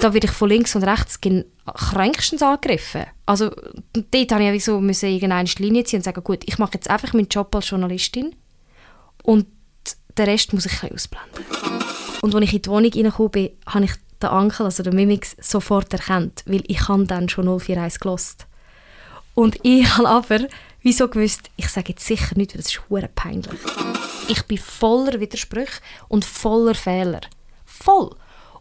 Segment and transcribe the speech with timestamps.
[0.00, 3.06] Da werde ich von links und rechts kränkstens angegriffen.
[3.26, 3.50] Also
[3.92, 7.12] dort habe ich wieso müssen irgendeine Linie ziehen und sagen, gut, ich mache jetzt einfach
[7.12, 8.34] meinen Job als Journalistin
[9.22, 9.46] und
[10.16, 11.44] den Rest muss ich ausblenden.
[12.22, 13.92] Und als ich in die Wohnung reingekommen bin, habe ich
[14.22, 18.46] den Ankel, also den Mimix, sofort erkannt, weil ich habe dann schon 041 gelost.
[19.34, 20.40] Und ich habe aber
[20.82, 23.60] wieso gewusst, ich sage jetzt sicher nicht, weil das ist hure peinlich.
[24.28, 27.20] Ich bin voller Widersprüche und voller Fehler.
[27.64, 28.14] Voll.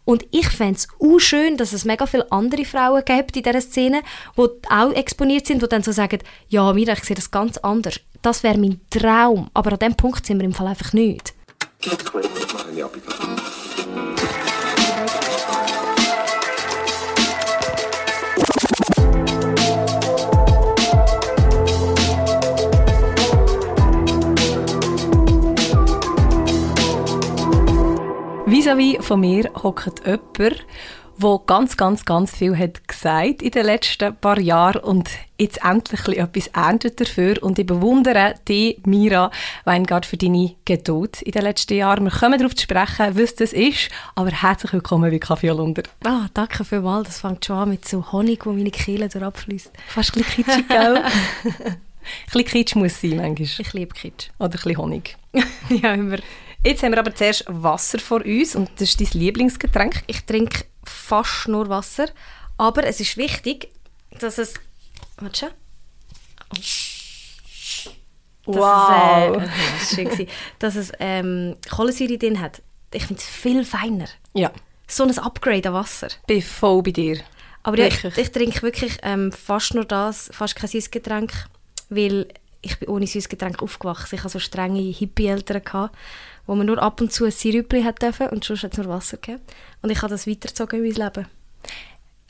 [0.07, 3.59] Und ich fände es auch schön, dass es mega viele andere Frauen gibt in dieser
[3.59, 4.03] Szene,
[4.37, 7.99] die auch exponiert sind, die dann so sagen, ja, Mira, ich sehe das ganz anders.
[8.21, 9.49] Das wäre mein Traum.
[9.53, 11.33] Aber an diesem Punkt sind wir im Fall einfach nicht.
[28.47, 30.65] Vis-à-vis von mir hockt jemand,
[31.17, 36.17] der ganz, ganz, ganz viel hat gesagt in den letzten paar Jahren und jetzt endlich
[36.17, 37.43] etwas erntet dafür.
[37.43, 39.31] Und ich bewundere dich, Mira
[39.65, 42.05] Weingart, für deine Geduld in den letzten Jahren.
[42.05, 45.83] Wir kommen darauf zu sprechen, was das ist, aber herzlich willkommen bei Kaffee Holunder.
[46.05, 47.09] Ah, danke vielmals.
[47.09, 49.73] Das fängt schon an mit so Honig, wo meine Kehle durchabfließt.
[49.89, 51.03] Fast ein bisschen kitschig, gell?
[51.03, 51.77] ein
[52.31, 53.49] bisschen Kitsch muss sein, manchmal.
[53.59, 54.29] Ich liebe Kitsch.
[54.39, 55.17] Oder ein bisschen Honig.
[55.69, 56.19] ja, immer.
[56.63, 60.03] Jetzt haben wir aber zuerst Wasser vor uns und das ist dein Lieblingsgetränk.
[60.07, 62.07] Ich trinke fast nur Wasser,
[62.57, 63.69] aber es ist wichtig,
[64.19, 64.55] dass es...
[65.17, 65.49] Warte schon.
[68.47, 68.53] Oh.
[68.55, 69.43] Wow!
[69.81, 70.05] Es, äh,
[70.59, 72.61] das dass es ähm, Kohlensäure drin hat.
[72.93, 74.07] Ich finde es viel feiner.
[74.33, 74.51] Ja.
[74.87, 76.07] So ein Upgrade an Wasser.
[76.07, 77.19] Ich bin voll bei dir.
[77.63, 81.33] Aber ja, ich, ich, trinke wirklich ähm, fast nur das, fast kein Süßgetränk,
[81.89, 82.27] weil
[82.61, 84.15] ich bin ohne Süßgetränk aufgewachsen.
[84.15, 85.91] Ich hatte so strenge Hippie-Eltern
[86.47, 88.87] wo man nur ab und zu ein Sirüppli hat dürfen und sonst hat es nur
[88.87, 89.43] Wasser gegeben.
[89.81, 91.27] Und ich habe das weitergezogen in mein Leben.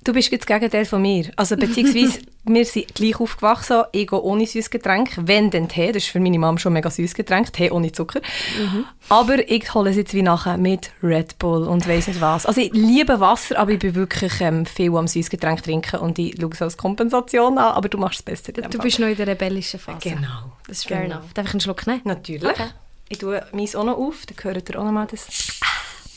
[0.03, 1.31] Du bist jetzt das Gegenteil von mir.
[1.35, 6.03] Also beziehungsweise, wir sind gleich aufgewachsen, ich gehe ohne süßes Getränk, wenn dann Tee, das
[6.03, 8.21] ist für meine Mom schon mega süßes Getränk, Tee ohne Zucker.
[8.57, 8.85] Mhm.
[9.09, 12.45] Aber ich hole es jetzt wie nachher mit Red Bull und weiss nicht was.
[12.45, 16.17] Also ich liebe Wasser, aber ich bin wirklich ähm, viel am süßes Getränk trinken und
[16.19, 18.53] ich schaue es als Kompensation an, aber du machst es besser.
[18.53, 20.09] Du bist noch in der rebellischen Phase.
[20.09, 20.53] Genau.
[20.67, 21.15] Das ist fair genau.
[21.15, 21.33] enough.
[21.33, 22.01] Darf ich einen Schluck nehmen?
[22.05, 22.49] Natürlich.
[22.49, 22.69] Okay.
[23.09, 25.27] Ich tue meins auch noch auf, dann hört ihr auch noch mal das.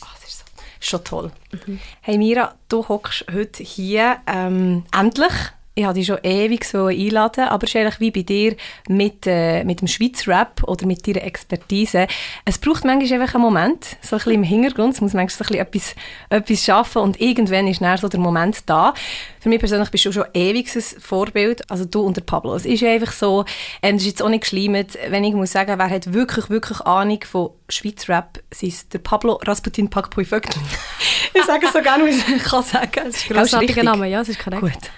[0.03, 0.45] Oh, das ist so.
[0.81, 1.33] schon toll.
[1.53, 1.81] Mhm.
[2.01, 5.33] Hey Mira, du hockst heute hier ähm, endlich
[5.81, 8.57] ich hatte dich schon ewig so einladen, aber es ist eigentlich wie bei dir
[8.89, 12.07] mit, äh, mit dem Schweizer Rap oder mit deiner Expertise.
[12.45, 15.55] Es braucht manchmal einfach einen Moment, so ein bisschen im Hintergrund, es muss manchmal so
[15.55, 15.95] ein bisschen
[16.31, 18.95] etwas, etwas schaffen und irgendwann ist dann so der Moment da.
[19.41, 22.55] Für mich persönlich bist du schon ewig ein Vorbild, also du und der Pablo.
[22.55, 23.47] Es ist einfach so,
[23.83, 26.81] ähm, das ist jetzt auch nicht geschleimt, wenn ich muss sagen, wer hat wirklich, wirklich
[26.83, 30.61] Ahnung von Schweizer Rap, es ist der Pablo Rasputin Pakpui Vögtli.
[31.35, 33.09] ich sage es so gerne, wie ich kann sagen.
[33.09, 34.61] Es ist ein grossartiger Name, ja, es ist korrekt.
[34.61, 34.91] Gut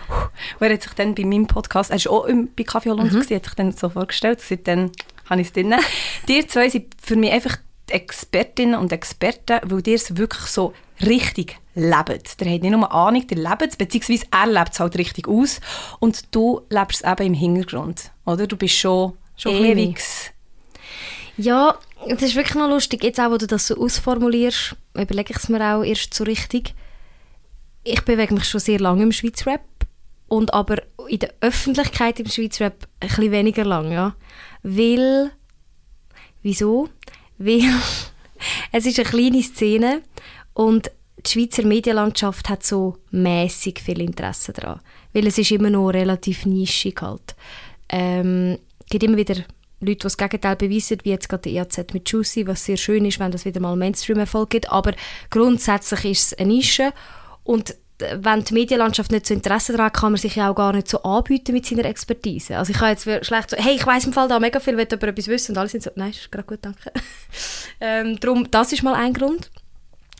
[0.72, 3.20] er hat sich dann bei meinem Podcast, er war auch bei Kaffee Holland, mhm.
[3.20, 4.90] hat sich dann so vorgestellt, seitdem
[5.28, 5.74] habe ich es drin.
[6.28, 7.56] die zwei sind für mich einfach
[7.88, 12.40] die Expertinnen und Experten, weil ihr es wirklich so richtig lebt.
[12.40, 15.60] Der hat nicht nur Ahnung, der lebt es, beziehungsweise er lebt es halt richtig aus
[15.98, 18.46] und du lebst es eben im Hintergrund, oder?
[18.46, 20.00] Du bist schon, schon ewig...
[21.38, 23.02] Ja, das ist wirklich noch lustig.
[23.02, 26.74] Jetzt auch, wo du das so ausformulierst, überlege ich es mir auch erst so richtig.
[27.84, 29.62] Ich bewege mich schon sehr lange im Schweizer Rap
[30.32, 34.16] und aber in der Öffentlichkeit im Schweizer Rap ein weniger lang, ja.
[34.62, 35.30] Weil,
[36.42, 36.88] wieso?
[37.36, 37.68] Weil
[38.72, 40.00] es ist eine kleine Szene
[40.54, 44.80] und die Schweizer Medienlandschaft hat so mäßig viel Interesse daran,
[45.12, 47.36] weil es ist immer noch relativ nischig halt.
[47.90, 49.44] Ähm, es gibt immer wieder Leute,
[49.80, 53.20] die das Gegenteil beweisen, wie jetzt gerade die EAZ mit Juicy, was sehr schön ist,
[53.20, 54.94] wenn das wieder mal Mainstream-Erfolg gibt, aber
[55.28, 56.94] grundsätzlich ist es eine Nische
[57.44, 60.72] und wenn die Medienlandschaft nicht so Interesse daran hat, kann man sich ja auch gar
[60.72, 62.56] nicht so anbieten mit seiner Expertise.
[62.56, 64.86] Also ich habe jetzt schlecht so, hey, ich weiß im Fall da mega viel, will
[64.90, 66.92] jemand etwas wissen und alle sind so, nein, ist gerade gut, danke.
[67.80, 69.50] ähm, darum, das ist mal ein Grund.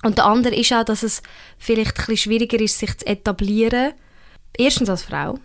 [0.02, 1.22] Und der andere ist auch, dass es
[1.58, 3.92] vielleicht ein bisschen schwieriger ist, sich zu etablieren.
[4.56, 5.38] Erstens als Frau,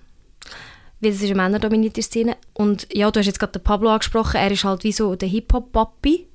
[0.99, 2.37] weil es ist eine männerdominierte Szene.
[2.53, 5.29] Und ja, du hast jetzt gerade den Pablo angesprochen, er ist halt wie so der
[5.29, 6.27] Hip-Hop-Papi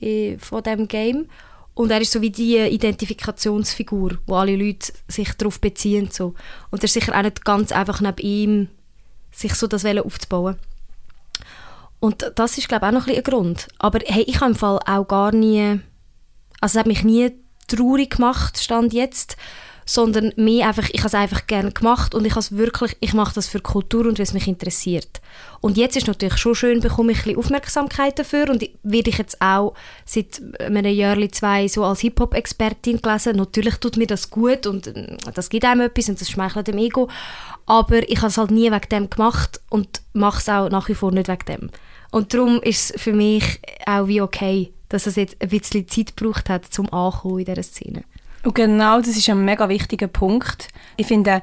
[0.00, 1.28] äh, von diesem Game.
[1.78, 6.08] Und er ist so wie die Identifikationsfigur, wo alle Leute sich darauf beziehen.
[6.10, 6.34] So.
[6.70, 8.68] Und es ist sicher auch nicht ganz einfach neben ihm,
[9.30, 10.56] sich so das aufzubauen.
[12.00, 13.68] Und das ist, glaube ich, auch noch ein, ein Grund.
[13.78, 15.78] Aber hey, ich habe im Fall auch gar nie,
[16.60, 17.30] also es hat mich nie
[17.68, 19.36] traurig gemacht, stand jetzt,
[19.88, 23.34] sondern mehr einfach, ich habe es einfach gerne gemacht und ich habe wirklich, ich mache
[23.34, 25.22] das für Kultur und es mich interessiert.
[25.62, 29.16] Und jetzt ist natürlich schon schön, bekomme ich ein bisschen Aufmerksamkeit dafür und werde ich
[29.16, 29.72] jetzt auch
[30.04, 33.36] seit einem Jahr, zwei so als Hip-Hop-Expertin gelesen.
[33.36, 36.76] Natürlich tut mir das gut und äh, das gibt einem etwas und das schmeichelt dem
[36.76, 37.08] Ego,
[37.64, 40.94] aber ich habe es halt nie wegen dem gemacht und mache es auch nach wie
[40.94, 41.70] vor nicht wegen dem.
[42.10, 46.14] Und darum ist es für mich auch wie okay, dass es jetzt ein bisschen Zeit
[46.14, 48.04] gebraucht hat, zum Ankommen in dieser Szene.
[48.44, 50.68] Und genau das ist ein mega wichtiger Punkt.
[50.96, 51.42] Ich finde,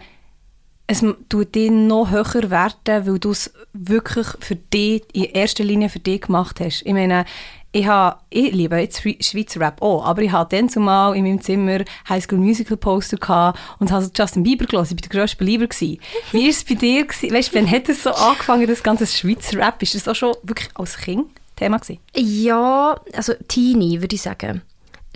[0.88, 5.90] es tut dich noch höher werten, weil du es wirklich für dich, in erster Linie
[5.90, 6.84] für dich gemacht hast.
[6.86, 7.26] Ich meine,
[7.72, 11.42] ich, habe, ich liebe jetzt Schweizer Rap auch, aber ich hatte dann zumal in meinem
[11.42, 14.96] Zimmer High School Musical Poster und habe Justin Bieber gelesen.
[14.98, 15.68] Ich war der grösste Belieber.
[15.68, 16.00] Wie
[16.44, 17.06] war es bei dir?
[17.06, 19.82] Weißt du, wann hat es so angefangen, das ganze Schweizer Rap?
[19.82, 21.28] Ist das auch schon wirklich als Kind
[21.58, 22.00] Thema gewesen?
[22.16, 24.62] Ja, also Teenie, würde ich sagen.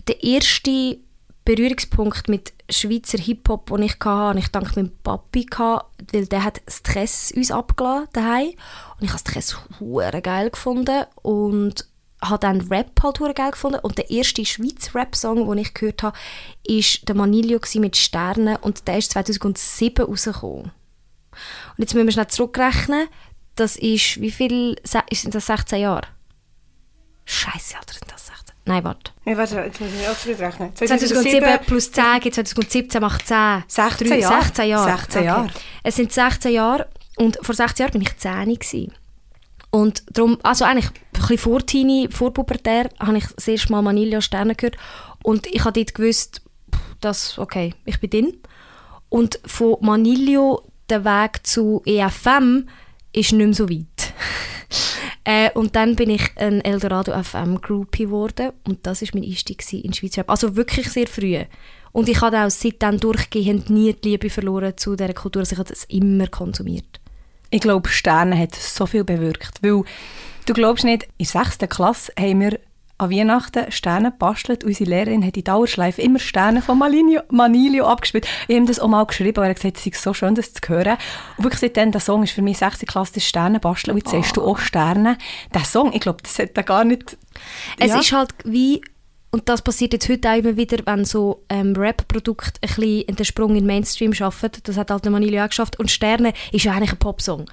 [0.08, 0.98] Der erste
[1.46, 5.48] Berührungspunkt mit Schweizer Hip-Hop, den ich hatte, ich dank meinem Papi,
[6.12, 8.50] weil der hat Stress uns abgelassen daheim
[9.00, 11.88] und ich habe Stress hure geil gefunden und
[12.22, 16.04] habe dann Rap halt hure geil gefunden und der erste Schweizer Rap-Song, den ich gehört
[16.04, 16.18] habe,
[16.66, 20.72] ist der Manilio mit Sternen und der ist 2007 rausgekommen.
[21.78, 23.08] Und jetzt müssen wir schnell zurückrechnen,
[23.56, 26.08] das ist, wie viel, sind das 16 Jahre?
[27.26, 28.39] Scheiße, oder sind das 16?
[28.66, 29.12] Nein, warte.
[29.26, 30.76] Ja, warte, jetzt muss ich auch zurückrechnen.
[30.76, 33.64] 2007, 2007 plus 10 gibt 2017 macht 10.
[33.68, 34.44] 16 Jahre?
[34.44, 34.98] 16 Jahre.
[34.98, 35.44] 16 Jahre.
[35.46, 35.54] Okay.
[35.84, 38.94] Es sind 16 Jahre und vor 16 Jahren bin ich 10 gewesen.
[39.72, 43.82] Und darum, also eigentlich ein bisschen vor Teenie, vor Pubertär, habe ich das erste Mal
[43.82, 44.78] Manilio Sterne gehört
[45.24, 46.42] und ich habe dort gewusst,
[47.02, 48.38] dass, okay, ich bin drin.
[49.10, 52.68] Und von Manilio der Weg zu EFM
[53.14, 53.86] ist nicht mehr so weit.
[55.30, 59.64] Äh, und dann bin ich ein Eldorado FM Groupie geworden und das ist mein Einstieg
[59.72, 60.32] in Schweizer Rap.
[60.32, 61.38] Also wirklich sehr früh.
[61.92, 65.42] Und ich habe auch seitdem durchgehend nie die Liebe verloren zu dieser Kultur.
[65.42, 67.00] Also ich habe das immer konsumiert.
[67.52, 69.84] Ich glaube, Sterne hat so viel bewirkt, weil
[70.48, 71.60] du glaubst nicht, in der 6.
[71.70, 72.60] Klasse haben wir
[73.00, 74.64] an Weihnachten Sterne bastelt.
[74.64, 78.28] Unsere Lehrerin hat in Dauerschleife immer Sterne von Manilio, Manilio abgespielt.
[78.48, 80.54] Ich habe das auch mal geschrieben, weil er gesagt hat, es ist so schön, das
[80.54, 80.98] zu hören.
[81.38, 82.80] Und wirklich seitdem, der Song ist für mich 6.
[82.82, 83.94] Klasse das Sterne basteln.
[83.94, 84.22] Und jetzt oh.
[84.22, 85.18] siehst du auch Sterne.
[85.54, 87.18] Der Song, ich glaube, das hat er gar nicht...
[87.80, 88.00] Es ja.
[88.00, 88.82] ist halt wie...
[89.32, 93.26] Und das passiert jetzt heute auch immer wieder, wenn so ähm, Rap-Produkte ein bisschen den
[93.26, 94.50] Sprung in den Mainstream schaffen.
[94.64, 95.80] Das hat halt der Manilio auch geschafft.
[95.80, 97.46] Und Sterne ist ja eigentlich ein Popsong.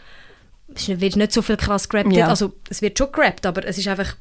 [0.74, 2.12] Es wird nicht so viel krass gerappt.
[2.12, 2.28] Ja.
[2.28, 4.16] Also es wird schon gerappt, aber es ist einfach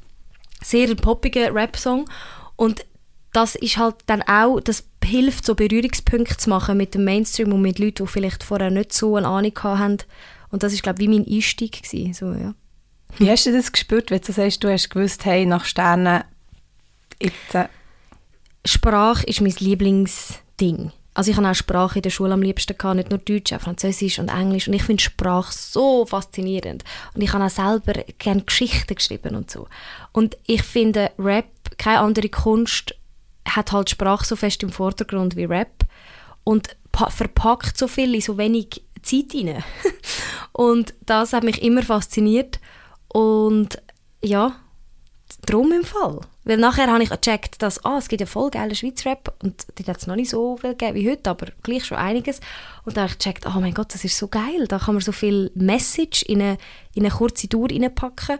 [0.62, 2.08] sehr poppiger Rap-Song
[2.56, 2.84] und
[3.32, 7.62] das ist halt dann auch, das hilft, so Berührungspunkte zu machen mit dem Mainstream und
[7.62, 9.98] mit Leuten, die vielleicht vorher nicht so eine Ahnung hatten.
[10.50, 12.54] Und das ist, glaube ich, wie mein Einstieg gewesen, so, ja.
[13.18, 16.24] Wie hast du das gespürt, wenn du sagst, du hast gewusst, hey, nach Sternen,
[17.20, 17.54] jetzt...
[17.54, 17.68] Äh
[18.66, 20.90] Sprache ist mein Lieblingsding.
[21.16, 23.60] Also ich habe auch Sprache in der Schule am liebsten gehabt, nicht nur Deutsch, auch
[23.60, 24.68] Französisch und Englisch.
[24.68, 26.84] Und ich finde Sprache so faszinierend.
[27.14, 29.66] Und ich habe auch selber gerne Geschichten geschrieben und so.
[30.12, 31.46] Und ich finde Rap,
[31.78, 32.94] keine andere Kunst
[33.48, 35.86] hat halt Sprache so fest im Vordergrund wie Rap
[36.44, 39.64] und verpackt so viel in so wenig Zeit rein.
[40.52, 42.60] und das hat mich immer fasziniert.
[43.08, 43.80] Und
[44.22, 44.56] ja,
[45.46, 46.20] Drum im Fall.
[46.46, 49.84] Weil nachher habe ich gecheckt, dass ah, es gibt ja voll geile Schweizer-Rap und die
[49.84, 52.38] hat es noch nicht so viel gegeben wie heute, aber gleich schon einiges.
[52.84, 55.02] Und dann habe ich gecheckt, oh mein Gott, das ist so geil, da kann man
[55.02, 56.58] so viel Message in eine,
[56.94, 58.38] in eine kurze Tour reinpacken.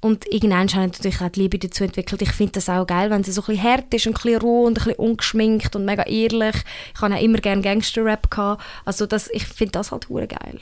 [0.00, 2.22] Und irgendwann habe ich natürlich auch die Liebe dazu entwickelt.
[2.22, 4.40] Ich finde das auch geil, wenn es so ein bisschen hart ist und ein bisschen
[4.40, 6.54] roh und ein bisschen ungeschminkt und mega ehrlich.
[6.94, 8.60] Ich habe auch immer gerne Gangster-Rap.
[8.84, 10.60] Also das, ich finde das halt geil.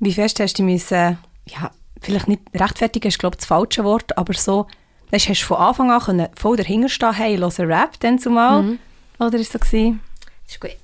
[0.00, 1.18] Wie fest hast du müssen,
[1.48, 1.70] ja,
[2.02, 4.66] vielleicht nicht rechtfertigen, ist glaube ich das falsche Wort, aber so
[5.14, 8.64] Weißt, hast du von Anfang an können voll dahinter stehen, hey, höre Rap dann zumal?
[8.64, 8.78] Mhm.
[9.20, 10.00] Oder ist es so gewesen?
[10.44, 10.76] Das ist gut.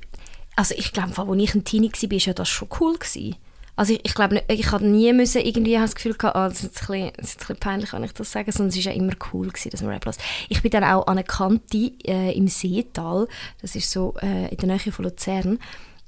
[0.55, 2.97] Also ich glaube, als ich ein Teenie war, war ja das schon cool.
[2.97, 3.35] Gewesen.
[3.75, 6.65] Also ich, ich glaube, ich hatte nie müssen irgendwie das Gefühl gehabt, oh, das, ist
[6.65, 8.97] ein bisschen, das ist ein bisschen peinlich, wenn ich das sage, sondern es war ja
[8.97, 10.19] immer cool, gewesen, dass man Rap hört.
[10.49, 13.27] Ich bin dann auch an einer Kante äh, im Seetal,
[13.61, 15.59] das ist so äh, in der Nähe von Luzern,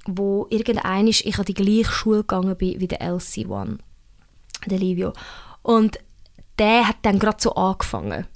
[0.06, 3.78] wo irgendein ist, ich an die gleiche Schule gegangen bin wie der LC1,
[4.66, 5.12] der Livio.
[5.62, 5.98] Und
[6.58, 8.26] der hat dann gerade so angefangen,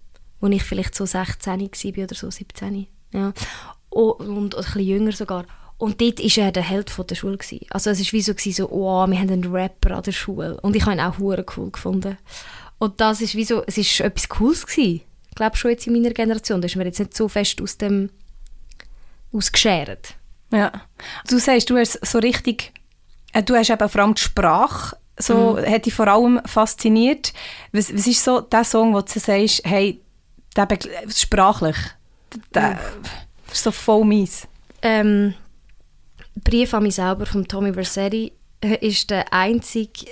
[0.40, 2.86] als ich vielleicht so 16 war oder so 17.
[3.12, 3.32] Ja.
[3.90, 5.44] Und, und ein bisschen jünger sogar.
[5.78, 7.38] Und dort war er der Held der Schule.
[7.70, 10.58] Also es war wie so, so oh, wir haben einen Rapper an der Schule.
[10.62, 12.16] Und ich habe ihn auch cool gefunden.
[12.78, 15.02] Und das ist wie so, es ist etwas Cooles gewesen.
[15.28, 16.60] Ich glaube schon jetzt in meiner Generation.
[16.60, 18.10] Da ist man jetzt nicht so fest aus dem
[19.32, 20.14] ausgeschert.
[20.50, 20.72] Ja.
[21.28, 22.72] Du sagst, du hast so richtig,
[23.32, 25.70] äh, du hast eben vor allem die Sprache so mhm.
[25.70, 27.32] hat dich vor allem fasziniert.
[27.72, 30.00] Was, was ist so der Song, wo du sagst, hey,
[30.56, 30.68] der
[31.14, 31.76] sprachlich,
[32.54, 33.52] der mhm.
[33.52, 34.46] ist so voll mies?
[34.82, 35.34] Ähm,
[36.44, 40.06] Brief an mich selber von Tommy Versetti äh, ist der einzige,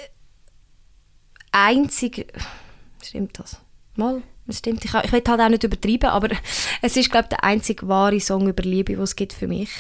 [1.52, 2.26] einzige,
[3.02, 3.60] stimmt das?
[3.96, 4.84] Mal, das stimmt.
[4.84, 6.30] Ich, ich will halt auch nicht übertreiben, aber
[6.82, 9.70] es ist, glaube ich, der einzige wahre Song über Liebe, den es gibt für mich.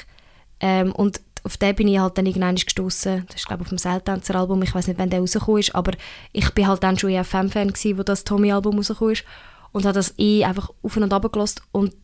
[0.60, 3.24] Ähm, und auf den bin ich halt dann irgendwann gestoßen.
[3.26, 4.62] Das ist glaube ich auf dem Seiltänzer Album.
[4.62, 5.92] Ich weiß nicht, wann der rausgekommen ist, aber
[6.32, 9.24] ich bin halt dann schon EFM-Fan gewesen, wo das Tommy-Album rausgekommen ist
[9.72, 11.60] und habe das eh einfach auf und ab gelassen.
[11.70, 11.94] Und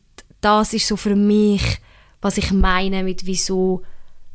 [0.43, 1.81] das ist so für mich,
[2.21, 3.83] was ich meine mit wieso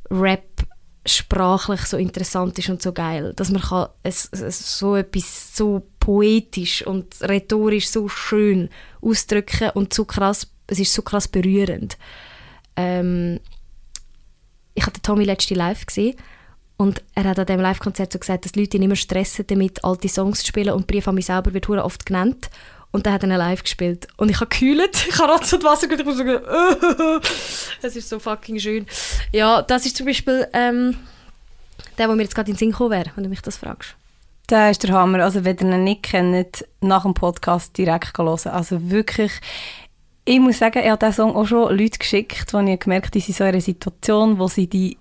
[0.10, 0.66] Rap
[1.06, 5.86] sprachlich so interessant ist und so geil, dass man kann es, es so etwas so
[6.00, 8.70] poetisch und rhetorisch so schön
[9.02, 11.98] ausdrücken und so krass, es ist so krass berührend.
[12.76, 13.40] Ähm,
[14.76, 16.16] ich habe Tommy letzte live gesehen
[16.78, 19.84] und er hat an diesem Live-Konzert so gesagt, dass die Leute ihn immer stressen damit,
[19.84, 22.50] alte Songs zu spielen und Brief an mich selber wird oft genannt.
[22.92, 24.08] Und dann hat er live gespielt.
[24.16, 26.40] Und ich habe gekühlt, ich habe Rotz und Wasser und ich muss sagen,
[27.82, 28.86] es ist so fucking schön.
[29.34, 30.96] Ja, das ist zum Beispiel ähm,
[31.98, 33.96] der, der mir jetzt gerade in den Sinn gekommen wäre, wenn du mich das fragst.
[34.50, 35.24] Der ist der Hammer.
[35.24, 38.48] Also wenn ihr ihn nicht kennt, nach dem Podcast direkt hören.
[38.52, 39.32] Also wirklich,
[40.26, 43.12] ich muss sagen, ich habe diesen Song auch schon Leute geschickt, wo ich gemerkt habe,
[43.12, 44.98] die sind so in einer Situation, wo sie die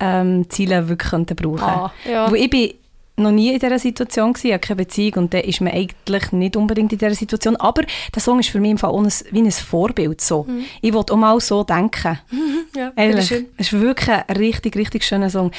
[0.00, 2.30] ähm, Ziele wirklich könnten brauchen Ah, ja.
[2.30, 2.74] Wo ich bin
[3.18, 6.32] noch nie in dieser Situation gewesen, ich habe keine Beziehung und dann ist man eigentlich
[6.32, 7.56] nicht unbedingt in dieser Situation.
[7.56, 7.82] Aber
[8.14, 10.20] der Song ist für mich im Fall ein, wie ein Vorbild.
[10.20, 10.46] So.
[10.82, 12.18] Ich wollte auch mal so denken.
[12.76, 13.46] Ja, Ehrlich, schön.
[13.56, 15.50] es ist wirklich ein richtig, richtig schöner Song.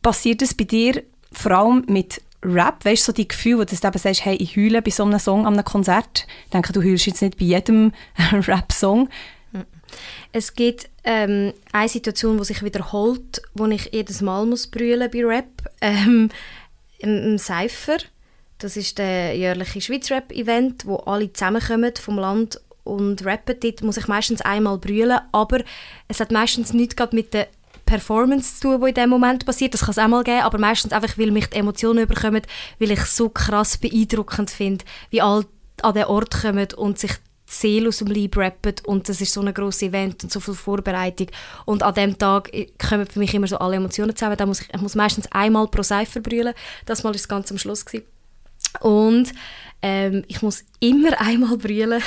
[0.00, 2.84] Passiert das bei dir vor allem mit Rap?
[2.84, 5.18] Weißt du, so die Gefühle, wo du eben sagst, hey, ich heule bei so einem
[5.18, 6.26] Song an einem Konzert?
[6.44, 7.92] Ich denke, du heulst jetzt nicht bei jedem
[8.32, 9.08] Rap-Song.
[10.32, 15.24] Es gibt ähm, eine Situation, die sich wiederholt, wo ich jedes Mal muss brüllen bei
[15.24, 15.46] Rap.
[15.80, 16.28] Ähm,
[16.98, 17.98] im, im Cypher.
[18.58, 23.54] Das ist der jährliche Schweiz Rap Event, wo alle zusammenkommen vom Land und rappen.
[23.60, 25.60] Dort muss ich meistens einmal brüllen, aber
[26.08, 27.46] es hat meistens nichts mit der
[27.88, 29.72] Performance zu tun, die in dem Moment passiert.
[29.72, 32.42] Das kann es auch mal geben, aber meistens einfach, weil mich die Emotionen überkommen,
[32.78, 35.46] weil ich es so krass beeindruckend finde, wie alle
[35.80, 39.32] an den Ort kommen und sich die Seele aus dem Leib rappen und das ist
[39.32, 41.28] so ein grosses Event und so viel Vorbereitung
[41.64, 44.36] und an dem Tag äh, kommen für mich immer so alle Emotionen zusammen.
[44.36, 46.52] Da muss ich, ich muss meistens einmal pro Cypher brüllen.
[46.84, 48.06] Das Mal ist ganz am Schluss gewesen.
[48.80, 49.32] und
[49.80, 52.02] ähm, ich muss immer einmal brüllen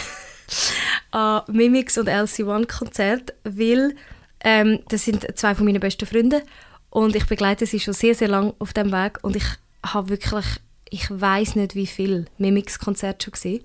[1.12, 3.96] an Mimix und LC1 Konzert, weil
[4.44, 6.42] ähm, das sind zwei von meinen besten Freunden
[6.90, 9.46] und ich begleite sie schon sehr, sehr lange auf dem Weg und ich
[9.86, 10.46] habe wirklich,
[10.90, 13.64] ich weiß nicht wie viel Mimix Konzerte schon gesehen.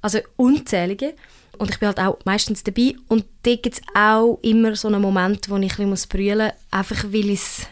[0.00, 1.14] Also unzählige.
[1.58, 2.94] Und ich bin halt auch meistens dabei.
[3.08, 7.04] Und dort gibt es auch immer so einen Moment, wo ich ein brüllen muss, einfach
[7.04, 7.66] weil ich es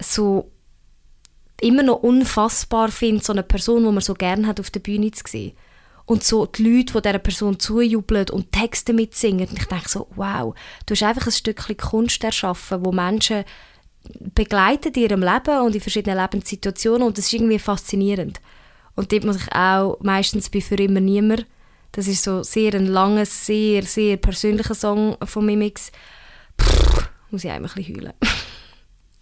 [0.00, 0.50] so
[1.60, 5.10] immer noch unfassbar finde, so eine Person, die man so gerne hat, auf der Bühne
[5.10, 5.56] zu sehen.
[6.08, 9.46] Und so die Leute, die dieser Person zujubeln und Texte mitsingen.
[9.46, 10.54] Und ich denke so, wow,
[10.86, 13.44] du hast einfach ein Stückchen Kunst erschaffen, wo Menschen
[14.34, 18.40] begleiten in ihrem Leben und in verschiedenen Lebenssituationen und das ist irgendwie faszinierend.
[18.94, 21.44] Und dort muss ich auch meistens bei «Für immer niemand»,
[21.92, 25.92] das ist so sehr ein langer, sehr, sehr persönlicher Song von Mimix,
[26.58, 28.14] Pff, muss ich einmal ein bisschen heulen.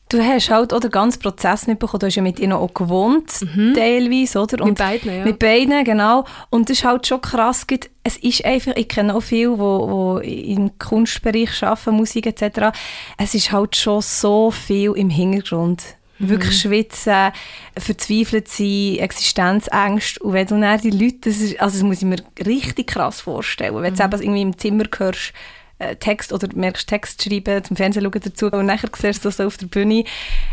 [0.08, 1.98] Du hast halt auch den ganzen Prozess mitbekommen.
[1.98, 3.28] Du hast ja mit ihnen auch gewohnt,
[3.74, 4.64] teilweise, oder?
[4.64, 5.24] Mit beiden, ja.
[5.24, 6.24] Mit beiden, genau.
[6.48, 7.66] Und das ist halt schon krass.
[8.04, 12.76] Es ist einfach, ich kenne auch viele, die wo, wo im Kunstbereich arbeiten, Musik etc.
[13.18, 15.82] Es ist halt schon so viel im Hintergrund.
[16.18, 17.32] Wirklich schwitzen,
[17.76, 20.22] verzweifelt sein, Existenzängste.
[20.22, 23.20] Und wenn du dann die Leute, das, ist, also das muss ich mir richtig krass
[23.20, 25.34] vorstellen, wenn du eben irgendwie im Zimmer hörst,
[25.78, 29.36] äh, Text oder merkst Text schreiben, zum Fernsehen schauen dazu und nachher siehst du das
[29.36, 30.04] so auf der Bühne.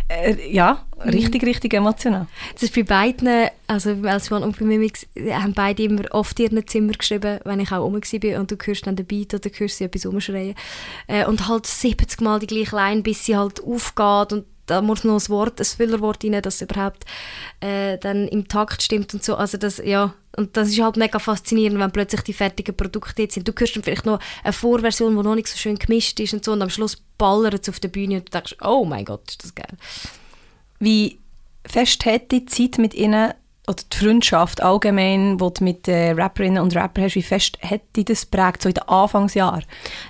[0.10, 2.28] Äh, ja, richtig, richtig emotional.
[2.54, 6.52] Das ist bei beiden, also beim Elsion und bei Mimix, haben beide immer oft in
[6.52, 9.50] ihren Zimmer geschrieben, wenn ich auch rum war und du hörst dann den Beat oder
[9.56, 10.56] hörst sie etwas rumschreien.
[11.08, 15.04] Äh, und halt 70 Mal die gleiche Line, bis sie halt aufgeht und da muss
[15.04, 17.06] noch ein Wort, ein Füllerwort rein, das überhaupt
[17.60, 19.36] äh, dann im Takt stimmt und so.
[19.36, 23.36] Also das, ja, und das ist halt mega faszinierend, wenn plötzlich die fertigen Produkte jetzt
[23.36, 23.48] sind.
[23.48, 26.44] Du hörst dann vielleicht noch eine Vorversion, die noch nicht so schön gemischt ist und
[26.46, 29.30] so und am Schluss ballert es auf der Bühne und du denkst, oh mein Gott,
[29.30, 29.78] ist das geil.
[30.80, 31.20] Wie
[31.66, 33.34] fest hat die Zeit mit ihnen
[33.68, 37.82] oder die Freundschaft allgemein, die du mit äh, Rapperinnen und Rappern hast, wie fest hat
[37.96, 39.64] dich das prägt, so in den Anfangsjahren?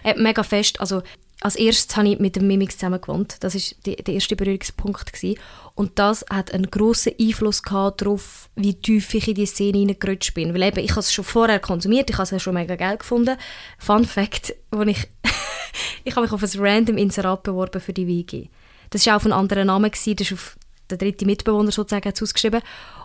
[0.03, 0.79] Äh, mega fest.
[0.79, 1.03] Also,
[1.43, 3.35] als erstes habe ich mit dem Mimix zusammen gewohnt.
[3.41, 5.11] Das war der erste Berührungspunkt.
[5.11, 5.37] Gewesen.
[5.75, 10.33] Und das hat einen grossen Einfluss gehabt darauf, wie tief ich in die Szene hineingerutscht
[10.33, 10.53] bin.
[10.53, 13.37] Weil eben, ich habe es schon vorher konsumiert, ich habe es schon mega geil gefunden.
[13.77, 15.07] Fun Fact, wo ich,
[16.05, 18.47] ich habe mich auf ein random Inserat beworben für die WG.
[18.91, 20.15] Das war auch auf einen anderen Namen, gewesen.
[20.15, 20.57] das ist auf
[20.89, 22.61] der dritte Mitbewohner sozusagen ausgeschrieben.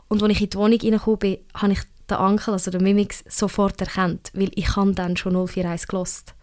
[0.06, 3.24] Und als ich in die Wohnung reingekommen bin, habe ich den Onkel, also den Mimix,
[3.28, 6.34] sofort erkannt, weil ich dann schon 041 gelost.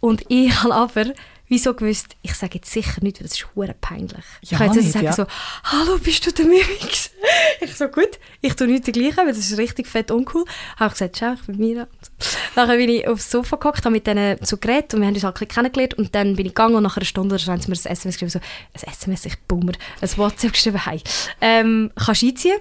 [0.00, 1.12] Und ich habe aber
[1.48, 4.24] wieso gewusst, ich sage jetzt sicher nicht, weil das ist hure peinlich.
[4.40, 5.12] ich Ja, kann jetzt nicht, sagen ja.
[5.12, 5.26] so,
[5.64, 7.10] hallo, bist du der Mimix?
[7.60, 10.44] ich so, gut, ich tue nicht dergleichen, weil das ist richtig fett uncool.
[10.76, 11.86] Habe ich gesagt, schau, ich bin Mira.
[12.18, 12.36] So.
[12.56, 15.24] Nachher bin ich aufs Sofa gehockt, habe mit denen so geredet und wir haben uns
[15.24, 17.70] halt kennengelernt und dann bin ich gegangen und nach einer Stunde oder so haben sie
[17.70, 21.00] mir ein SMS geschrieben, so, ein SMS, ich boomer, ein WhatsApp geschrieben, hey,
[21.40, 22.58] ähm, kannst du einziehen?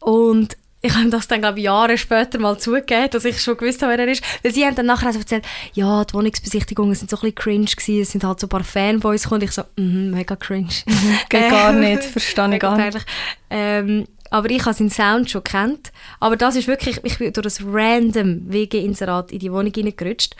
[0.00, 3.82] Und ich habe das dann, glaube ich, Jahre später mal zugegeben, dass ich schon gewusst
[3.82, 4.22] habe, wer er ist.
[4.42, 7.66] Weil sie haben dann nachher also erzählt, ja, die Wohnungsbesichtigungen sind so ein bisschen cringe
[7.66, 9.42] gewesen, es sind halt so ein paar Fanboys gekommen.
[9.42, 10.68] Ich so, mhm, mega cringe.
[11.28, 13.04] Geht gar nicht, verstehe ich gar nicht.
[13.50, 15.92] Ähm, aber ich habe seinen Sound schon kennt.
[16.20, 20.36] Aber das ist wirklich, ich bin durch ein random WG-Inserat in die Wohnung hineingerutscht.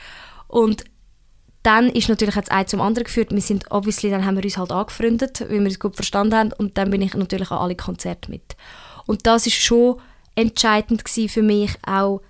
[0.48, 0.84] Und
[1.62, 3.32] dann ist natürlich jetzt eins zum anderen geführt.
[3.32, 6.52] Wir sind, obviously, dann haben wir uns halt angefreundet, weil wir uns gut verstanden haben.
[6.52, 8.56] Und dann bin ich natürlich an alle Konzerte mit.
[9.06, 10.00] Und das ist schon
[10.36, 12.20] entscheidend gewesen für mich auch,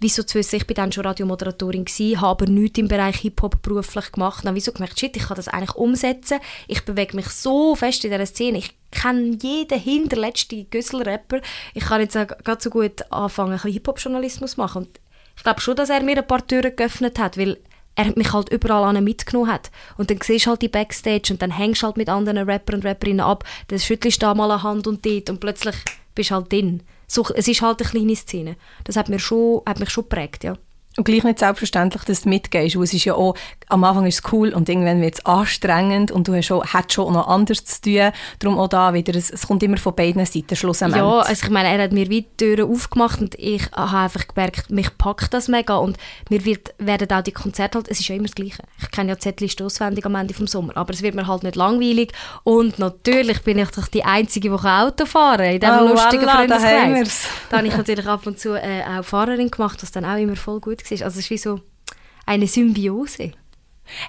[0.00, 3.60] wieso zu wissen, ich bin dann schon Radiomoderatorin gewesen, habe aber nichts im Bereich Hip-Hop
[3.62, 4.44] beruflich gemacht.
[4.44, 6.38] Dann wieso gemerkt, shit, ich kann das eigentlich umsetzen.
[6.68, 8.58] Ich bewege mich so fest in dieser Szene.
[8.58, 11.40] Ich kenne jeden hinterletzten Güssel-Rapper.
[11.74, 14.84] Ich kann jetzt gerade so gut anfangen, ein bisschen Hip-Hop-Journalismus machen.
[14.84, 15.00] Und
[15.36, 17.58] ich glaube schon, dass er mir ein paar Türen geöffnet hat, weil
[17.96, 19.72] er mich halt überall an mitgenommen hat.
[19.96, 22.74] Und dann siehst du halt die Backstage und dann hängst du halt mit anderen Rapper
[22.74, 25.74] und Rapperinnen ab, dann schüttelst du da mal eine Hand und dort und plötzlich
[26.14, 26.82] bist du halt drin.
[27.08, 28.56] So, es ist halt eine kleine Szene.
[28.84, 30.56] Das hat, mir schon, hat mich schon geprägt, ja.
[30.98, 32.76] Und gleich nicht selbstverständlich, dass du mitgehst.
[32.76, 33.36] Weil es ist ja auch,
[33.68, 36.92] am Anfang ist es cool und irgendwann wird es anstrengend und du hast schon, hast
[36.92, 38.10] schon noch anders zu tun.
[38.40, 41.00] Darum auch da wieder, es, es kommt immer von beiden Seiten, schlussendlich.
[41.00, 44.26] Ja, also ich meine, er hat mir wie die Türen aufgemacht und ich habe einfach
[44.26, 45.96] gemerkt, mich packt das mega und
[46.30, 48.62] mir wird, werden auch die Konzerte halt, es ist ja immer das Gleiche.
[48.82, 51.54] Ich kenne ja Zettel auswendig am Ende vom Sommer, aber es wird mir halt nicht
[51.54, 52.12] langweilig
[52.42, 56.24] und natürlich bin ich doch die Einzige, die Auto fahren kann in diesem Oh, lustigen
[56.24, 56.96] voilà, da Freundeskreis.
[56.96, 57.28] wir's.
[57.50, 60.34] Da habe ich natürlich ab und zu äh, auch Fahrerin gemacht, was dann auch immer
[60.36, 60.87] voll gut war.
[60.92, 61.60] Also es ist wie so
[62.26, 63.32] eine Symbiose.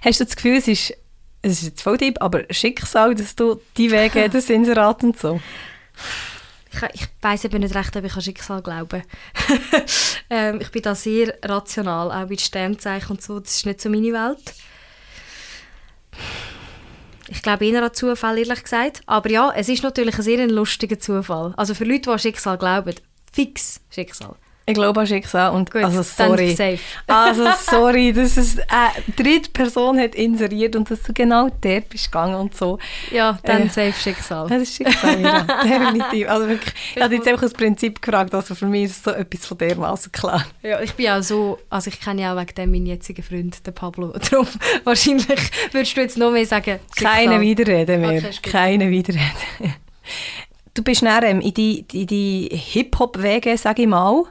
[0.03, 0.93] Hast du das Gefühl, es ist,
[1.41, 5.39] es ist jetzt voll deep, aber Schicksal, dass du die Wege, das Inserat und so?
[6.71, 9.03] Ich, ich weiß eben nicht recht, ob ich an Schicksal glaube.
[10.29, 13.39] ähm, ich bin da sehr rational, auch mit Sternzeichen und so.
[13.39, 14.53] Das ist nicht so meine Welt.
[17.27, 19.01] Ich glaube eher an Zufall, ehrlich gesagt.
[19.05, 21.53] Aber ja, es ist natürlich ein sehr lustiger Zufall.
[21.57, 22.95] Also für Leute, die an Schicksal glauben,
[23.31, 24.35] fix Schicksal.
[24.69, 26.51] Ich glaube an Schicksal und Gut, also sorry.
[26.55, 26.79] safe.
[27.07, 32.05] Also sorry, dass es eine dritte Person hat inseriert und dass du genau dort bist
[32.11, 32.77] gegangen und so.
[33.11, 34.47] Ja, dann Äh, safe Schicksal.
[34.47, 35.41] Das ist Schicksal, ja.
[35.63, 36.29] Definitiv.
[36.29, 39.45] Also wirklich, ich habe jetzt einfach das Prinzip gefragt, also für mich ist so etwas
[39.45, 40.45] von dermaßen klar.
[40.61, 43.65] Ja, ich bin auch so, also ich kenne ja auch wegen dem meinen jetzigen Freund,
[43.65, 44.13] den Pablo.
[44.31, 44.47] Darum
[44.83, 45.39] wahrscheinlich
[45.71, 47.41] würdest du jetzt noch mehr sagen, Keine Schicksal.
[47.41, 48.17] Widerreden mehr.
[48.19, 48.43] Okay, ist.
[48.43, 49.75] Keine Widerreden.
[50.73, 54.23] Du bist dann ähm, in die, die, die Hip-Hop-Wege, sage ich mal.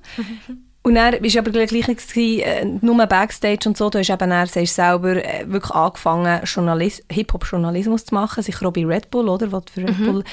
[0.83, 3.91] Und dann du aber gleich nicht gewesen, äh, nur Backstage und so.
[3.91, 8.43] Du hast eben dann, sagst selber, äh, wirklich angefangen, Journalis Hip-Hop-Journalismus zu machen.
[8.43, 9.53] Sicher auch bei Red Bull, oder?
[9.53, 10.25] Wo du für Red Bull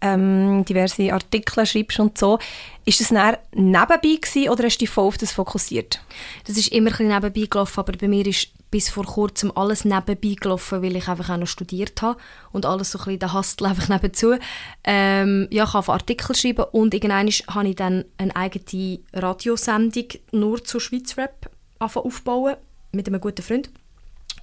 [0.00, 2.38] ähm, diverse Artikel schreibst und so.
[2.84, 6.00] Ist das dann nebenbei gewesen, oder hast du dich voll auf das fokussiert?
[6.46, 9.84] Das ist immer ein bisschen nebenbei gelaufen, aber bei mir ist bis vor kurzem alles
[9.84, 12.18] nebenbei gelaufen, weil ich einfach auch noch studiert habe
[12.50, 14.34] und alles so ein bisschen der Hustle einfach nebenzu.
[14.82, 20.64] Ähm, ja, ich habe Artikel schreiben und irgendwann habe ich dann eine eigene Radiosendung nur
[20.64, 22.56] zu Schweizrap aufbauen
[22.90, 23.70] mit einem guten Freund.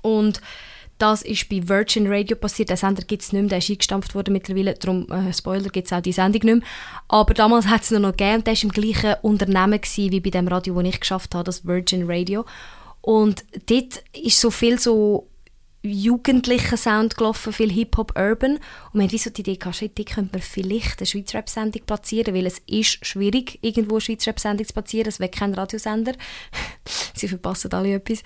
[0.01, 0.39] Und
[0.97, 2.69] das ist bei Virgin Radio passiert.
[2.69, 4.75] Der Sender gibt es nicht mehr, der ist eingestampft worden mittlerweile.
[4.75, 6.69] Darum, äh, Spoiler, gibt es auch die Sendung nicht mehr.
[7.09, 10.29] Aber damals hat es noch gegeben und der war im gleichen Unternehmen gewesen, wie bei
[10.29, 12.45] dem Radio, das ich geschafft habe, das Virgin Radio.
[13.01, 15.27] Und dort ist so viel so
[15.83, 18.59] jugendlicher Sound gelaufen, viel Hip-Hop, Urban.
[18.93, 22.45] Und wir wie so die Idee shit, die könnte man vielleicht eine Schweizer-Rap-Sendung platzieren, weil
[22.45, 25.09] es ist schwierig, irgendwo eine Schweizer-Rap-Sendung zu platzieren.
[25.09, 26.13] Es wird kein Radiosender.
[27.15, 28.21] Sie verpassen alle etwas.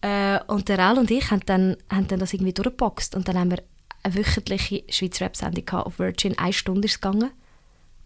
[0.00, 3.14] Äh, und der Al und ich haben dann, haben dann das irgendwie durchgeboxt.
[3.14, 3.62] Und dann haben wir
[4.02, 6.36] eine wöchentliche Schweizer-Rap-Sendung gehabt auf Virgin.
[6.38, 7.30] Eine Stunde ist es gegangen.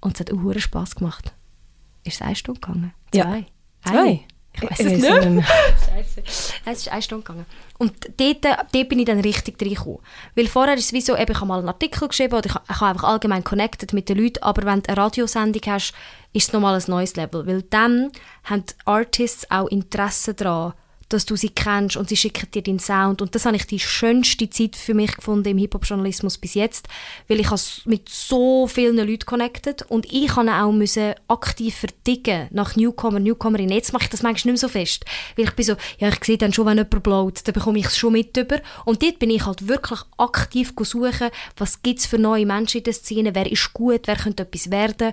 [0.01, 1.33] Und es hat auch Spass gemacht.
[2.05, 2.93] Ist es eine Stunde gegangen?
[3.15, 3.25] Ja.
[3.25, 3.47] Zwei?
[3.85, 3.99] Zwei?
[3.99, 4.21] Eine?
[4.53, 5.49] Ich weiß es weiss nicht.
[5.49, 6.23] Scheiße.
[6.65, 7.47] Es ist eine Stunde gegangen.
[7.79, 10.01] Und dort, dort bin ich dann richtig reingekommen.
[10.35, 12.55] Weil vorher ist es wie so, eben, ich habe mal einen Artikel geschrieben oder ich,
[12.55, 15.95] ich habe einfach allgemein connected mit den Leuten, aber wenn du eine Radiosendung hast,
[16.33, 17.47] ist es nochmal ein neues Level.
[17.47, 18.11] Weil dann
[18.45, 20.75] haben die Artists auch Interesse daran,
[21.13, 23.21] dass du sie kennst und sie schicken dir den Sound.
[23.21, 26.89] Und das habe ich die schönste Zeit für mich gefunden im Hip-Hop-Journalismus bis jetzt,
[27.29, 27.51] weil ich
[27.85, 33.71] mit so vielen Leuten connected und ich kann auch müssen aktiv verdicken nach Newcomer, Newcomerin.
[33.71, 35.05] Jetzt mache ich das manchmal nicht mehr so fest,
[35.37, 37.87] weil ich bin so, ja, ich sehe dann schon, wenn jemand blowt, dann bekomme ich
[37.87, 38.61] es schon mit über.
[38.85, 42.85] Und dort bin ich halt wirklich aktiv suchen, was gibt es für neue Menschen in
[42.85, 45.13] der Szene, wer ist gut, wer könnte etwas werden.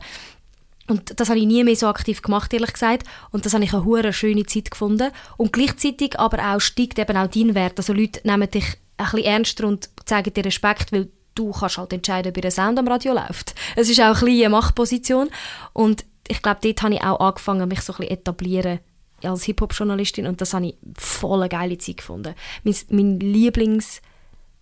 [0.87, 3.05] Und das habe ich nie mehr so aktiv gemacht, ehrlich gesagt.
[3.31, 5.11] Und das habe ich eine hure schöne Zeit gefunden.
[5.35, 7.77] Und gleichzeitig aber auch steigt eben auch dein Wert.
[7.77, 11.93] Also Leute nehmen dich ein bisschen ernster und zeigen dir Respekt, weil du kannst halt
[11.93, 13.53] entscheiden, ob der Sound am Radio läuft.
[13.75, 15.29] Es ist auch ein bisschen eine Machtposition.
[15.73, 18.79] Und ich glaube, dort habe ich auch angefangen, mich so ein bisschen etablieren
[19.23, 20.27] als Hip-Hop-Journalistin.
[20.27, 22.33] Und das habe ich voll eine geile Zeit gefunden.
[22.63, 24.01] Mein, mein Lieblingsgeschichte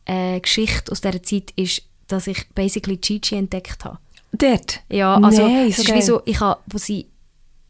[0.07, 3.99] äh, aus dieser Zeit ist, dass ich basically Gigi entdeckt habe.
[4.37, 4.81] Dort?
[4.89, 6.01] Ja, also Nee, es ist wie geil.
[6.01, 7.07] so, ich habe, wo sie,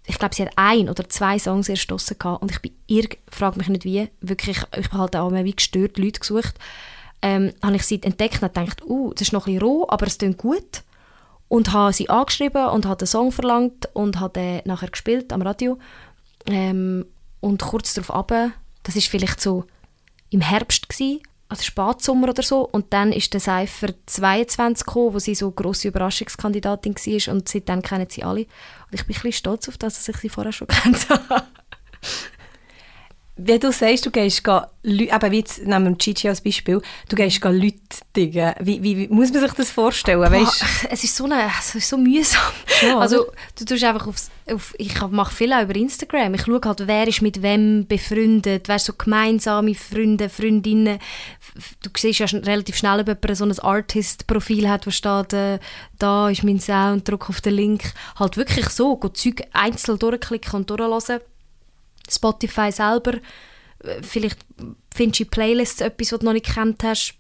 [0.06, 3.58] ich glaube, sie hat ein oder zwei Songs erstossen gehabt und ich bin irg, frage
[3.58, 6.56] mich nicht wie, wirklich, ich habe halt auch mal wie gestört Leute gesucht,
[7.22, 10.08] ähm, habe ich sie entdeckt und gedacht, uh, das ist noch ein bisschen roh, aber
[10.08, 10.84] es klingt gut
[11.48, 15.42] und habe sie angeschrieben und habe den Song verlangt und habe den nachher gespielt am
[15.42, 15.78] Radio
[16.48, 17.06] ähm,
[17.40, 18.52] und kurz darauf ab,
[18.84, 19.66] das ist vielleicht so
[20.30, 22.62] im Herbst gsi, also Spätsommer oder so.
[22.62, 27.34] Und dann ist der Cypher 22 gekommen, wo sie so grosse Überraschungskandidatin war.
[27.34, 28.42] Und seitdem kennen sie alle.
[28.42, 31.44] Und ich bin ein bisschen stolz auf das, dass ich sie vorher schon kennt habe.
[33.38, 37.16] Wenn du sagst, du gehst Lü- eben wie jetzt nehmen wir Gigi als Beispiel, du
[37.18, 37.76] gehst Leute
[38.16, 38.54] dingen.
[38.62, 40.22] Wie, wie, wie muss man sich das vorstellen?
[40.22, 42.42] Weißt, Boah, es ist so, eine, es ist so mühsam.
[42.82, 43.26] Ja, also
[43.58, 46.34] du tust einfach aufs, auf, ich mache viel auch über Instagram.
[46.36, 51.00] Ich schaue halt, wer ist mit wem befreundet, wer so gemeinsame Freunde, Freundinnen.
[51.84, 55.60] Du siehst ja schon relativ schnell, ob jemand so ein Artist-Profil hat, wo steht, äh,
[56.00, 57.94] da ist mein Sound, drück auf den Link.
[58.18, 61.20] Halt wirklich so, go Zeug einzeln durchklicken und durchhören.
[62.10, 63.14] Spotify selber,
[64.02, 64.40] vielleicht
[64.94, 67.14] findest du in Playlists etwas, was du noch nicht gekannt hast.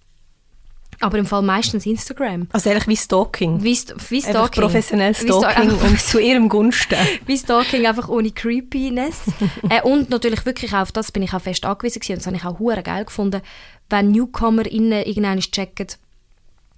[1.02, 2.48] Aber im Fall meistens Instagram.
[2.54, 3.62] also eigentlich wie Stalking.
[3.62, 4.62] Wie, St wie Einfach Stalking.
[4.64, 6.96] professionell Wie Sta- Stalking einfach- und zu ihrem Gunsten.
[7.26, 9.24] wie Stalking, einfach ohne Creepiness.
[9.70, 12.14] äh, und natürlich wirklich auch auf das bin ich auch fest angewiesen gewesen.
[12.14, 13.42] und das habe ich auch hure geil gefunden,
[13.90, 15.88] wenn NewcomerInnen irgendwann checken,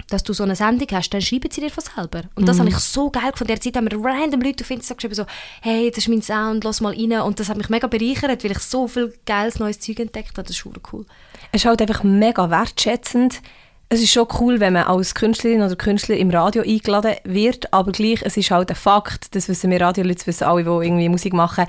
[0.10, 2.24] dass du so eine Sendung hast, dann schreiben sie dir von selber.
[2.36, 3.52] Und das habe ich so geil gefunden.
[3.52, 5.26] In der Zeit haben mir random Leute auf Instagram geschrieben, so,
[5.62, 7.22] hey, das ist mein Sound, lass mal rein.
[7.22, 10.43] Und das hat mich mega bereichert, weil ich so viel geiles neues Zeug entdeckt habe.
[10.43, 11.06] Das ist cool.
[11.52, 13.41] Es ist halt einfach mega wertschätzend.
[13.89, 17.93] Es ist schon cool, wenn man als Künstlerin oder Künstler im Radio eingeladen wird, aber
[17.93, 21.08] gleich, es ist halt ein Fakt, das wissen wir Radioleute, das wissen alle, die irgendwie
[21.08, 21.65] Musik machen.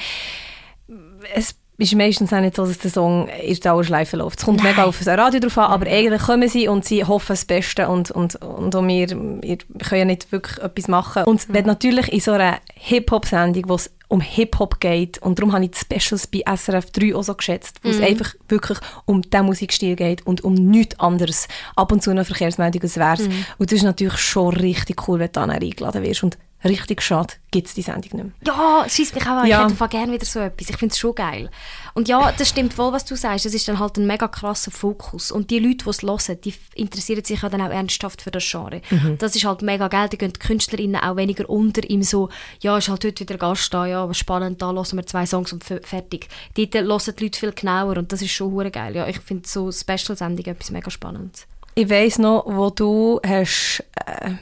[1.32, 4.40] Es ist meistens auch nicht so, dass der Song in Dauerschleife läuft.
[4.40, 4.72] Es kommt Nein.
[4.72, 7.88] mega auf das Radio drauf an, aber eigentlich kommen sie und sie hoffen das Beste
[7.88, 11.22] und, und, und auch wir, wir können ja nicht wirklich etwas machen.
[11.24, 15.66] Und wenn natürlich in so einer Hip-Hop-Sendung, wo es um Hip-Hop geht, und darum habe
[15.66, 19.46] ich die Specials bei SRF 3 auch so geschätzt, wo es einfach wirklich um diesen
[19.46, 21.46] Musikstil geht und um nichts anderes.
[21.76, 23.20] Ab und zu eine Verkehrsmeldung als wär's.
[23.58, 26.24] Und das ist natürlich schon richtig cool, wenn du dann eingeladen wirst.
[26.24, 28.32] Und richtig schade gibt es die Sendung nicht mehr.
[28.46, 29.46] Ja, schießt mich auch an.
[29.46, 29.66] Ja.
[29.66, 30.68] Ich hätte gerne wieder so etwas.
[30.68, 31.50] Ich finde es schon geil.
[31.94, 33.46] Und ja, das stimmt voll, was du sagst.
[33.46, 35.30] Es ist dann halt ein mega krasser Fokus.
[35.30, 38.48] Und die Leute, die es hören, die interessieren sich ja dann auch ernsthaft für das
[38.48, 38.82] Genre.
[39.18, 40.08] Das ist halt mega geil.
[40.10, 42.28] Da gehen die KünstlerInnen auch weniger unter im so,
[42.60, 45.52] ja, ist halt heute wieder Gast da, ja, was spannend, da hören wir zwei Songs
[45.52, 46.28] und fertig.
[46.56, 48.94] Dort hören die Leute viel genauer und das ist schon hure geil.
[48.94, 51.46] Ja, ich finde so Special-Sendungen etwas mega Spannendes.
[51.74, 54.32] Ich weiss noch, wo du hast äh,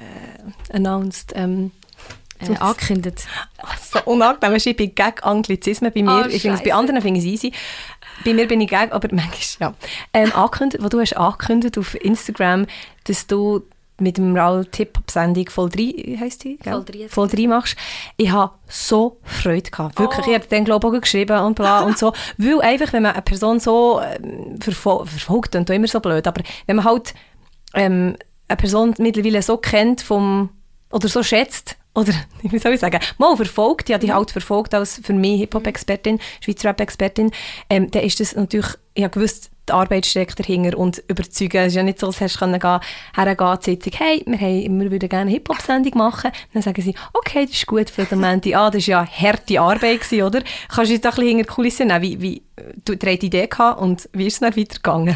[0.00, 1.70] äh, announced, ähm,
[2.40, 3.26] Äh, angekündigt.
[3.92, 6.10] so unangenehm, ich bin gegen Anglizismen bei mir.
[6.10, 7.52] Ah, ich finde es bei anderen finde ich es easy.
[8.24, 9.74] Bei mir bin ich gegen, aber manchmal, ja.
[10.14, 12.66] Ähm, angekündigt, wo du hast angekündigt auf Instagram,
[13.04, 13.62] dass du
[13.98, 16.56] mit dem Raul Tip-Sendung Voll 3, heisst die?
[16.56, 16.72] gell?
[16.72, 17.76] Voll 3 Voll 3 machst.
[18.16, 19.98] Ich habe so Freude gehabt.
[19.98, 20.30] Wirklich, Oh.
[20.30, 22.14] ich habe dann glaube ich auch geschrieben und bla und so.
[22.38, 26.42] Weil einfach, wenn man eine Person so ähm, verfol verfolgt, und immer so blöd, aber
[26.66, 27.12] wenn man halt
[27.74, 28.16] ähm,
[28.50, 30.50] eine Person mittlerweile so kennt vom,
[30.90, 35.00] oder so schätzt, oder wie soll ich sagen, mal verfolgt, ja, die halt verfolgt als
[35.02, 37.30] für mich Hip-Hop-Expertin, Schweizer Rap-Expertin,
[37.68, 41.58] ähm, dann ist das natürlich, ich habe gewusst, die Arbeit steckt dahinter und überzeugen.
[41.58, 44.90] Es ist ja nicht so, als hättest du hergehen, die Sitzung, hey, wir, haben, wir
[44.90, 46.32] würden gerne eine Hip-Hop-Sendung machen.
[46.52, 48.52] Dann sagen sie, okay, das ist gut für den Menti.
[48.52, 50.42] Ah, das war ja harte Arbeit, gewesen, oder?
[50.68, 52.42] Kannst du jetzt ein bisschen hinter die Kulissen nehmen, wie, wie
[52.84, 55.14] du du hast die Idee gehabt und wie ist es dann weitergegangen?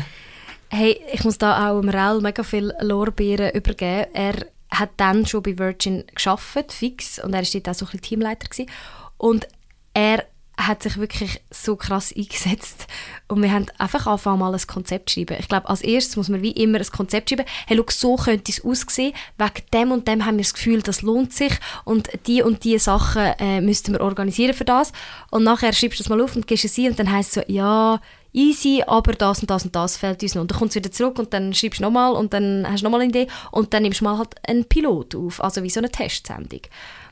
[0.76, 4.12] Hey, ich muss da auch dem Rel mega viel Lorbeeren übergeben.
[4.12, 4.34] Er
[4.72, 8.02] hat dann schon bei Virgin geschafft, fix, und er war dort auch so ein bisschen
[8.02, 8.68] Teamleiter gewesen.
[9.16, 9.46] Und
[9.92, 10.24] er
[10.56, 12.88] hat sich wirklich so krass eingesetzt
[13.28, 15.36] und wir haben einfach angefangen, mal ein Konzept zu schreiben.
[15.38, 17.46] Ich glaube, als erstes muss man wie immer ein Konzept schreiben.
[17.68, 19.14] Hey, schau, so könnte es aussehen.
[19.38, 21.52] Wegen dem und dem haben wir das Gefühl, das lohnt sich
[21.84, 24.92] und die und die Sachen äh, müssten wir organisieren für das.
[25.30, 27.44] Und nachher schreibst du das mal auf und gehst es ein und dann heisst es
[27.46, 28.00] so, ja,
[28.34, 30.42] easy, aber das und das und das fällt uns noch.
[30.42, 32.84] Und dann kommst du wieder zurück und dann schreibst du nochmal und dann hast du
[32.84, 35.80] nochmal eine Idee und dann nimmst du mal halt einen Pilot auf, also wie so
[35.80, 36.60] eine Testsendung.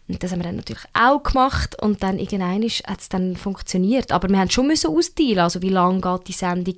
[0.08, 4.12] Und das haben wir dann natürlich auch gemacht und dann irgendwann hat es dann funktioniert.
[4.12, 6.76] Aber wir haben schon müssen ausdealen, also wie lange geht die Sendung.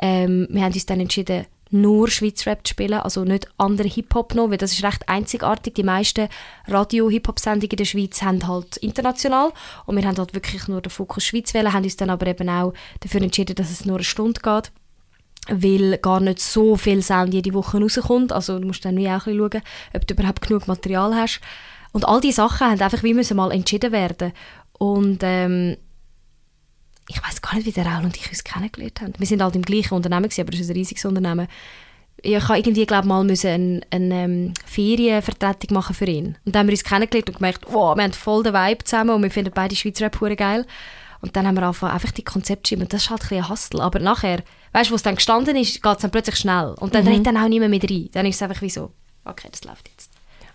[0.00, 4.34] Ähm, wir haben uns dann entschieden, nur Schweizer Rap zu spielen, also nicht andere Hip-Hop
[4.34, 5.74] noch, weil das ist recht einzigartig.
[5.74, 6.28] Die meisten
[6.66, 9.52] Radio-Hip-Hop-Sendungen in der Schweiz haben halt international
[9.86, 12.48] und wir haben halt wirklich nur den Fokus Schweiz wählen, haben uns dann aber eben
[12.48, 14.72] auch dafür entschieden, dass es nur eine Stunde geht,
[15.48, 19.26] weil gar nicht so viel Sound jede Woche rauskommt, also du musst dann wie auch
[19.26, 19.62] ein bisschen schauen,
[19.94, 21.40] ob du überhaupt genug Material hast.
[21.92, 24.32] Und all diese Sachen haben einfach wie müssen mal entschieden werden
[24.78, 25.76] und ähm,
[27.08, 29.12] ich weiß gar nicht, wie der Raul und ich uns kennengelernt haben.
[29.18, 31.48] Wir sind halt im gleichen Unternehmen, gewesen, aber es ist ein riesiges Unternehmen.
[32.24, 36.38] Ich habe irgendwie, glaube mal müssen eine, eine ähm, Ferienvertretung machen für ihn.
[36.44, 39.10] Und dann haben wir uns kennengelernt und gemerkt, wow, wir haben voll den Vibe zusammen
[39.10, 40.64] und wir finden beide Schweizer Rap geil.
[41.20, 42.82] Und dann haben wir angefangen, einfach die Konzepte schreiben.
[42.82, 43.82] Und das ist halt ein bisschen ein Hustle.
[43.82, 46.74] Aber nachher, weißt du, wo es dann gestanden ist, geht es dann plötzlich schnell.
[46.78, 47.10] Und dann mhm.
[47.10, 48.08] redet dann auch niemand mehr rein.
[48.12, 48.92] Dann ist es einfach wie so,
[49.24, 50.11] okay, das läuft jetzt.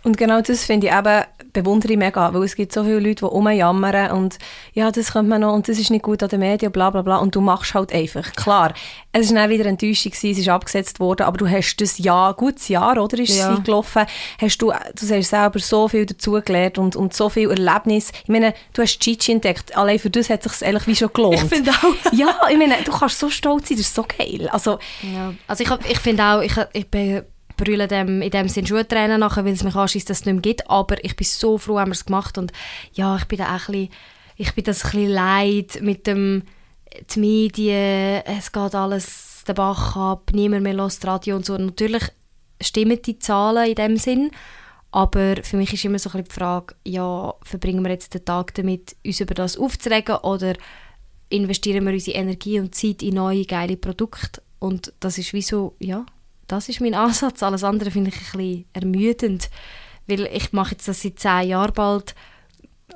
[0.08, 3.16] Und genau das finde ich eben, bewundere ich mega, weil es gibt so viele Leute,
[3.16, 4.38] die rumjammern und
[4.72, 7.02] ja, das könnte man noch und das ist nicht gut an den Medien, bla bla
[7.02, 8.32] bla und du machst halt einfach.
[8.32, 8.74] Klar,
[9.12, 12.70] es war dann wieder Enttäuschung, es ist abgesetzt worden, aber du hast das Jahr, gutes
[12.70, 13.54] Jahr, oder, ist ja.
[13.54, 14.06] es gelaufen,
[14.40, 18.14] hast du, du hast selber so viel dazugelernt und, und so viel Erlebnis.
[18.24, 21.12] Ich meine, du hast Chichi entdeckt, allein für das hat es sich ehrlich wie schon
[21.12, 21.36] gelohnt.
[21.36, 22.12] Ich finde auch.
[22.14, 24.48] ja, ich meine, du kannst so stolz sein, das ist so geil.
[24.54, 25.34] Also, ja.
[25.48, 27.26] also ich, ich finde auch, ich, ich bin
[27.58, 30.42] brüllen dem, in dem Sinn Schuhtränen nachher, weil es mich anschießt, dass es nicht mehr
[30.42, 30.70] gibt.
[30.70, 32.38] Aber ich bin so froh, haben wir es gemacht.
[32.38, 32.52] Und
[32.94, 33.90] ja, ich bin da auch ein bisschen,
[34.38, 36.44] ich bin das ein bisschen leid mit dem,
[37.10, 41.58] die Medien, es geht alles den Bach ab, niemand mehr hört Radio und so.
[41.58, 42.04] Natürlich
[42.62, 44.32] stimmen die Zahlen in dem Sinn.
[44.92, 48.54] Aber für mich ist immer so ein die Frage, ja, verbringen wir jetzt den Tag
[48.56, 50.54] damit, uns über das aufzuregen oder
[51.30, 54.42] investieren wir unsere Energie und Zeit in neue, geile Produkte?
[54.60, 56.06] Und das ist wie so, ja,
[56.48, 57.44] das ist mein Ansatz.
[57.44, 59.50] Alles andere finde ich ein bisschen ermüdend,
[60.08, 62.16] weil ich mache jetzt das seit zehn Jahren bald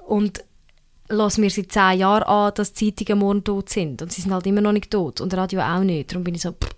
[0.08, 0.44] und
[1.10, 4.48] lasse mir seit zehn Jahren an, dass Zeitungen morgen tot sind und sie sind halt
[4.48, 6.12] immer noch nicht tot und Radio auch nicht.
[6.12, 6.70] Darum bin ich so, pff,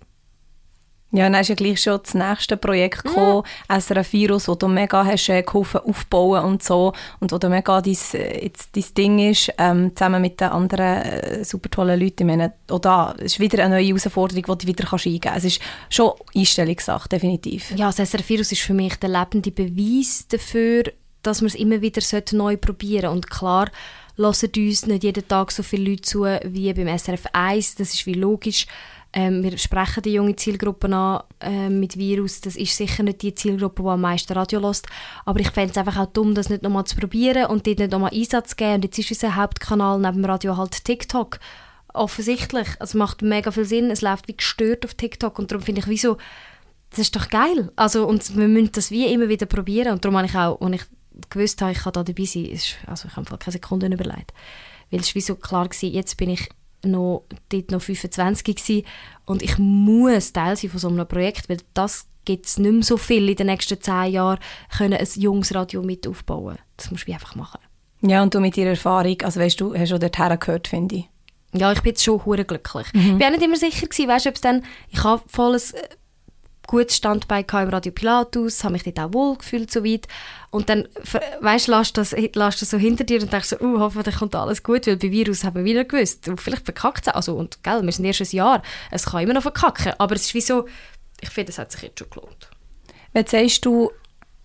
[1.13, 3.79] ja, dann ist ja gleich schon das nächste Projekt gekommen, mhm.
[3.79, 7.81] SRF Virus, wo du mega hast äh, geholfen aufbauen und so und wo du mega
[7.81, 12.23] dein, äh, jetzt dein Ding ist, ähm, zusammen mit den anderen äh, super tollen Leuten.
[12.23, 15.45] Ich meine, auch da ist wieder eine neue Herausforderung, die du wieder kannst eingeben kannst.
[15.45, 17.69] Es ist schon Einstellungssache, definitiv.
[17.75, 20.85] Ja, das SRF Virus ist für mich der lebende Beweis dafür,
[21.21, 23.69] dass wir es immer wieder neu probieren Und klar,
[24.17, 28.07] hören uns nicht jeden Tag so viele Leute zu wie beim SRF 1, das ist
[28.07, 28.65] wie logisch.
[29.15, 32.41] Ähm, wir sprechen die junge Zielgruppe an äh, mit Virus.
[32.41, 34.87] Das ist sicher nicht die Zielgruppe, die am meisten Radio lässt.
[35.23, 37.91] Aber ich fände es einfach auch dumm, das nicht nochmal zu probieren und dort nicht
[37.91, 38.75] nochmal Einsatz zu geben.
[38.75, 41.39] Und jetzt ist unser Hauptkanal neben dem Radio halt TikTok.
[41.93, 42.67] Offensichtlich.
[42.79, 43.91] Es macht mega viel Sinn.
[43.91, 45.37] Es läuft wie gestört auf TikTok.
[45.37, 46.17] Und darum finde ich, wieso,
[46.89, 47.71] das ist doch geil.
[47.75, 49.93] Also, und wir müssen das wie immer wieder probieren.
[49.93, 52.77] Und darum habe ich auch, als ich gewusst habe, ich kann da dabei sein, ist,
[52.87, 54.33] also ich habe keine Sekunde überlegt.
[54.89, 56.49] Weil es war so klar gewesen, jetzt bin ich
[56.85, 58.85] noch, dort noch 25 gewesen.
[59.25, 62.83] und ich muss Teil sein von so einem Projekt, weil das gibt es nicht mehr
[62.83, 64.39] so viel in den nächsten zehn Jahren,
[64.77, 66.57] können ein junges Radio mit aufbauen.
[66.77, 67.59] Das musst du einfach machen.
[68.01, 71.09] Ja, und du mit deiner Erfahrung, also weißt du, hast du dorthin gehört, finde ich.
[71.53, 72.87] Ja, ich bin jetzt schon hure glücklich.
[72.93, 73.17] Mhm.
[73.17, 75.87] Ich war nicht immer sicher gewesen, weißt du, ob es dann, ich habe volles äh,
[76.73, 80.07] gutes Standbein im Radio Pilatus, habe mich dort auch wohl gefühlt so weit.
[80.49, 80.87] Und dann,
[81.41, 84.33] weißt du, lässt das, lässt das so hinter dir und denkst so, uh, hoffentlich kommt
[84.33, 87.83] alles gut, weil bei Virus haben wir wieder gewusst, vielleicht verkackt es also und gell,
[87.83, 90.65] wir sind erst ein Jahr, es kann immer noch verkacken, aber es ist wie so,
[91.21, 92.49] ich finde, es hat sich jetzt schon gelohnt.
[93.13, 93.91] Wenn sagst du,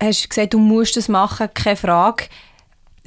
[0.02, 2.24] hast gesagt, du musst das machen, keine Frage,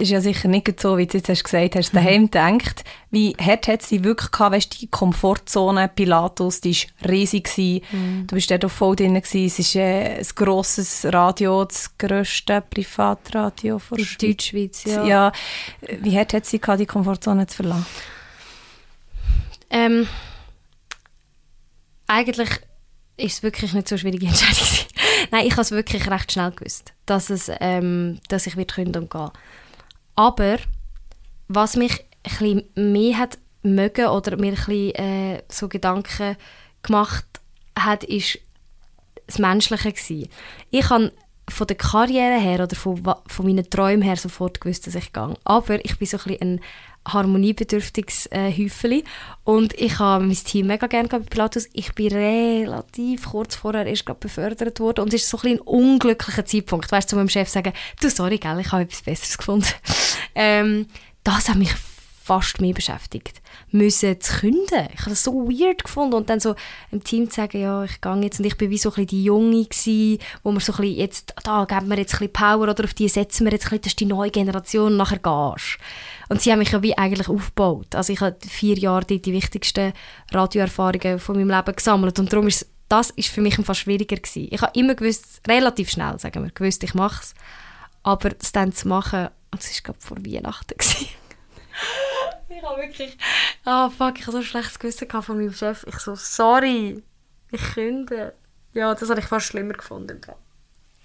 [0.02, 2.32] ist ja sicher nicht so, wie du jetzt hast gesagt hast, daheim mhm.
[2.32, 2.84] denkt.
[3.10, 7.50] Wie hart hat es dich wirklich gehabt, weißt, die Komfortzone Pilatus, die war riesig.
[7.92, 8.26] Mhm.
[8.28, 9.14] Du bist dort auch voll drin.
[9.14, 9.46] Gewesen.
[9.46, 14.84] Es ist äh, ein grosses Radio, das grösste Privatradio von der Deutschschweiz.
[14.86, 15.06] Ja.
[15.06, 15.32] ja.
[16.02, 17.86] Wie hart hat es dich gehabt, die Komfortzone zu verlassen?
[19.70, 20.08] Ähm,
[22.08, 22.50] eigentlich
[23.18, 24.68] ist es wirklich nicht so schwierige Entscheidung.
[25.32, 29.10] Nein, ich habe es wirklich recht schnell gewusst, dass, es, ähm, dass ich wieder kündigen
[29.10, 29.32] gehen
[30.16, 30.58] aber
[31.48, 32.06] was mich
[32.40, 36.38] ein mehr hat mögen oder mir bisschen, äh, so Gedanken
[36.82, 37.26] gemacht
[37.78, 38.40] hat, ist
[39.28, 40.30] das Menschliche gewesen.
[40.72, 41.12] Ich habe
[41.50, 45.36] von der Karriere her oder von, von meinen Träumen her sofort gewusst, dass ich gehe.
[45.44, 46.62] Aber ich bin so ein ein
[47.08, 49.04] harmoniebedürftiges äh, Häufchen.
[49.44, 51.68] Und ich habe mein Team mega gerne bei Pilatus.
[51.74, 55.02] Ich bin relativ kurz vorher erst befördert worden.
[55.02, 58.10] Und es ist so ein, ein unglücklicher Zeitpunkt, weißt du, zu meinem Chef sagen, du,
[58.10, 59.68] sorry, gell, ich habe etwas Besseres gefunden.
[60.36, 60.88] ähm,
[61.24, 61.74] das hat mich
[62.24, 63.41] fast mehr beschäftigt.
[63.72, 64.88] Müssen zu künden.
[64.94, 66.16] Ich habe das so weird gefunden.
[66.16, 66.56] Und dann so
[66.92, 68.40] im Team zu sagen, ja, ich gehe jetzt.
[68.40, 70.98] Und ich bin wie so ein bisschen die Junge gewesen, wo man so ein bisschen
[70.98, 73.70] jetzt, da geben wir jetzt ein bisschen Power oder auf die setzen wir jetzt ein
[73.70, 75.78] bisschen, das ist die neue Generation und nachher gehst
[76.30, 77.96] Und sie haben mich ja wie eigentlich aufgebaut.
[77.96, 79.94] Also ich habe vier Jahre die wichtigsten
[80.32, 82.20] Radioerfahrungen von meinem Leben gesammelt.
[82.20, 84.50] Und darum ist das ist für mich fast schwieriger gewesen.
[84.52, 87.34] Ich habe immer gewusst, relativ schnell, sagen wir, gewusst, ich mache es.
[88.04, 90.76] Aber das dann zu machen, das war gerade vor Weihnachten.
[92.56, 93.18] Ich habe wirklich,
[93.66, 95.86] ah oh, fuck, ich habe so ein schlechtes Gewissen von meinem Chef.
[95.88, 97.02] Ich so, sorry,
[97.52, 98.34] ich könnte.
[98.74, 100.20] Ja, das habe ich fast schlimmer gefunden.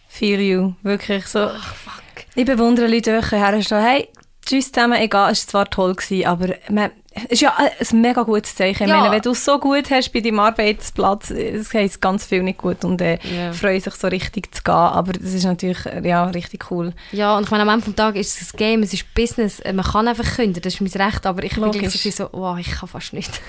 [0.09, 1.41] Feel you, wirklich so.
[1.41, 2.03] Ach, fuck.
[2.35, 4.09] Ich bewundere Leute, die herstehen, hey,
[4.45, 6.91] tschüss zusammen, egal, es war zwar toll, gewesen, aber man,
[7.29, 8.89] ist ja ein mega gutes Zeichen.
[8.89, 8.99] Ja.
[9.01, 12.59] Meine, wenn du es so gut hast bei deinem Arbeitsplatz, es heisst ganz viel nicht
[12.59, 13.53] gut und äh, Ja.
[13.53, 16.93] freuen sich so richtig zu gehen, aber das ist natürlich ja, richtig cool.
[17.13, 19.63] Ja, und ich meine, am Ende des Tages ist es ein Game, es ist Business,
[19.65, 21.93] man kann einfach kündigen, das ist mein Recht, aber ich bin Logisch.
[21.95, 23.41] so, so, wow, ich kann fast nicht.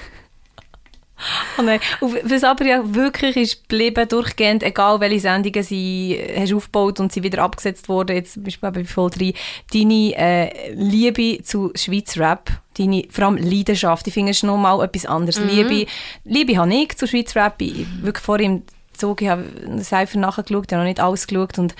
[1.57, 1.79] Oh nein.
[1.99, 6.99] Und was aber ja wirklich ist geblieben, durchgehend, egal welche Sendungen sie äh, hast aufgebaut
[6.99, 9.33] und sie wieder abgesetzt wurden, jetzt zum Beispiel bei Folge 3,
[9.73, 14.83] deine äh, Liebe zu Schweiz Rap, deine vor allem Leidenschaft, ich finde es noch mal
[14.83, 15.39] etwas anderes.
[15.39, 15.89] Liebe,
[16.23, 19.45] Liebe habe ich zu Schweiz Rap, ich wirklich vor im Zug, ich habe
[19.81, 21.75] Cypher nachgeschaut, ich habe noch nicht alles geschaut und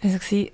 [0.00, 0.46] ich war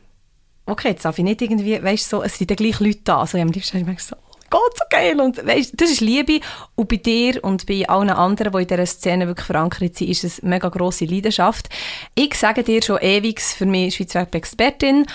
[0.68, 3.20] okay, jetzt darf ich nicht irgendwie, weißt du, so, es sind die gleichen Leute da,
[3.20, 4.16] also am liebsten habe ich mir so,
[4.50, 5.20] Gott, so geil.
[5.20, 6.40] Und weißt, das ist Liebe.
[6.74, 10.24] Und bei dir und bei allen anderen, die in dieser Szene wirklich verankert sind, ist
[10.24, 11.68] es eine mega grosse Leidenschaft.
[12.14, 15.06] Ich sage dir schon ewig, für mich Schweizer Rap-Expertin.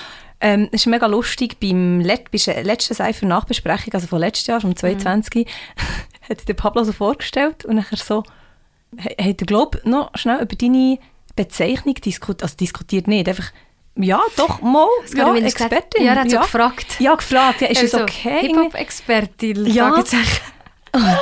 [0.44, 4.48] Ähm, es ist mega lustig, beim Let bei der letzten Cypher Nachbesprechung, also von letztes
[4.48, 5.48] Jahr, vom 22,
[6.30, 8.24] hat sich der Pablo so vorgestellt und nachher so,
[9.00, 11.00] hat er, glaube ich, noch schnell über deine
[11.38, 13.54] Bezeichnung diskutiert, also diskutiert nicht, einfach,
[13.96, 15.36] ja, doch, mal, ja.
[15.36, 16.04] Expertin.
[16.04, 17.00] Ja, er hat so gefragt.
[17.00, 18.48] Ja, gefragt, ja, ist es Also, okay?
[18.48, 20.04] Hip-Hop-Expertin, Ja.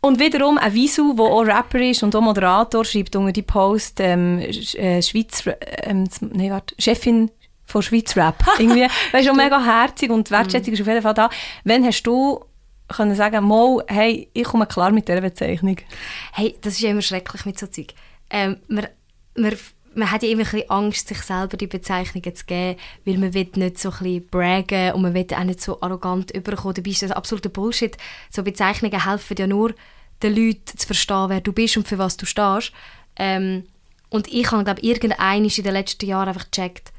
[0.00, 3.98] Und wiederum ein Visu, der auch Rapper ist und auch Moderator, schreibt unter die Post
[3.98, 5.42] ähm, äh, Schweiz,
[5.82, 7.28] ähm, nee, warte, Chefin
[7.64, 8.36] von Schweiz Rap.
[8.58, 11.28] Irgendwie, weißt du, auch mega herzig und Wertschätzung ist auf jeden Fall da.
[11.64, 12.44] Wann hast du
[12.88, 15.76] können sagen, mal, hey, ich komme klar mit dieser Bezeichnung?
[16.32, 17.94] Hey, das ist ja immer schrecklich mit so Zeug.
[18.30, 18.86] Ähm, man,
[19.34, 19.56] man,
[19.96, 23.34] man hat ja immer ein bisschen Angst, sich selber die Bezeichnungen zu geben, weil man
[23.34, 26.74] will nicht so ein bisschen braggen und man will auch nicht so arrogant überkommen.
[26.74, 27.96] Dabei ist das absoluter Bullshit.
[28.30, 29.74] So Bezeichnungen helfen ja nur
[30.22, 32.72] den Leuten zu verstehen, wer du bist und für was du stehst.
[33.16, 33.64] Ähm,
[34.10, 36.92] und ich habe, glaube irgendein in den letzten Jahren einfach gecheckt,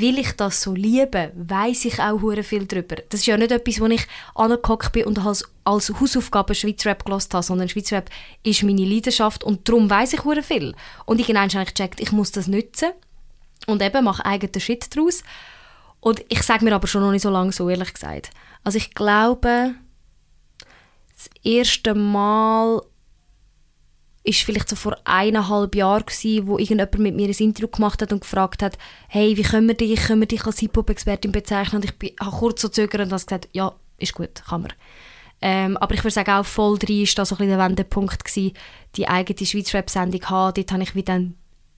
[0.00, 2.96] will ich das so lieben, weiß ich auch hure viel darüber.
[3.08, 7.04] Das ist ja nicht etwas, wo ich angehockt bin und als, als Hausaufgabe Schweizer Rap
[7.04, 8.10] gelost habe, sondern Schweizer Rap
[8.42, 10.74] ist meine Leidenschaft und darum weiß ich hure viel.
[11.04, 12.90] Und irgendwann habe ich gecheckt, ich muss das nutzen
[13.66, 15.22] und eben mache eigenen Shit daraus.
[16.00, 18.30] Und ich sage mir aber schon noch nicht so lange so, ehrlich gesagt.
[18.62, 19.74] Also ich glaube,
[21.14, 22.82] das erste Mal
[24.26, 28.12] ist vielleicht so vor eineinhalb Jahren gewesen, wo irgendjemand mit mir ein Interview gemacht hat
[28.12, 28.76] und gefragt hat,
[29.08, 31.76] hey, wie können wir dich, können wir dich als Hip-Hop-Expertin bezeichnen?
[31.76, 34.72] Und ich bin, habe kurz so zögern und gesagt, ja, ist gut, kann man.
[35.40, 38.24] Ähm, aber ich würde sagen, auch voll 3 war da so ein bisschen der Wendepunkt
[38.24, 38.52] gewesen,
[38.96, 40.54] die eigene Schweiz-Rap-Sendung haben.
[40.54, 41.34] Dort habe ich wieder dann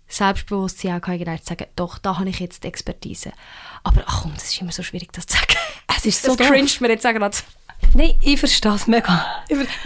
[0.08, 3.32] Selbstbewusstsein auch gehabt, zu sagen, doch, da habe ich jetzt die Expertise.
[3.84, 5.54] Aber ach komm, das ist immer so schwierig, das zu sagen.
[5.96, 7.20] Es ist so Das cringet mir jetzt sagen.
[7.94, 9.24] Nein, ich verstehe es mega.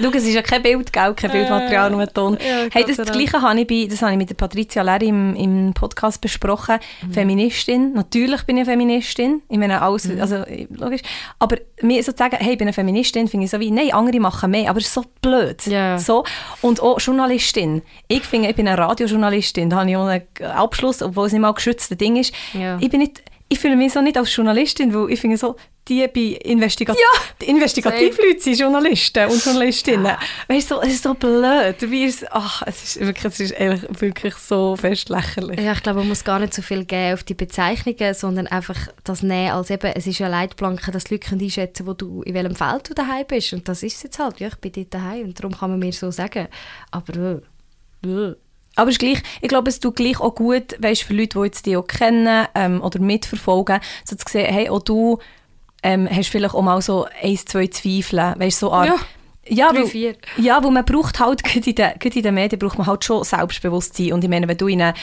[0.00, 1.14] Schau, es ist ja kein Bild, gell?
[1.14, 2.34] kein Bildmaterial, nur ein Ton.
[2.40, 3.12] Ja, hey, das, das.
[3.12, 6.76] Gleiche habe ich, bei, das habe ich mit der Patricia Leri im, im Podcast besprochen.
[7.06, 7.12] Mhm.
[7.12, 7.92] Feministin.
[7.94, 9.42] Natürlich bin ich Feministin.
[9.48, 10.20] Ich meine, alles, Mhm.
[10.20, 11.02] also, logisch.
[11.38, 13.92] Aber mir so zu sagen, hey, ich bin eine Feministin, finde ich so wie, nein,
[13.92, 14.68] andere machen mehr.
[14.68, 15.64] Aber es ist so blöd.
[15.66, 15.98] Ja.
[15.98, 16.24] So.
[16.60, 17.82] Und auch Journalistin.
[18.08, 19.70] Ich finde, ich bin eine Radiojournalistin.
[19.70, 22.34] Da habe ich auch einen Abschluss, obwohl es nicht mal ein geschütztes Ding ist.
[22.52, 22.78] Ja.
[22.80, 26.06] Ich bin nicht, ich fühle mich so nicht als Journalistin, weil ich finde so, die
[26.08, 26.96] bei Investigat
[27.40, 30.16] die Investigativleute sind Journalisten und Journalistinnen.
[30.48, 31.76] Weißt du, so, es ist so blöd.
[31.80, 35.60] Wie ist, ach, es ist wirklich, es ist ehrlich, wirklich so fest lächerlich.
[35.60, 38.88] Ja, ich glaube, man muss gar nicht so viel geben auf die Bezeichnungen, sondern einfach
[39.04, 42.22] das nehmen als eben, es ist ja Leitplanke, dass die Leute können einschätzen wo du,
[42.22, 43.52] in welchem Feld du daheim bist.
[43.52, 44.40] Und das ist es jetzt halt.
[44.40, 46.48] Ja, ich bin dort daheim und darum kann man mir so sagen.
[46.90, 47.40] Aber
[48.04, 48.36] äh, äh.
[48.76, 51.44] Aber es ist gleich, ich glaube, es tut gleich auch gut, weißt, für Leute, die
[51.44, 55.18] jetzt die auch kennen ähm, oder mitverfolgen, so zu sehen, hey, auch du
[55.82, 58.96] ähm, hast vielleicht auch mal so ein, zwei Zweifel, weißt, so Art, Ja,
[59.48, 62.60] ja, drei, weil, ja, weil man braucht halt, gerade in, den, gerade in den Medien
[62.60, 64.12] braucht man halt schon Selbstbewusstsein.
[64.12, 64.94] Und ich meine, wenn du in eine,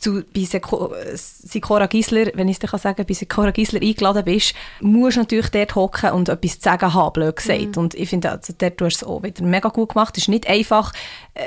[0.00, 5.16] zu, bei Seko- Sikora Gisler, wenn ich es sagen bei Sikora Gisler eingeladen bist, musst
[5.16, 7.76] du natürlich dort hocken und etwas zu sagen haben, blöd gesagt.
[7.76, 10.16] Und ich finde, also, dort du hast es auch wieder mega gut gemacht.
[10.16, 10.92] Es ist nicht einfach,
[11.34, 11.42] äh,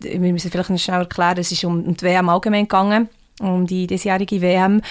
[0.00, 3.08] wir müssen vielleicht noch schnell erklären, es ist um, die WM allgemein gegangen,
[3.40, 4.82] um die diesjährige WM.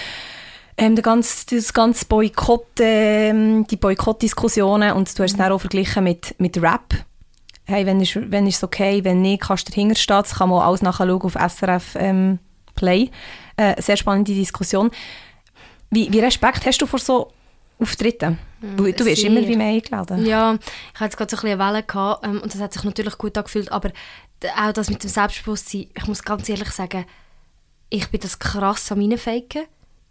[0.78, 5.60] Ähm, der ganze, das ganze Boykott, ähm, die Boykottdiskussionen und du hast es dann auch
[5.60, 6.93] verglichen mit, mit Rap.
[7.66, 10.18] Hey, wenn ist, wenn ist es okay, wenn nicht, kannst du dahinter stehen.
[10.18, 12.39] Das kann man alles nachschauen auf SRF ähm,
[12.76, 13.10] Play.
[13.58, 14.91] Äh, sehr spannende Diskussion.
[15.89, 17.32] Wie, wie Respekt hast du vor so
[17.80, 18.38] Auftritten?
[18.62, 20.26] Du, du wirst immer wie mehr eingeladen.
[20.26, 22.74] Ja, ich hatte jetzt gerade so ein bisschen eine Welle gehabt, ähm, und das hat
[22.74, 23.91] sich natürlich gut angefühlt, aber
[24.58, 27.06] auch das mit dem Selbstbewusstsein, ich muss ganz ehrlich sagen,
[27.90, 29.66] ich bin das krass am Reinfaken,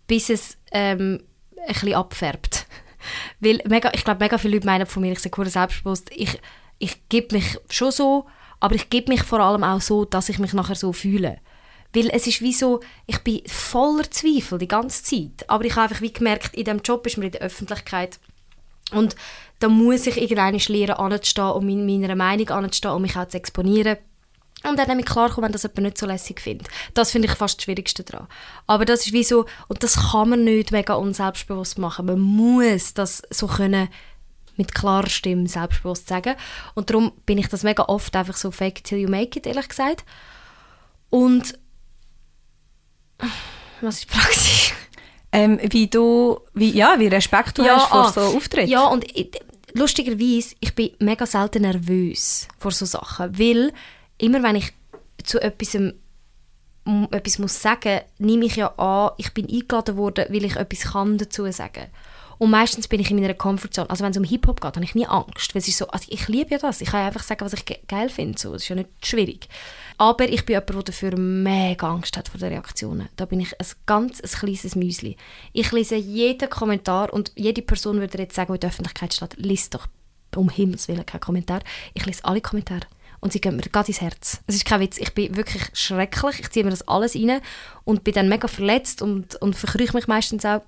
[0.07, 1.23] bis es ähm,
[1.61, 2.67] ein bisschen abfärbt.
[3.41, 6.11] Weil mega, ich glaube, mega viele Leute meinen von mir, ich sei hure selbstbewusst.
[6.15, 6.39] Ich,
[6.79, 8.27] ich gebe mich schon so,
[8.61, 11.39] aber ich gebe mich vor allem auch so, dass ich mich nachher so fühle.
[11.95, 15.49] Weil es ist wie so, ich bin voller Zweifel die ganze Zeit.
[15.49, 18.19] Aber ich habe einfach wie gemerkt, in diesem Job ist man in der Öffentlichkeit
[18.91, 19.15] und
[19.61, 23.37] da muss ich irgendwann lernen, anzustehen und mein- meiner Meinung anzustehen und mich auch zu
[23.37, 23.97] exponieren.
[24.69, 26.69] Und dann damit klarkommen, wenn das jemand nicht so lässig findet.
[26.95, 28.29] Das finde ich fast das Schwierigste daran.
[28.67, 32.07] Aber das ist wie so, und das kann man nicht mega unselbstbewusst machen.
[32.07, 33.89] Man muss das so können
[34.57, 36.37] mit klarer Stimme selbstbewusst sagen.
[36.75, 39.69] Und darum bin ich das mega oft einfach so fake till you make it, ehrlich
[39.69, 40.05] gesagt.
[41.11, 41.59] Und
[43.81, 44.73] was ist die Praxis?
[45.33, 48.71] Ähm, wie du, wie, ja, wie Respekt du hast vor ah, so Auftritten.
[48.71, 49.33] Ja, und ich,
[49.73, 53.73] lustigerweise, ich bin mega selten nervös vor so Sachen, weil
[54.25, 54.73] immer wenn ich
[55.23, 60.45] zu etwas, um, etwas muss sagen, nehme ich ja an, ich bin eingeladen worden, weil
[60.45, 61.87] ich etwas kann dazu sagen.
[62.39, 63.89] Und meistens bin ich in meiner Comfortzone.
[63.89, 65.55] Also wenn es um Hip-Hop geht, habe ich nie Angst.
[65.55, 66.81] Weil es ist so, also ich liebe ja das.
[66.81, 68.39] Ich kann einfach sagen, was ich ge geil finde.
[68.39, 68.53] So.
[68.53, 69.49] Das ist ja nicht schwierig.
[69.99, 73.09] Aber ich bin jemand, der dafür mega Angst hat vor den Reaktionen.
[73.15, 75.17] Da bin ich ein ganz ein kleines Müsli.
[75.53, 79.37] Ich lese jeden Kommentar und jede Person würde jetzt sagen, die in der Öffentlichkeit steht,
[79.37, 79.87] liest doch
[80.35, 81.61] um Himmels Willen keinen Kommentar.
[81.95, 82.87] Ich lese alle Kommentare.
[83.25, 84.43] Und sie gehen mir gerade ins Herz.
[84.47, 84.99] Es ist kein Witz.
[84.99, 86.41] Ich bin wirklich schrecklich.
[86.41, 87.41] Ich ziehe mir das alles rein
[87.85, 90.61] und bin dann mega verletzt und, und verkrüche mich meistens auch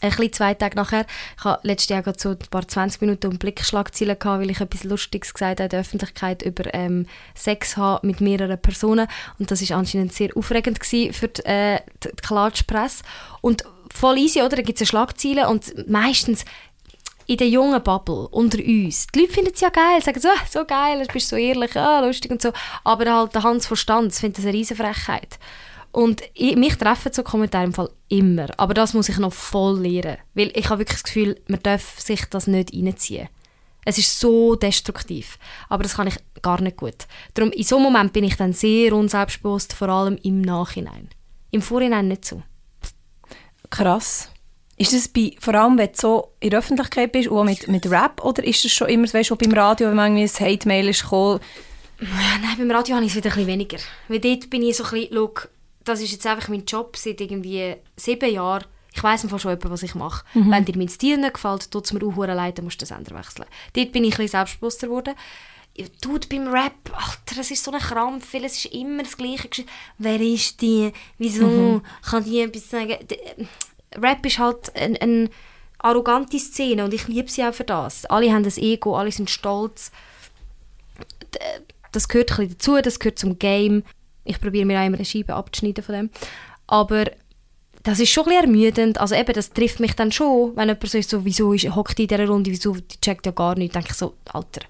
[0.00, 1.06] ein bisschen zwei Tage nachher.
[1.38, 5.32] Ich hatte letztes Jahr so ein paar 20 Minuten um Blickschlagzeilen weil ich etwas Lustiges
[5.32, 7.06] gesagt habe in der Öffentlichkeit über ähm,
[7.36, 9.06] Sex haben mit mehreren Personen.
[9.38, 13.04] Und das ist anscheinend sehr aufregend für die, äh, die Klatschpresse.
[13.42, 13.62] Und
[13.92, 14.56] voll easy, oder?
[14.56, 16.44] Da gibt es eine Schlagzeile und meistens
[17.26, 20.46] in der jungen Bubble unter uns, die Leute finden es ja geil, sagen so, «Ah,
[20.48, 22.52] so geil, du bist so ehrlich, ah, lustig und so.
[22.84, 25.38] Aber halt der Hans Verstand findet das eine riesen Frechheit.
[25.96, 28.48] Und ich, mich treffen so Kommentare im Fall immer.
[28.58, 30.18] Aber das muss ich noch voll lernen.
[30.34, 33.28] Weil ich habe wirklich das Gefühl, man darf sich das nicht reinziehen.
[33.86, 35.38] Es ist so destruktiv.
[35.70, 37.06] Aber das kann ich gar nicht gut.
[37.32, 41.08] Darum, in so einem Moment bin ich dann sehr unselbstbewusst, vor allem im Nachhinein.
[41.50, 42.42] Im Vorhinein nicht so.
[43.70, 44.28] Krass.
[44.78, 47.90] Ist das bei, vor allem, wenn du so in der Öffentlichkeit bist, auch mit, mit
[47.90, 50.88] Rap, oder ist das schon immer, weißt du, beim Radio, wenn man irgendwie ein Hate-Mail
[50.88, 51.40] ist gekommen,
[52.00, 52.06] Ja,
[52.42, 53.78] Nein, beim Radio habe ich es wieder ein bisschen weniger.
[54.08, 55.32] Weil dort bin ich so ein bisschen, schau,
[55.84, 58.64] das ist jetzt einfach mein Job seit irgendwie sieben Jahren.
[58.92, 60.24] Ich weiss im Fall schon was ich mache.
[60.32, 62.96] Wenn dir mein Stil nicht gefällt, tut es mir auch leid, dann musst du den
[62.96, 63.46] Sender wechseln.
[63.74, 65.14] Dort bin ich ein bisschen selbstbewusster geworden.
[66.00, 69.48] Tut beim Rap, Alter, es ist so ein Krampf, es ist immer das gleiche.
[69.98, 70.90] Wer ist die?
[71.18, 71.82] Wieso?
[72.02, 72.96] Kann die etwas sagen?
[74.02, 75.28] Rap ist halt eine ein
[75.78, 78.06] arrogante Szene und ich liebe sie auch für das.
[78.06, 79.92] Alle haben ein Ego, alle sind stolz
[81.96, 83.82] das gehört ein bisschen dazu, das gehört zum Game.
[84.24, 86.10] Ich probiere mir immer eine Scheibe abzuschneiden von dem.
[86.66, 87.06] Aber
[87.82, 88.98] das ist schon ein ermüdend.
[89.00, 91.98] Also eben, das trifft mich dann schon, wenn jemand so ist, so, wieso ist, hockt
[91.98, 93.74] in dieser Runde, wieso, die checkt ja gar nicht.
[93.74, 94.62] denke ich so, Alter,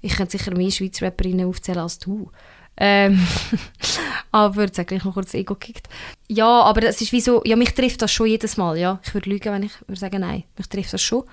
[0.00, 2.30] ich könnte sicher mehr Schweizer Rapperinnen aufzählen als du.
[2.78, 3.26] Ähm,
[4.32, 5.88] aber jetzt hat gleich noch kurz das Ego gekickt.
[6.28, 9.00] Ja, aber es ist wie so, ja, mich trifft das schon jedes Mal, ja.
[9.04, 11.24] Ich würde lügen, wenn ich würde sagen, nein, mich trifft das schon.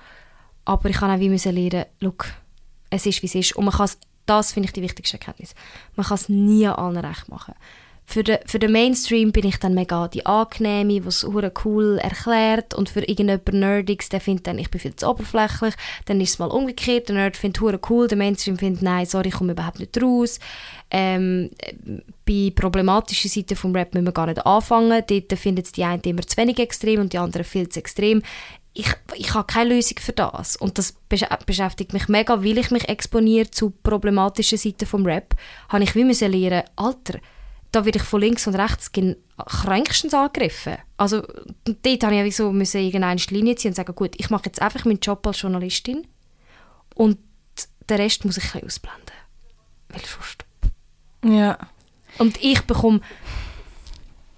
[0.64, 2.26] Aber ich kann auch wie müssen lernen, look,
[2.90, 3.56] es ist, wie es ist.
[3.56, 3.88] Und man kann
[4.26, 5.54] das finde ich die wichtigste Erkenntnis,
[5.96, 7.54] man kann es nie allen recht machen.
[8.06, 11.26] Für den, für den Mainstream bin ich dann mega die Angenehme, die es
[11.64, 15.74] cool erklärt und für irgendjemand Nerdiges, der findet dann, ich bin viel zu oberflächlich,
[16.04, 19.28] dann ist es mal umgekehrt, der Nerd findet hure cool, der Mainstream findet, nein, sorry,
[19.28, 20.38] ich komme überhaupt nicht raus.
[20.90, 21.50] Ähm,
[22.26, 26.02] bei problematischen Seiten vom Rap müssen wir gar nicht anfangen, dort findet es die einen
[26.02, 28.22] immer zu wenig extrem und die anderen viel zu extrem.
[28.74, 32.70] Ich, ich habe keine Lösung für das und das besch beschäftigt mich mega, weil ich
[32.70, 35.34] mich exponiere zu problematischen Seiten vom Rap,
[35.68, 37.18] habe ich wie müssen lernen, Alter,
[37.74, 38.90] da werde ich von links und rechts
[39.46, 40.76] kränkstens angegriffen.
[40.96, 41.22] Also
[41.64, 44.84] dort habe ich so müssen irgendeine Linie ziehen und sagen, gut, ich mache jetzt einfach
[44.84, 46.06] meinen Job als Journalistin
[46.94, 47.18] und
[47.90, 49.16] den Rest muss ich ein bisschen ausblenden.
[49.88, 50.44] Weil sonst...
[51.24, 51.58] Ja.
[52.18, 53.00] Und ich bekomme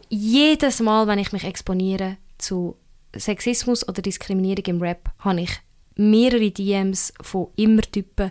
[0.09, 2.76] jedes Mal, wenn ich mich exponiere zu
[3.14, 5.61] Sexismus oder Diskriminierung im Rap, habe ich
[5.97, 8.30] mehrere DMs von immer Typen,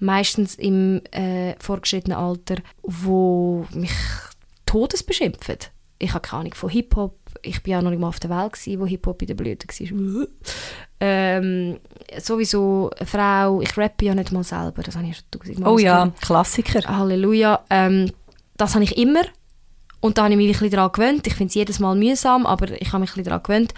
[0.00, 3.92] meistens im äh, vorgeschrittenen Alter, wo mich
[4.74, 5.58] todesbeschimpfen.
[6.00, 7.16] Ich habe keine Ahnung von Hip-Hop.
[7.42, 9.68] Ich bin ja noch nicht mal auf der Welt, gewesen, wo Hip-Hop in der Blüte
[9.68, 10.26] war.
[11.00, 11.78] ähm,
[12.18, 13.60] sowieso eine Frau.
[13.60, 14.82] Ich rappe ja nicht mal selber.
[14.82, 16.22] Das habe ich schon tausendmal Oh ja, gesagt.
[16.22, 16.80] Klassiker.
[16.98, 17.60] Halleluja.
[17.70, 18.10] Ähm,
[18.56, 19.22] das habe ich immer.
[20.00, 21.26] Und da habe ich mich ein bisschen daran gewöhnt.
[21.26, 23.74] Ich finde es jedes Mal mühsam, aber ich habe mich ein bisschen daran gewöhnt.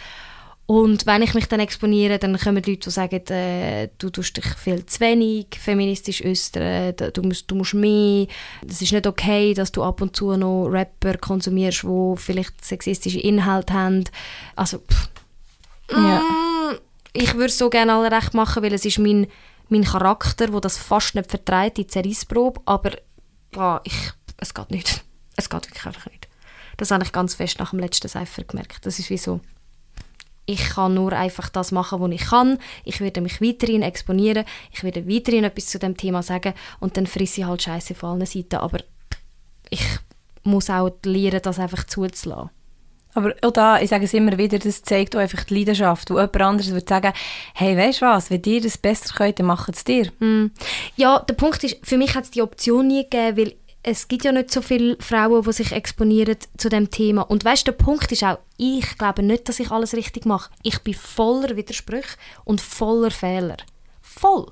[0.67, 4.47] Und wenn ich mich dann exponiere, dann kommen Leute, die sagen, äh, du tust dich
[4.57, 8.27] viel zu wenig feministisch äußern, du musst, du musst mehr,
[8.69, 13.21] es ist nicht okay, dass du ab und zu noch Rapper konsumierst, die vielleicht sexistische
[13.21, 14.05] Inhalte haben.
[14.57, 15.09] Also, pff.
[15.93, 16.19] Ja.
[16.19, 16.79] Mm,
[17.12, 19.29] ich würde so gerne alle recht machen, weil es ist mein,
[19.69, 22.91] mein Charakter, der das fast nicht vertreibt, die Zerrissprobe, aber
[23.53, 25.05] boah, ich, es geht nicht.
[25.37, 26.27] Es geht wirklich einfach nicht.
[26.77, 28.85] Das habe ich ganz fest nach dem letzten Cypher gemerkt.
[28.85, 29.41] Das ist wie so
[30.47, 32.59] ich kann nur einfach das machen, was ich kann.
[32.84, 37.07] Ich werde mich weiterhin exponieren, ich werde weiterhin etwas zu dem Thema sagen und dann
[37.07, 38.57] frisse ich halt Scheiße von allen Seiten.
[38.57, 38.78] Aber
[39.70, 39.84] ich
[40.44, 42.51] muss auch lernen, das einfach zuzulassen.
[43.14, 46.11] Aber auch da, ich sage es immer wieder, das zeigt auch einfach die Leidenschaft.
[46.11, 47.14] Wo jemand anderes würde sagen,
[47.55, 50.12] hey, weißt du was, wenn ihr das besser könnt, dann macht es dir.
[50.18, 50.51] Mm.
[50.97, 53.55] Ja, der Punkt ist, für mich hat es die Option nie gegeben, weil
[53.89, 57.22] es gibt ja nicht so viele Frauen, die sich exponieren zu dem Thema.
[57.22, 60.51] Und weißt, der Punkt ist auch, ich glaube nicht, dass ich alles richtig mache.
[60.64, 63.59] Ich bin voller Widersprüche und voller Fehler.
[64.03, 64.51] Voll.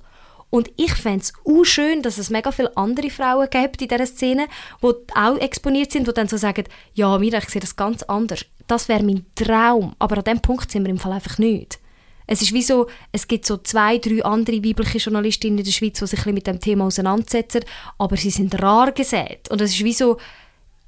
[0.51, 4.07] Und ich fände es auch schön, dass es mega viele andere Frauen gibt in dieser
[4.07, 4.47] Szene,
[4.81, 8.45] die auch exponiert sind, die dann so sagen, ja, Mira, ich sehe das ganz anders.
[8.69, 9.97] Das wäre mein Traum.
[9.99, 11.81] Aber an dem Punkt sind wir im Fall einfach nicht.
[12.27, 15.99] Es ist wie so, es gibt so zwei, drei andere weibliche Journalistinnen in der Schweiz,
[15.99, 17.65] die sich mit dem Thema auseinandersetzen,
[17.99, 19.51] aber sie sind rar gesät.
[19.51, 20.19] Und es ist wie so,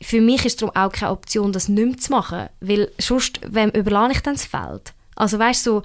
[0.01, 3.41] für mich ist es darum auch keine Option, das nicht mehr zu machen, weil sonst,
[3.47, 4.93] wem überlasse ich dann das Feld?
[5.14, 5.82] Also weißt du, so,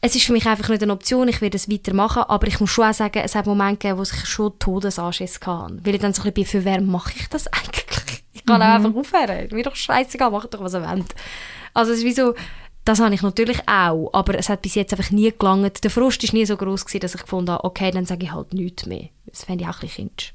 [0.00, 2.70] es ist für mich einfach nicht eine Option, ich werde es weitermachen, aber ich muss
[2.70, 5.78] schon auch sagen, es hat Momente gegeben, wo ich schon Todesanschiss hatte.
[5.82, 8.22] Weil ich dann so ein bisschen bin, für wer mache ich das eigentlich?
[8.34, 8.66] Ich kann mhm.
[8.66, 9.48] auch einfach aufhören.
[9.52, 11.14] Mir doch scheißegal, mach doch, was ihr wollt.
[11.72, 12.34] Also es ist wie so,
[12.84, 15.82] das habe ich natürlich auch, aber es hat bis jetzt einfach nie gelangt.
[15.82, 18.52] Der Frust war nie so groß dass ich gefunden habe, okay, dann sage ich halt
[18.52, 19.08] nichts mehr.
[19.26, 20.34] Das fände ich auch ein bisschen kindisch.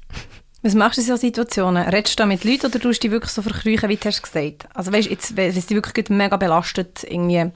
[0.62, 1.88] Was machst du in solchen Situationen?
[1.88, 4.22] Redest du da mit Leuten oder tust du dich wirklich so verkrüchen, wie du hast
[4.22, 4.68] gesagt?
[4.74, 7.50] Also weißt, jetzt, wenn es dich wirklich mega belastet, irgendwie...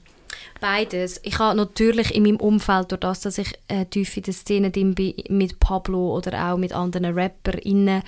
[0.60, 1.20] Beides.
[1.22, 4.70] Ich habe natürlich in meinem Umfeld, durch das, dass ich äh, tief in der Szene
[4.70, 4.94] bin,
[5.28, 8.02] mit Pablo oder auch mit anderen RapperInnen,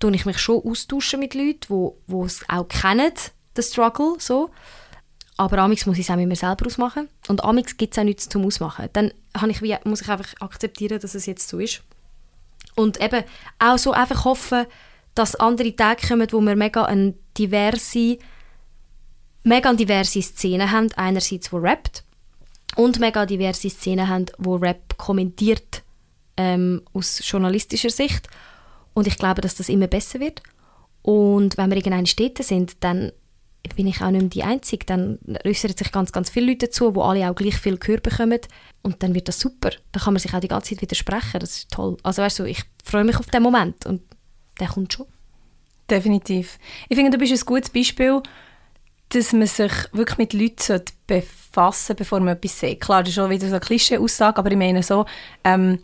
[0.00, 3.12] tue ich mich schon austauschen mit Leuten, die es auch kennen,
[3.56, 4.50] den Struggle, so.
[5.40, 7.08] Aber amix muss ich es auch mit mir selber ausmachen.
[7.26, 8.90] Und amix gibt es auch nichts zum Ausmachen.
[8.92, 9.10] Dann
[9.48, 11.82] ich wie, muss ich einfach akzeptieren, dass es jetzt so ist.
[12.74, 13.24] Und eben
[13.58, 14.66] auch so einfach hoffen,
[15.14, 18.18] dass andere Tage kommen, wo wir mega eine diverse,
[19.42, 20.92] mega diverse Szenen haben.
[20.96, 22.04] Einerseits, wo rappt
[22.76, 25.82] und mega diverse Szenen haben, wo Rap kommentiert
[26.36, 28.28] ähm, aus journalistischer Sicht.
[28.92, 30.42] Und ich glaube, dass das immer besser wird.
[31.00, 33.12] Und wenn wir irgendeine Städte sind, dann
[33.76, 34.86] bin ich auch nicht mehr die Einzige.
[34.86, 38.40] Dann äußern sich ganz, ganz viele Leute dazu, wo alle auch gleich viel Gehör bekommen.
[38.82, 39.70] Und dann wird das super.
[39.92, 41.40] Dann kann man sich auch die ganze Zeit widersprechen.
[41.40, 41.96] Das ist toll.
[42.02, 44.02] Also weißt du, ich freue mich auf den Moment und
[44.58, 45.06] der kommt schon.
[45.88, 46.58] Definitiv.
[46.88, 48.22] Ich finde, du bist ein gutes Beispiel,
[49.10, 52.80] dass man sich wirklich mit Leuten befassen bevor man etwas sagt.
[52.80, 55.04] Klar, das ist schon wieder so eine Klischee-Aussage, aber ich meine so,
[55.42, 55.80] ähm,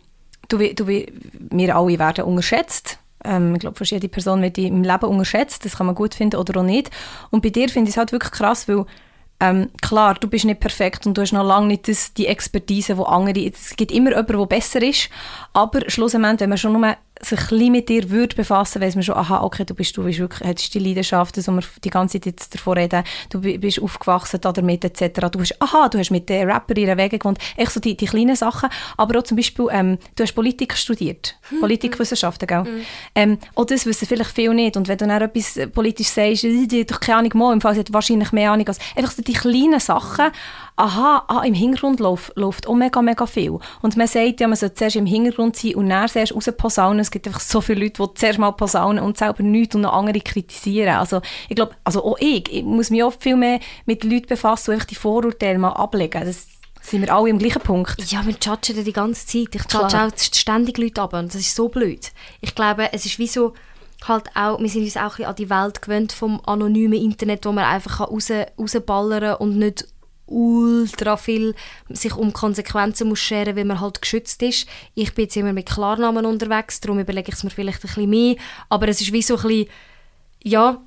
[0.47, 5.65] du, du, wir alle werden unterschätzt ähm, ich glaube, verschiedene Personen werden im Leben unterschätzt.
[5.65, 6.91] Das kann man gut finden oder auch nicht.
[7.29, 8.85] Und bei dir finde ich es halt wirklich krass, weil
[9.39, 12.97] ähm, klar, du bist nicht perfekt und du hast noch lange nicht das, die Expertise,
[12.97, 15.09] wo andere, es gibt immer jemanden, der besser ist,
[15.53, 19.15] aber schlussendlich, wenn man schon nur sich ein mit dir würde befassen, weiß man schon,
[19.15, 22.25] aha, okay, du bist, du bist wirklich, hast die Leidenschaft, dass wir die ganze Zeit
[22.25, 25.27] jetzt davon reden, du bist aufgewachsen damit etc.
[25.31, 28.05] Du hast, aha, du hast mit den Rapper ihren Wege gewohnt, echt so die, die
[28.05, 31.59] kleinen Sachen, aber auch zum Beispiel, ähm, du hast Politik studiert, hm.
[31.59, 32.65] Politikwissenschaften, gell?
[32.65, 32.81] Hm.
[33.15, 36.67] Ähm, auch das wissen vielleicht viele nicht und wenn du dann etwas politisch sagst, äh,
[36.67, 39.21] die doch keine Ahnung, mal, im Fall sie hat wahrscheinlich mehr Ahnung als, einfach so
[39.21, 40.31] die kleinen Sachen,
[40.77, 43.57] aha, ah, im Hintergrund läuft, läuft auch mega, mega viel.
[43.81, 46.99] Und man sagt ja, man soll zuerst im Hintergrund sein und dann zuerst raus posaunen.
[46.99, 49.93] Es gibt einfach so viele Leute, die zuerst mal posaunen und selber nichts und noch
[49.93, 50.95] andere kritisieren.
[50.95, 54.69] Also ich glaube, also auch ich, ich muss mich oft viel mehr mit Leuten befassen
[54.69, 56.23] und einfach die Vorurteile mal ablegen.
[56.23, 56.47] Das
[56.81, 58.11] sind wir alle im gleichen Punkt.
[58.11, 59.55] Ja, wir judgen die ganze Zeit.
[59.55, 62.11] Ich judge auch ständig Leute ab und das ist so blöd.
[62.39, 63.55] Ich glaube, es ist wie so,
[64.07, 67.65] halt auch, wir sind uns auch an die Welt gewöhnt vom anonymen Internet, wo man
[67.65, 69.87] einfach raus, rausballern und nicht
[70.27, 71.55] ultra viel
[71.89, 74.67] sich um Konsequenzen muss scheren, weil man halt geschützt ist.
[74.93, 78.09] Ich bin jetzt immer mit Klarnamen unterwegs, darum überlege ich es mir vielleicht ein bisschen
[78.09, 78.35] mehr.
[78.69, 79.67] Aber es ist wie so ein bisschen,
[80.43, 80.81] ja,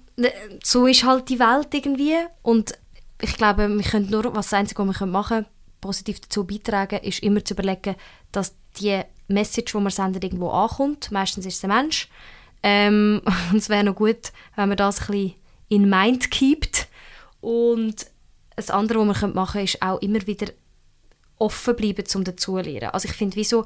[0.63, 2.17] so ist halt die Welt irgendwie.
[2.43, 2.75] Und
[3.21, 5.47] ich glaube, wir können nur, was das Einzige, was wir machen können,
[5.81, 7.97] positiv dazu beitragen, ist immer zu überlegen,
[8.33, 11.11] dass die Message, die wir senden, irgendwo ankommt.
[11.11, 12.09] Meistens ist es ein Mensch.
[12.63, 15.35] Ähm, und es wäre noch gut, wenn man das ein bisschen
[15.69, 16.89] in Mind keept.
[17.41, 18.07] Und
[18.61, 20.49] das andere, was man machen könnte, ist auch immer wieder
[21.39, 22.91] offen bleiben, um dazuzulernen.
[22.91, 23.65] Also ich finde, wieso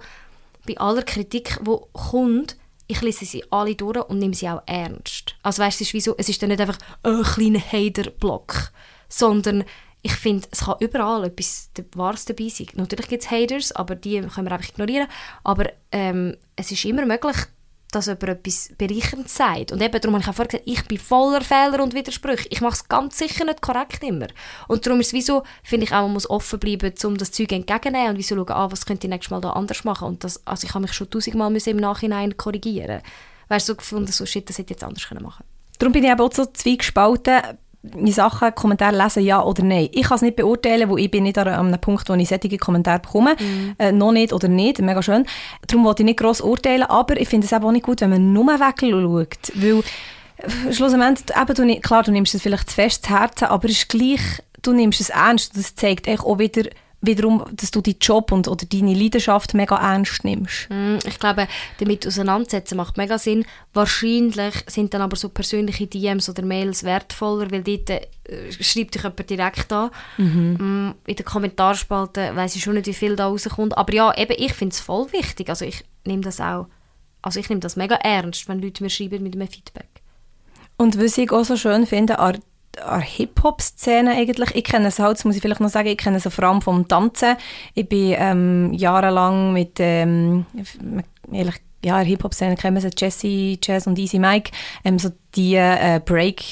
[0.67, 5.37] bei aller Kritik, die kommt, ich lese sie alle durch und nehme sie auch ernst.
[5.43, 8.71] Also weißt, es ist, wie so, es ist dann nicht einfach ein kleiner Hater-Block,
[9.09, 9.65] sondern
[10.03, 12.67] ich finde, es kann überall etwas Wahres dabei sein.
[12.75, 15.09] Natürlich gibt es Haters, aber die können wir einfach ignorieren.
[15.45, 17.37] Aber ähm, es ist immer möglich,
[17.95, 19.73] dass jemand etwas Bereicherndes sagt.
[19.73, 22.49] Und eben, darum habe ich auch vorher gesagt, ich bin voller Fehler und Widersprüche.
[22.51, 24.29] Ich mache es ganz sicher nicht korrekt immer.
[24.69, 27.53] Und darum ist es wieso, finde ich auch, man muss offen bleiben, um das Zeug
[27.53, 30.09] entgegenzunehmen und wieso schauen, ah, was könnte ich nächstes Mal da anders machen.
[30.09, 33.03] Und das, also ich habe mich schon tausendmal im Nachhinein korrigieren
[33.49, 35.49] Weißt du, so gefunden, so shit, das hätte ich jetzt anders machen können.
[35.79, 37.59] Darum bin ich auch so zweigespalten
[37.93, 39.89] meine Sachen, Kommentare lesen, ja oder nein.
[39.93, 42.57] Ich kann es nicht beurteilen, weil ich bin nicht an einem Punkt, wo ich solche
[42.57, 43.37] Kommentare bekomme.
[43.39, 43.75] Mhm.
[43.79, 45.27] Äh, noch nicht oder nicht, mega schön.
[45.67, 48.33] Darum wollte ich nicht gross urteilen, aber ich finde es auch nicht gut, wenn man
[48.33, 49.53] nur wegschaut.
[49.55, 49.83] Weil
[50.37, 53.73] äh, schlussendlich, eben, du, klar, du nimmst es vielleicht zu fest zu Herzen, aber es
[53.73, 54.21] ist gleich,
[54.63, 55.57] du nimmst es ernst.
[55.57, 56.63] Das zeigt auch wieder,
[57.07, 60.69] wiederum, dass du deinen Job und, oder deine Leidenschaft mega ernst nimmst.
[60.71, 61.49] Mm, ich glaube,
[61.79, 63.45] damit auseinandersetzen macht mega Sinn.
[63.73, 69.03] Wahrscheinlich sind dann aber so persönliche DMs oder Mails wertvoller, weil dort äh, schreibt dich
[69.03, 69.91] jemand direkt an.
[70.19, 70.57] Mhm.
[70.59, 73.77] Mm, in den Kommentarspalten weiß ich schon nicht, wie viel da rauskommt.
[73.77, 75.49] Aber ja, eben, ich finde es voll wichtig.
[75.49, 76.67] Also ich nehme das auch,
[77.23, 79.89] also ich nehme das mega ernst, wenn Leute mir schreiben mit einem Feedback.
[80.77, 82.41] Und was ich auch so schön finde an
[82.85, 84.55] an Hip-Hop-Szene eigentlich.
[84.55, 86.63] Ich kenne es halt, das muss ich vielleicht noch sagen, ich kenne es vor allem
[86.63, 87.37] vom Tanzen.
[87.75, 90.47] Ich bin ähm, jahrelang mit, ähm,
[91.33, 94.51] ehrlich, ja, Hip-Hop-Szene kennen wir Jesse, Jazz und Easy Mike,
[94.85, 96.43] ähm, so die äh, Break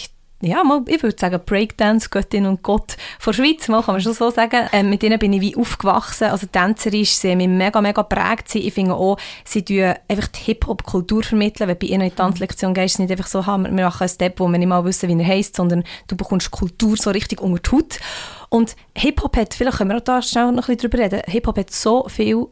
[0.43, 4.29] ja, mal, ich würde sagen, Breakdance-Göttin und Gott von Schweiz, mal kann man schon so
[4.31, 4.69] sagen.
[4.73, 6.25] Ähm, mit denen bin ich wie aufgewachsen.
[6.25, 8.53] Also tänzerisch, sie haben mich mega, mega prägt.
[8.57, 11.69] Ich finde auch, sie tun einfach die Hip-Hop-Kultur vermitteln.
[11.69, 14.49] Wenn bei ihnen in die Tanzlektion gehst, nicht einfach so, wir machen einen Step, wo
[14.49, 17.77] wir nicht mal wissen, wie er heisst, sondern du bekommst Kultur so richtig unter die
[17.77, 18.01] Haut.
[18.49, 21.57] Und Hip-Hop hat, vielleicht können wir auch da schnell noch ein bisschen drüber reden, Hip-Hop
[21.57, 22.49] hat so viel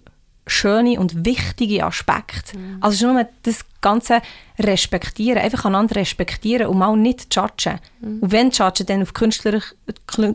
[0.46, 2.58] schöne und wichtige Aspekte.
[2.58, 2.78] Mhm.
[2.80, 4.20] Also es ist nur das Ganze
[4.58, 7.78] respektieren, einfach einander respektieren und mal nicht judgen.
[8.00, 8.18] Mhm.
[8.20, 9.74] Und wenn judgen, dann auf künstlerisch,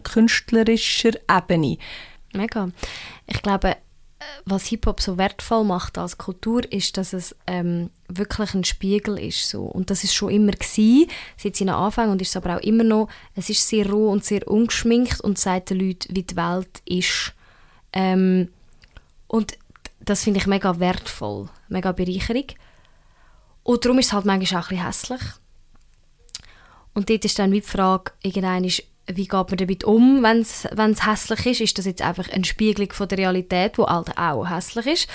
[0.04, 1.78] künstlerischer Ebene.
[2.34, 2.70] Mega.
[3.28, 3.78] Ich glaube,
[4.46, 9.50] was Hip-Hop so wertvoll macht als Kultur, ist, dass es ähm, wirklich ein Spiegel ist.
[9.50, 9.64] So.
[9.64, 12.84] Und das ist schon immer gewesen, seit seinen Anfang und ist es aber auch immer
[12.84, 13.10] noch.
[13.36, 17.34] Es ist sehr roh und sehr ungeschminkt und sagt den Leuten, wie die Welt ist.
[17.94, 18.50] Ähm,
[19.28, 19.58] und
[20.06, 22.46] das finde ich mega wertvoll, mega Bereicherung.
[23.64, 25.22] Und darum ist es halt manchmal auch ein hässlich.
[26.94, 31.06] Und dort ist dann wie die Frage, ist, wie geht man damit um, wenn es
[31.06, 31.62] hässlich ist?
[31.62, 35.08] Ist das jetzt einfach eine Spiegelung von der Realität, die halt auch hässlich ist?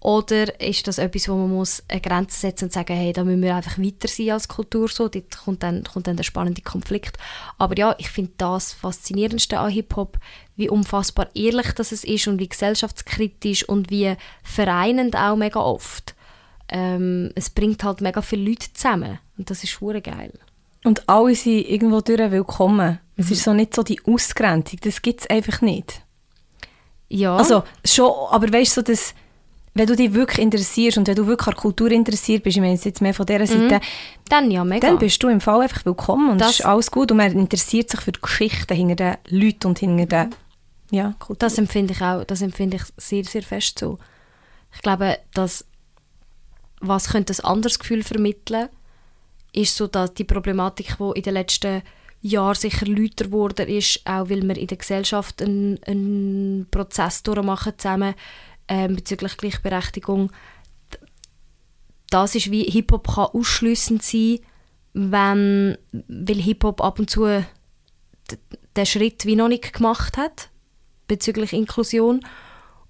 [0.00, 3.42] Oder ist das etwas, wo man muss eine Grenze setzen und sagen, hey, da müssen
[3.42, 7.18] wir einfach weiter sein als Kultur so, dort kommt dann, kommt dann der spannende Konflikt.
[7.58, 10.18] Aber ja, ich finde das Faszinierendste an Hip-Hop,
[10.54, 16.14] wie unfassbar ehrlich das es ist und wie gesellschaftskritisch und wie vereinend auch mega oft.
[16.68, 20.32] Ähm, es bringt halt mega viele Leute zusammen und das ist schwer geil.
[20.84, 23.00] Und alle sind irgendwo durch willkommen.
[23.16, 23.24] Mhm.
[23.24, 26.02] Es ist so nicht so die Ausgrenzung, das gibt es einfach nicht.
[27.08, 27.36] Ja.
[27.36, 29.14] Also schon, aber weißt du, so das
[29.74, 32.74] wenn du dich wirklich interessierst und wenn du wirklich an Kultur interessiert bist, ich meine
[32.74, 33.80] jetzt mehr von dieser Seite, mhm.
[34.28, 34.88] dann ja, mega.
[34.88, 37.90] Dann bist du im Fall einfach willkommen und das ist alles gut und man interessiert
[37.90, 40.34] sich für die Geschichten hinter den Leuten und hinter den
[40.90, 41.36] ja, Kultur.
[41.38, 43.98] Das empfinde ich auch, das empfinde ich sehr, sehr fest so.
[44.74, 45.64] Ich glaube, dass
[46.80, 48.68] was könnte ein anderes Gefühl vermitteln,
[49.52, 51.82] ist so, dass die Problematik, die in den letzten
[52.20, 57.74] Jahren sicher lauter geworden ist, auch weil wir in der Gesellschaft einen, einen Prozess durchmachen
[57.76, 58.14] zusammen,
[58.68, 60.30] ähm, bezüglich Gleichberechtigung,
[62.10, 64.38] das ist wie Hip-Hop kann ausschliessend sein,
[64.94, 67.44] wenn, weil Hip-Hop ab und zu
[68.76, 70.50] den Schritt wie noch nicht gemacht hat
[71.06, 72.20] bezüglich Inklusion.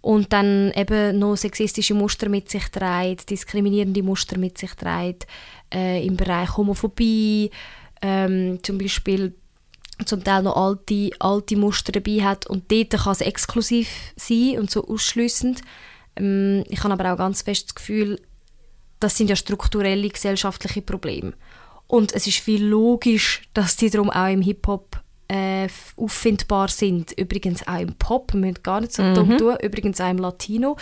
[0.01, 5.26] Und dann eben noch sexistische Muster mit sich trägt, diskriminierende Muster mit sich trägt,
[5.74, 7.51] äh, im Bereich Homophobie,
[8.01, 9.35] ähm, zum Beispiel
[10.05, 14.70] zum Teil noch alte, alte Muster dabei hat und dort kann es exklusiv sein und
[14.70, 15.62] so ausschliessend.
[16.16, 18.20] Ähm, ich habe aber auch ganz fest das Gefühl,
[19.01, 21.34] das sind ja strukturelle gesellschaftliche Probleme.
[21.86, 27.12] Und es ist viel logisch, dass die darum auch im Hip-Hop äh, auffindbar sind.
[27.12, 29.14] Übrigens auch im Pop, wir müssen gar nicht so mhm.
[29.14, 30.76] dumm tun, übrigens auch im Latino.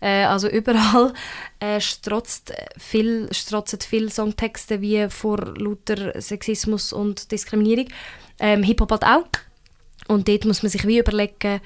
[0.00, 1.12] Äh, also überall
[1.60, 7.86] äh, strotzt viel, strotzen viele Songtexte wie vor lauter Sexismus und Diskriminierung.
[8.42, 9.24] Ähm, Hip-Hop halt auch.
[10.08, 11.60] Und dort muss man sich wie überlegen,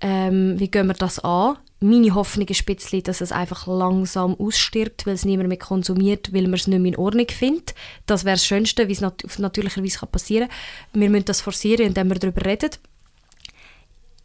[0.00, 1.58] ähm, wie gehen wir das an.
[1.80, 6.32] Meine Hoffnung ist ein bisschen, dass es einfach langsam ausstirbt, weil es niemand mehr konsumiert,
[6.32, 7.74] weil man es nicht mehr in Ordnung findet.
[8.06, 11.00] Das wäre das Schönste, wie es nat natürlicherweise passieren kann.
[11.02, 12.70] Wir müssen das forcieren, indem wir darüber reden.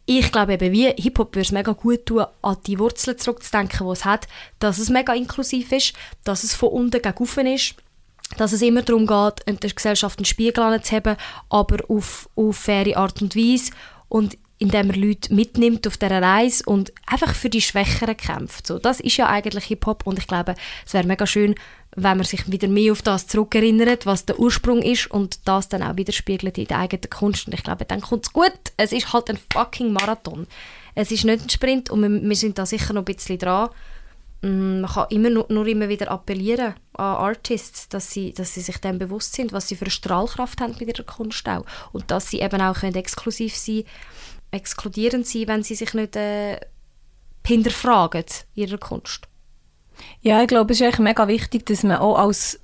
[0.06, 3.92] Ich glaube eben, wie Hip-Hop würde es mega gut tun, an die Wurzeln zurückzudenken, die
[3.92, 4.28] es hat,
[4.60, 5.92] dass es mega inklusiv ist,
[6.24, 7.74] dass es von unten gegen oben ist,
[8.36, 11.16] dass es immer darum geht, der Gesellschaft einen Spiegel anzuheben,
[11.48, 13.72] aber auf, auf faire Art und Weise.
[14.08, 18.66] Und indem er Leute mitnimmt auf dieser Reise und einfach für die Schwächeren kämpft.
[18.66, 21.54] So, das ist ja eigentlich Hip-Hop und ich glaube, es wäre mega schön,
[21.94, 25.82] wenn man sich wieder mehr auf das zurückerinnert, was der Ursprung ist und das dann
[25.82, 27.46] auch widerspiegelt in der eigenen Kunst.
[27.46, 28.52] Und ich glaube, dann kommt es gut.
[28.76, 30.46] Es ist halt ein fucking Marathon.
[30.94, 33.70] Es ist nicht ein Sprint und wir, wir sind da sicher noch ein bisschen dran.
[34.42, 38.60] Mm, man kann immer nur, nur, immer wieder appellieren an Artists, dass sie, dass sie
[38.60, 41.64] sich dem bewusst sind, was sie für eine Strahlkraft haben mit ihrer Kunst auch.
[41.92, 43.84] Und dass sie eben auch können exklusiv sein
[44.50, 46.58] exkludierend sein, wenn sie sich nicht äh,
[47.46, 48.24] hinterfragen
[48.54, 49.26] ihrer Kunst.
[50.20, 52.60] Ja, ich glaube, es ist eigentlich mega wichtig, dass man auch als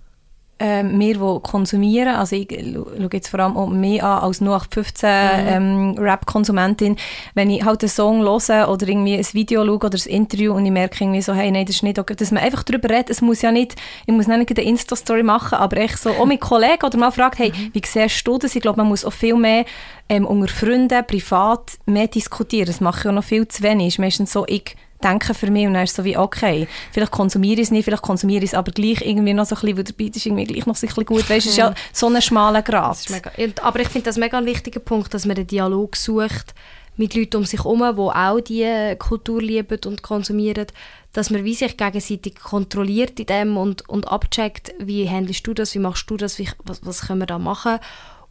[0.58, 4.60] äh, wir, die konsumieren, also ich schaue jetzt vor allem auch mehr an als nur
[4.60, 5.46] 15 mhm.
[5.48, 6.96] ähm, Rap-Konsumentin,
[7.34, 10.64] wenn ich halt einen Song höre oder irgendwie ein Video schaue oder ein Interview und
[10.64, 13.10] ich merke irgendwie so, hey, nein, das ist nicht okay, dass man einfach darüber redet,
[13.10, 13.74] es muss ja nicht,
[14.06, 17.38] ich muss nicht eine Insta-Story machen, aber echt so, auch mit Kollegen oder mal fragt,
[17.38, 17.70] hey, mhm.
[17.72, 18.54] wie siehst du das?
[18.54, 19.64] Ich glaube, man muss auch viel mehr
[20.08, 24.32] ähm, unter Freunden, privat mehr diskutieren, das mache ich auch noch viel zu wenig, meistens
[24.32, 27.66] so, ich denken für mich und dann ist es so wie, okay, vielleicht konsumiere ich
[27.66, 29.92] es nicht, vielleicht konsumiere ich es aber gleich irgendwie noch so ein bisschen, weil der
[29.92, 32.20] Beat ist irgendwie gleich noch so ein bisschen gut, weißt, es ist ja so ein
[32.22, 33.10] schmaler Grat.
[33.10, 33.30] Mega,
[33.62, 36.54] aber ich finde das mega ein wichtiger Punkt, dass man einen Dialog sucht
[36.96, 40.66] mit Leuten um sich herum, die auch diese Kultur lieben und konsumieren,
[41.12, 45.74] dass man wie sich gegenseitig kontrolliert in dem und, und abcheckt, wie handelst du das,
[45.74, 47.78] wie machst du das, wie, was, was können wir da machen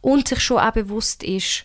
[0.00, 1.64] und sich schon auch bewusst ist,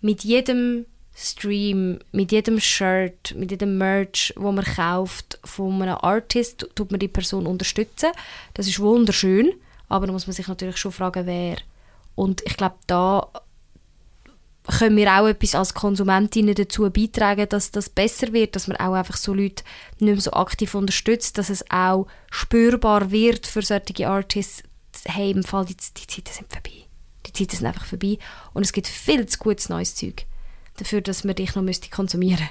[0.00, 0.86] mit jedem
[1.18, 7.00] Stream, mit jedem Shirt, mit jedem Merch, wo man kauft von einem Artist, tut man
[7.00, 8.10] die Person unterstützen.
[8.52, 9.54] Das ist wunderschön,
[9.88, 11.56] aber da muss man sich natürlich schon fragen, wer.
[12.16, 13.30] Und ich glaube, da
[14.78, 18.92] können wir auch etwas als Konsumentinnen dazu beitragen, dass das besser wird, dass man auch
[18.92, 19.64] einfach so Leute
[19.98, 24.64] nicht mehr so aktiv unterstützt, dass es auch spürbar wird für solche Artists,
[25.06, 26.84] hey, im Fall, die, die Zeiten sind vorbei.
[27.24, 28.18] Die Zeiten sind einfach vorbei
[28.52, 30.26] und es gibt viel zu gutes neues Zeug
[30.76, 32.48] dafür, dass man dich noch müsste konsumieren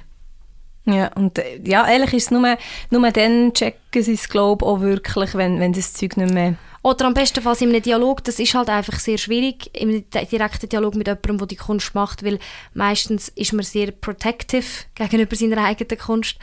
[0.86, 2.58] ja, und äh, ja, ehrlich ist es nur,
[2.92, 6.56] nur dann checken sie es, glaube auch wirklich, wenn, wenn das Zeug nicht mehr...
[6.84, 10.70] Oder am besten Fall in einem Dialog, das ist halt einfach sehr schwierig, im direkten
[10.70, 12.38] Dialog mit jemandem, der die Kunst macht, weil
[12.76, 16.38] meistens ist man sehr protective gegenüber seiner eigenen Kunst.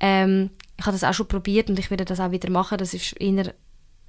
[0.00, 2.94] Ähm, ich habe das auch schon probiert und ich werde das auch wieder machen, das
[2.94, 3.52] ist eher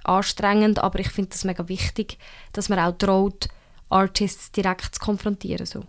[0.04, 2.16] anstrengend, aber ich finde das mega wichtig,
[2.54, 3.48] dass man auch traut,
[3.90, 5.66] Artists direkt zu konfrontieren.
[5.66, 5.84] So.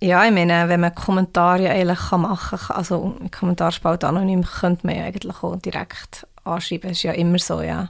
[0.00, 4.96] Ja, ich meine, wenn man Kommentare eigentlich machen kann, also im Kommentarspalt anonym, könnte man
[4.96, 6.90] ja eigentlich auch direkt anschreiben.
[6.90, 7.88] Das ist ja immer so, ja.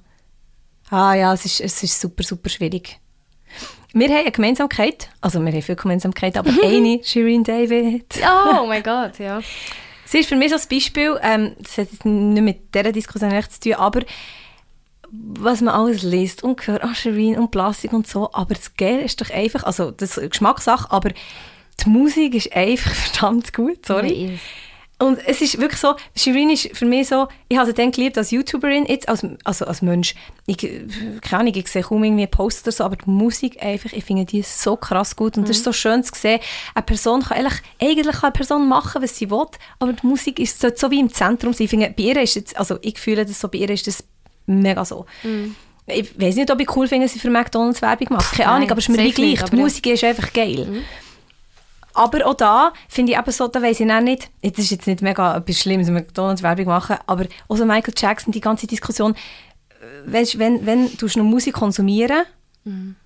[0.90, 3.00] Ah ja, es ist, es ist super, super schwierig.
[3.92, 8.20] Wir haben eine Gemeinsamkeit, also wir haben viele Gemeinsamkeiten, aber eine, Shirin David.
[8.22, 9.40] Oh mein Gott, ja.
[10.04, 13.52] Sie ist für mich so ein Beispiel, ähm, das hat nicht mit dieser Diskussion echt
[13.52, 14.02] zu tun, aber
[15.10, 19.04] was man alles liest und hört, ah, Shirin und Plastik und so, aber das Geld
[19.04, 21.10] ist doch einfach, also das ist Geschmackssache, aber
[21.84, 24.08] die Musik ist einfach verdammt gut, sorry.
[24.08, 24.38] Nee.
[24.98, 28.16] Und es ist wirklich so, Shirin ist für mich so, ich habe sie dann geliebt
[28.16, 30.14] als YouTuberin, jetzt als, also als Mensch.
[30.46, 34.04] Ich, keine Ahnung, ich sehe kaum irgendwie Posts oder so, aber die Musik einfach, ich
[34.04, 35.36] finde die so krass gut.
[35.36, 35.48] Und mhm.
[35.48, 36.40] das ist so schön zu sehen,
[36.74, 39.44] eine Person kann eigentlich, eigentlich kann eine Person machen, was sie will,
[39.80, 41.54] aber die Musik ist so, so wie im Zentrum.
[41.58, 44.02] Ich finde, bei ihr ist jetzt, also ich fühle das so, bei ihr ist das
[44.46, 45.04] mega so.
[45.22, 45.56] Mhm.
[45.88, 48.32] Ich weiß nicht, ob ich cool finde, dass sie für McDonalds Werbung macht.
[48.32, 49.42] Keine Ahnung, aber es ist mir gleich.
[49.42, 50.66] Die Musik ist einfach geil.
[50.66, 50.82] Mhm.
[51.96, 54.86] Aber auch da finde ich eben so, da weiss ich auch nicht, das ist jetzt
[54.86, 59.14] nicht mega etwas Schlimmes, McDonalds Werbung machen, aber auch so Michael Jackson, die ganze Diskussion,
[59.14, 62.24] äh, weißt, wenn, wenn du noch Musik konsumieren
[62.64, 62.96] mhm.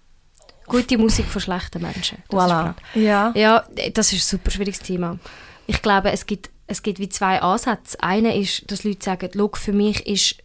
[0.66, 2.18] Gute Musik von schlechten Menschen.
[2.30, 2.74] Voilà.
[2.94, 3.32] Ja.
[3.34, 5.18] ja, das ist ein super schwieriges Thema.
[5.66, 8.00] Ich glaube, es gibt, es gibt wie zwei Ansätze.
[8.00, 10.36] Einer ist, dass Leute sagen, für mich ist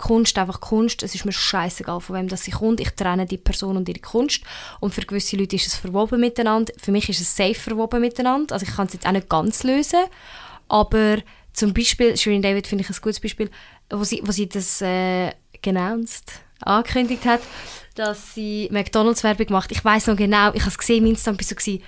[0.00, 1.02] Kunst einfach Kunst.
[1.02, 2.80] Es ist mir scheißegal, von wem das sie kommt.
[2.80, 4.42] Ich trenne die Person und ihre Kunst.
[4.80, 6.72] Und für gewisse Leute ist es verwoben miteinander.
[6.78, 8.54] Für mich ist es safe verwoben miteinander.
[8.54, 10.00] Also ich kann es jetzt auch nicht ganz lösen.
[10.68, 11.18] Aber
[11.52, 13.50] zum Beispiel, Shirin David finde ich ein gutes Beispiel,
[13.90, 15.32] wo sie, wo sie das äh,
[15.62, 17.40] genauest angekündigt hat,
[17.94, 19.72] dass sie McDonalds-Werbung macht.
[19.72, 21.78] Ich weiß noch genau, ich habe es gesehen, im Instagram, war so,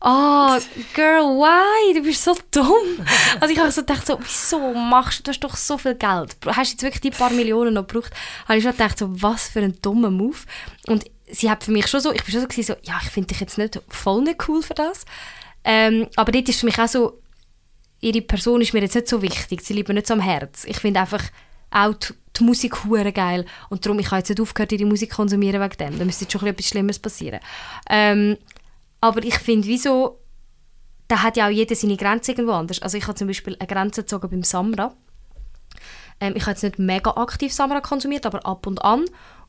[0.00, 0.58] oh,
[0.94, 1.94] girl, why?
[1.94, 3.04] Du bist so dumm.
[3.40, 6.36] Also ich habe so gedacht, so, wieso machst du, du hast doch so viel Geld.
[6.46, 8.12] Hast du jetzt wirklich die paar Millionen noch gebraucht?
[8.46, 10.38] Habe ich schon gedacht, so, was für ein dummer Move.
[10.86, 13.10] Und sie hat für mich schon so, ich bin schon so, gewesen, so ja, ich
[13.10, 15.04] finde dich jetzt nicht voll nicht cool für das.
[15.64, 17.20] Ähm, aber dort ist für mich auch so,
[18.00, 19.60] ihre Person ist mir jetzt nicht so wichtig.
[19.62, 20.64] Sie liebt mir nicht so am Herz.
[20.64, 21.22] Ich finde einfach
[21.70, 23.44] auch die, die Musik hure geil.
[23.68, 25.98] Und darum, ich habe jetzt nicht aufgehört, ihre Musik zu konsumieren wegen dem.
[25.98, 27.40] Da müsste jetzt schon etwas Schlimmes passieren.
[27.88, 28.38] Ähm,
[29.00, 30.20] aber ich finde, wieso,
[31.08, 32.82] da hat ja auch jeder seine Grenze irgendwo anders.
[32.82, 34.94] Also ich habe zum Beispiel eine Grenze gezogen beim Samra.
[36.20, 39.04] Ähm, ich habe jetzt nicht mega aktiv Samra konsumiert, aber ab und an.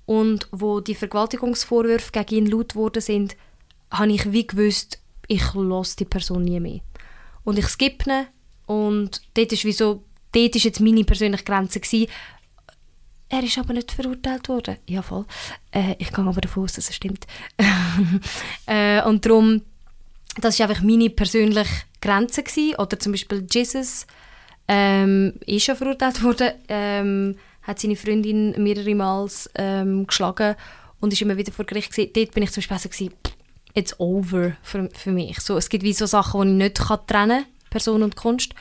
[0.06, 3.36] Und wo die Vergewaltigungsvorwürfe gegen ihn laut geworden sind,
[3.92, 6.80] habe ich wie gewusst, ich lasse die Person nie mehr.
[7.44, 8.28] Und ich skippe ihn
[8.66, 12.10] und dort ist, wie dort ist jetzt meine persönliche Grenze gewesen.
[13.34, 14.76] Er ist aber nicht verurteilt worden.
[14.88, 15.26] Ja, voll.
[15.72, 17.26] Äh, ich gehe aber davon aus, dass es stimmt.
[18.66, 19.62] äh, und darum,
[20.42, 22.44] das war einfach meine persönliche Grenze.
[22.44, 22.76] Gewesen.
[22.76, 24.06] Oder zum Beispiel Jesus
[24.68, 30.56] ähm, ist schon verurteilt worden, ähm, hat seine Freundin mehrere Mal ähm, geschlagen
[31.00, 32.12] und ist immer wieder vor Gericht gewesen.
[32.14, 33.14] Dort bin ich zum Beispiel so gewesen,
[33.74, 35.40] it's over für, für mich.
[35.40, 36.76] So, es gibt wie so Sachen, die ich nicht
[37.08, 38.54] trennen kann, Person und Kunst.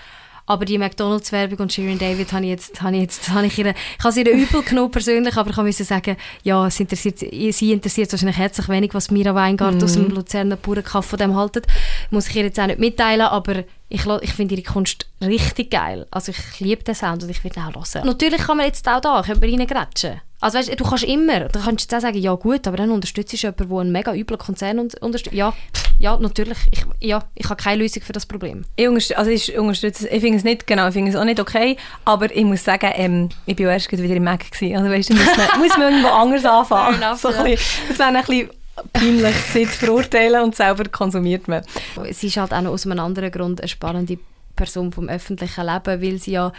[0.51, 3.71] Aber die McDonalds-Werbung und Shirin David habe ich jetzt, habe ich jetzt, habe ich ihre,
[3.71, 7.73] ich habe sie ihr übel genommen persönlich, aber ich musste sagen, ja, es interessiert, sie
[7.73, 9.85] interessiert wahrscheinlich herzlich wenig, was Mira Weingart mm.
[9.85, 11.69] aus dem Luzerner Bauernkaff von dem haltet.
[12.11, 16.09] Muss ich ihr jetzt auch nicht mitteilen, aber ich, ich finde ihre Kunst richtig geil.
[16.11, 18.07] Also ich liebe den Sound und ich will ihn auch hören.
[18.07, 20.21] Natürlich kann man jetzt auch da, können wir reingrätschen.
[20.41, 23.33] Also weißt, du kannst immer, du kannst jetzt auch sagen, ja gut, aber dann unterstützt
[23.33, 25.35] du jemanden, der einen mega üblen Konzern unterstützt.
[25.35, 25.53] Ja,
[25.99, 26.59] ja, natürlich.
[26.71, 28.65] Ich, ja, ich habe keine Lösung für das Problem.
[28.77, 31.41] Ich, unterstütze, also ich, unterstütze, ich finde es nicht, genau, ich finde es auch nicht
[31.41, 31.77] okay,
[32.07, 34.51] aber ich muss sagen, ähm, ich war erst wieder im Mac.
[34.51, 34.77] Gewesen.
[34.77, 37.03] Also weißt muss man, muss man irgendwo anders anfangen.
[37.03, 37.43] Enough, so ja.
[37.43, 38.51] bisschen, das wäre ein bisschen
[38.93, 41.63] peinlich, sie zu verurteilen und selber konsumiert man.
[42.11, 44.19] Sie ist halt auch noch aus einem anderen Grund eine spannende
[44.57, 46.53] Person vom öffentlichen Leben, weil sie ja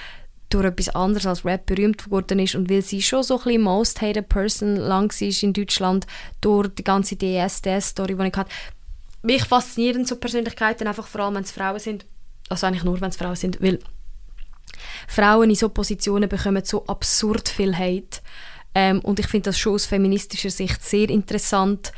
[0.54, 3.62] durch etwas anderes als Rap berühmt geworden ist und weil sie schon so ein bisschen
[3.62, 6.08] most hated person lang war in Deutschland
[6.42, 8.52] durch die ganze DSDS-Story, die ich hatte.
[9.24, 12.06] Mich faszinieren so Persönlichkeiten einfach vor allem, wenn es Frauen sind.
[12.50, 13.80] Also eigentlich nur, wenn es Frauen sind, weil
[15.08, 18.20] Frauen in so Positionen bekommen so absurd viel Hate.
[18.74, 21.92] Ähm, und ich finde das schon aus feministischer Sicht sehr interessant,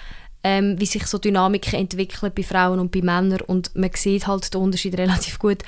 [0.44, 3.42] ähm, wie sich so Dynamiken entwickeln bei Frauen und bei Männern.
[3.42, 5.64] Und man sieht halt den Unterschied relativ gut.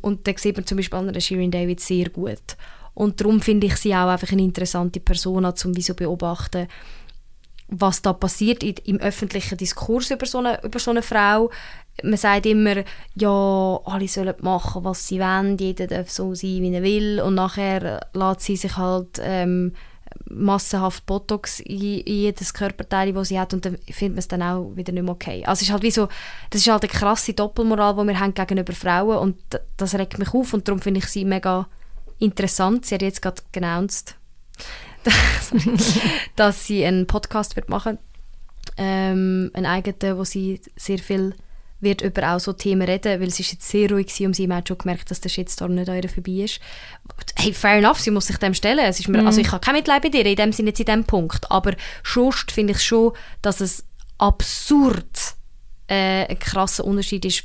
[0.00, 2.56] Und da sieht man zum Beispiel an der Shirin David sehr gut.
[2.94, 6.68] Und darum finde ich sie auch einfach eine interessante Person, um wie so beobachten,
[7.68, 11.50] was da passiert im öffentlichen Diskurs über so, eine, über so eine Frau.
[12.02, 12.82] Man sagt immer,
[13.14, 17.20] ja, alle sollen machen, was sie wollen, jeder darf so sein, wie er will.
[17.20, 19.72] Und nachher lässt sie sich halt ähm,
[20.28, 24.70] massenhaft Botox in, jedes Körperteil, das sie hat und dann findet man es dann auch
[24.74, 25.42] wieder nicht mehr okay.
[25.44, 26.08] Also es ist halt wie so,
[26.50, 29.36] das ist halt eine krasse Doppelmoral, die wir haben gegenüber Frauen und
[29.76, 31.68] das regt mich auf und darum finde ich sie mega
[32.18, 32.86] interessant.
[32.86, 34.16] Sie hat jetzt gerade announced,
[36.36, 37.98] dass sie einen Podcast wird machen
[38.76, 41.34] ähm, einen eigenen, wo sie sehr viel
[41.80, 44.52] wird über auch so Themen reden, weil es ist jetzt sehr ruhig war und sie
[44.52, 46.60] hat schon gemerkt, dass der Shitstorm nicht an vorbei ist.
[47.36, 48.80] Hey, fair enough, sie muss sich dem stellen.
[48.80, 49.26] Es ist mir, mm.
[49.26, 51.50] Also ich habe kein Mitleid bei dir, in dem Sinne, jetzt in dem Punkt.
[51.50, 51.74] Aber
[52.04, 53.12] sonst finde ich schon,
[53.42, 53.84] dass es
[54.18, 55.34] absurd
[55.88, 57.44] äh, ein krasser Unterschied ist,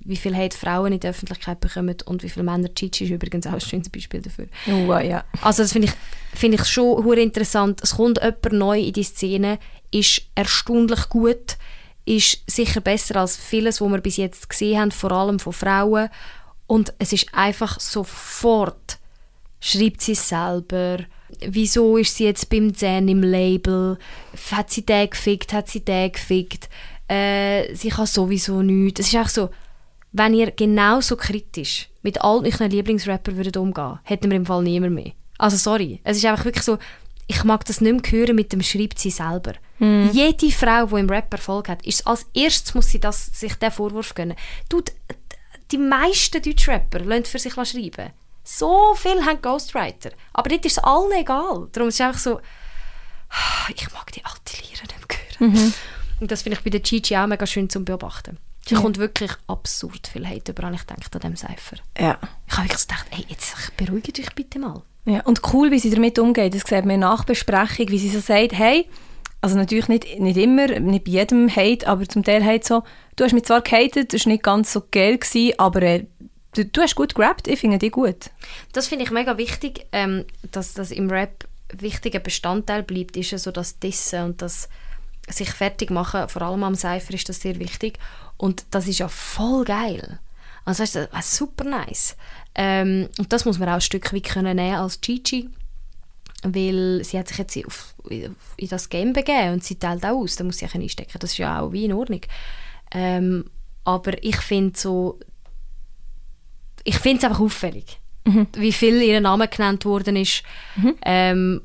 [0.00, 3.46] wie viel Hate Frauen in der Öffentlichkeit bekommen und wie viele Männer Chichi ist übrigens
[3.46, 4.46] auch ein schönes Beispiel dafür.
[4.66, 5.24] Oh, ja.
[5.42, 7.80] Also das finde ich, find ich schon interessant.
[7.82, 9.58] Es kommt jemand neu in die Szene,
[9.90, 11.56] ist erstaunlich gut,
[12.04, 16.08] ist sicher besser als vieles, was wir bis jetzt gesehen haben, vor allem von Frauen.
[16.66, 18.98] Und es ist einfach sofort,
[19.60, 20.98] schreibt sie selber,
[21.46, 23.98] wieso ist sie jetzt beim Zen im Label,
[24.50, 26.68] hat sie den gefickt, hat sie den gefickt,
[27.08, 29.00] äh, sie kann sowieso nichts.
[29.00, 29.50] Es ist auch so,
[30.12, 33.56] wenn ihr genauso kritisch mit all euren Lieblingsrappern würdet
[34.04, 35.12] hätten wir im Fall niemand mehr.
[35.38, 36.78] Also sorry, es ist einfach wirklich so,
[37.26, 39.54] ich mag das nicht mehr hören mit dem schreibt sie selber.
[39.80, 40.10] Mm.
[40.12, 43.70] Jede Frau, die im Rap Erfolg hat, ist als erstes muss sie das, sich den
[43.70, 44.36] Vorwurf gönnen.
[44.68, 44.82] Du,
[45.70, 48.10] die meisten Deutschrapper lassen für sich schreiben.
[48.44, 50.10] So viele haben Ghostwriter.
[50.32, 51.68] Aber dort ist es allen egal.
[51.72, 52.40] Darum ist es einfach so,
[53.74, 55.66] ich mag die alte Lehrer nicht mehr hören.
[55.66, 55.74] Mhm.
[56.20, 58.38] Und das finde ich bei der Gigi auch mega schön zu beobachten.
[58.66, 58.80] Sie ja.
[58.80, 61.76] kommt wirklich absurd viel Hate über, ich denke an diesem Cypher.
[61.98, 62.18] Ja.
[62.46, 64.82] Ich habe wirklich gedacht, ey, jetzt beruhigt euch bitte mal.
[65.06, 66.54] Ja, und cool, wie sie damit umgeht.
[66.54, 68.86] Das sieht man in Nachbesprechung, wie sie so sagt, hey,
[69.40, 72.82] also natürlich nicht, nicht immer, nicht bei jedem Hate, aber zum Teil halt so,
[73.16, 76.06] du hast mich zwar gehatet, das war nicht ganz so geil, gewesen, aber äh,
[76.54, 78.30] du, du, hast gut gerappt, ich finde dich gut.
[78.72, 83.38] Das finde ich mega wichtig, ähm, dass das im Rap wichtiger Bestandteil bleibt, ist ja
[83.38, 84.68] so das Dissen und das
[85.28, 87.98] sich fertig machen, vor allem am Cypher ist das sehr wichtig
[88.36, 90.18] und das ist ja voll geil.
[90.64, 92.16] Also das ist super nice.
[92.54, 95.48] Ähm, und das muss man auch ein Stück weit nehmen als Gigi,
[96.42, 100.36] weil sie hat sich jetzt auf, in das Game begeben und sie teilt auch aus,
[100.36, 102.22] da muss sie auch einstecken, das ist ja auch wie in Ordnung.
[102.92, 103.44] Ähm,
[103.84, 105.18] aber ich finde so,
[106.84, 108.46] ich finde es einfach auffällig, mhm.
[108.54, 110.42] wie viel ihr Name genannt worden ist.
[110.76, 110.94] Mhm.
[111.04, 111.62] Ähm,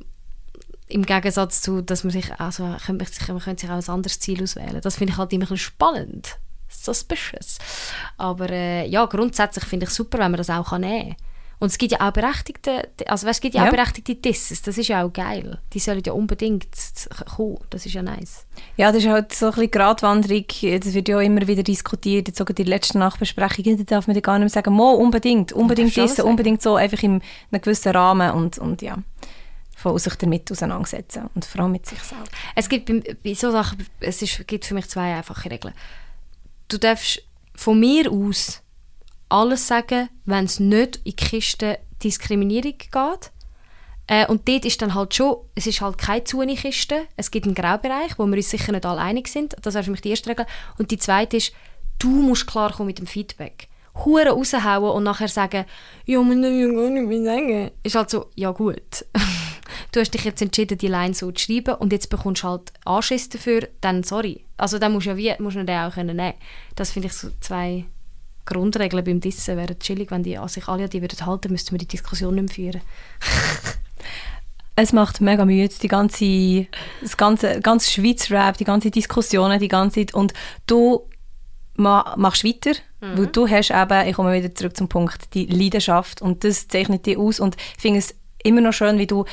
[0.88, 3.90] im Gegensatz zu, dass man sich, also man könnte sich, man könnte sich auch ein
[3.90, 4.82] anderes Ziel auswählen.
[4.82, 6.38] Das finde ich halt immer ein bisschen spannend
[6.70, 7.58] suspicious.
[8.18, 11.16] Aber äh, ja, grundsätzlich finde ich super, wenn man das auch nehmen kann.
[11.60, 13.68] Und es gibt ja auch berechtigte, also weißt, es gibt ja, Ja.
[13.68, 15.60] auch berechtigte Disses, das ist ja auch geil.
[15.74, 16.68] Die sollen ja unbedingt
[17.36, 18.46] kommen, das ist ja nice.
[18.76, 20.46] Ja, das ist halt so ein bisschen Gratwanderung.
[20.48, 22.28] Das wird ja auch immer wieder diskutiert.
[22.28, 25.54] Jetzt sogar die letzten Nachbesprechungen, da darf man ja gar nicht mehr sagen, mo, unbedingt,
[25.54, 26.22] unbedingt sagen.
[26.28, 28.98] unbedingt so, einfach in einem gewissen Rahmen und, und ja,
[29.78, 32.32] voll sich damit auseinandersetzen und vor allem mit sich selbst.
[32.56, 35.74] Es gibt bei, bei so Sachen, es ist, gibt für mich zwei einfache Regeln.
[36.68, 37.22] Du darfst
[37.56, 38.62] von mir aus
[39.36, 43.32] alles sagen, wenn es nicht in die Kiste Diskriminierung geht.
[44.08, 47.56] Äh, und dort ist dann halt schon, es ist halt keine Zuni-Kiste, es gibt einen
[47.56, 49.56] Graubereich, wo wir uns sicher nicht alle einig sind.
[49.62, 50.46] Das wäre für mich die erste Regel.
[50.78, 51.54] Und die zweite ist,
[52.00, 53.68] du musst klarkommen mit dem Feedback.
[54.06, 55.66] Hure raushauen und nachher sagen,
[56.06, 57.72] ja, man ja gar nicht mehr sagen.
[57.84, 59.06] Ist halt so, ja gut.
[59.92, 62.74] du hast dich jetzt entschieden, die Line so zu schreiben und jetzt bekommst du halt
[62.86, 64.46] Anschiss dafür, dann sorry.
[64.56, 66.36] Also dann musst du ja wie, musst du den auch können nehmen.
[66.76, 67.86] Das finde ich so zwei
[68.46, 69.58] Grundregeln beim Dissen.
[69.58, 72.36] Wäre chillig, wenn die an sich alle an die würden halten, müssten wir die Diskussion
[72.36, 72.82] nicht mehr führen.
[74.78, 76.68] Es macht mega Mühe, die ganze,
[77.02, 80.14] das ganze, ganze Schweiz-Rap, die ganze Diskussionen, die ganze Zeit.
[80.14, 80.34] Und
[80.68, 81.08] du
[81.76, 86.22] ma, machst weiter, weil du hast eben, ich komme wieder zurück zum Punkt, die Leidenschaft
[86.22, 89.26] und das zeichnet dich aus und ich finde es immer noch schön, wie du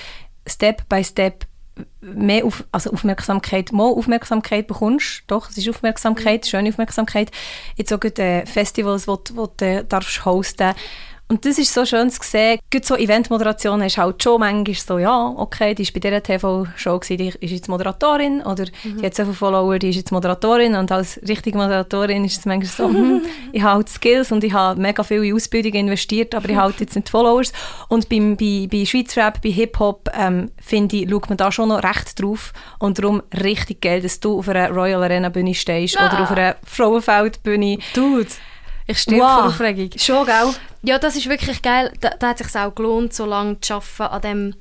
[0.46, 1.46] Step by Step
[2.00, 5.24] mehr auf, also Aufmerksamkeit, mal Aufmerksamkeit bekommst.
[5.26, 7.30] Doch, es ist Aufmerksamkeit, schöne Aufmerksamkeit.
[7.76, 10.74] Jetzt auch gerade äh, Festivals, die du du darfst hosten
[11.32, 12.58] und das ist so schön zu sehen.
[12.70, 17.00] Gerade so Eventmoderation ist halt schon manchmal so, ja, okay, die war bei dieser TV-Show,
[17.08, 20.92] die ist jetzt Moderatorin oder die hat so viele Follower, die ist jetzt Moderatorin und
[20.92, 23.22] als richtige Moderatorin ist es manchmal so, hm,
[23.52, 26.70] ich habe halt Skills und ich habe mega viel in Ausbildung investiert, aber ich habe
[26.70, 27.54] halt jetzt nicht Followers.
[27.88, 31.82] Und beim, bei, bei Schweizrap, bei Hip-Hop, ähm, finde ich, schaut man da schon noch
[31.82, 36.24] recht drauf und darum richtig geil, dass du auf einer Royal Arena Bühne stehst oder
[36.24, 37.78] auf einer Frauenfeld-Bühne.
[37.94, 38.28] Dude,
[38.86, 39.90] ich stirb vor Aufregung.
[39.96, 40.54] Schon, gell?
[40.82, 41.92] Ja, das ist wirklich geil.
[42.00, 44.54] Da, da hat es sich auch gelohnt, so lange zu arbeiten, an dem,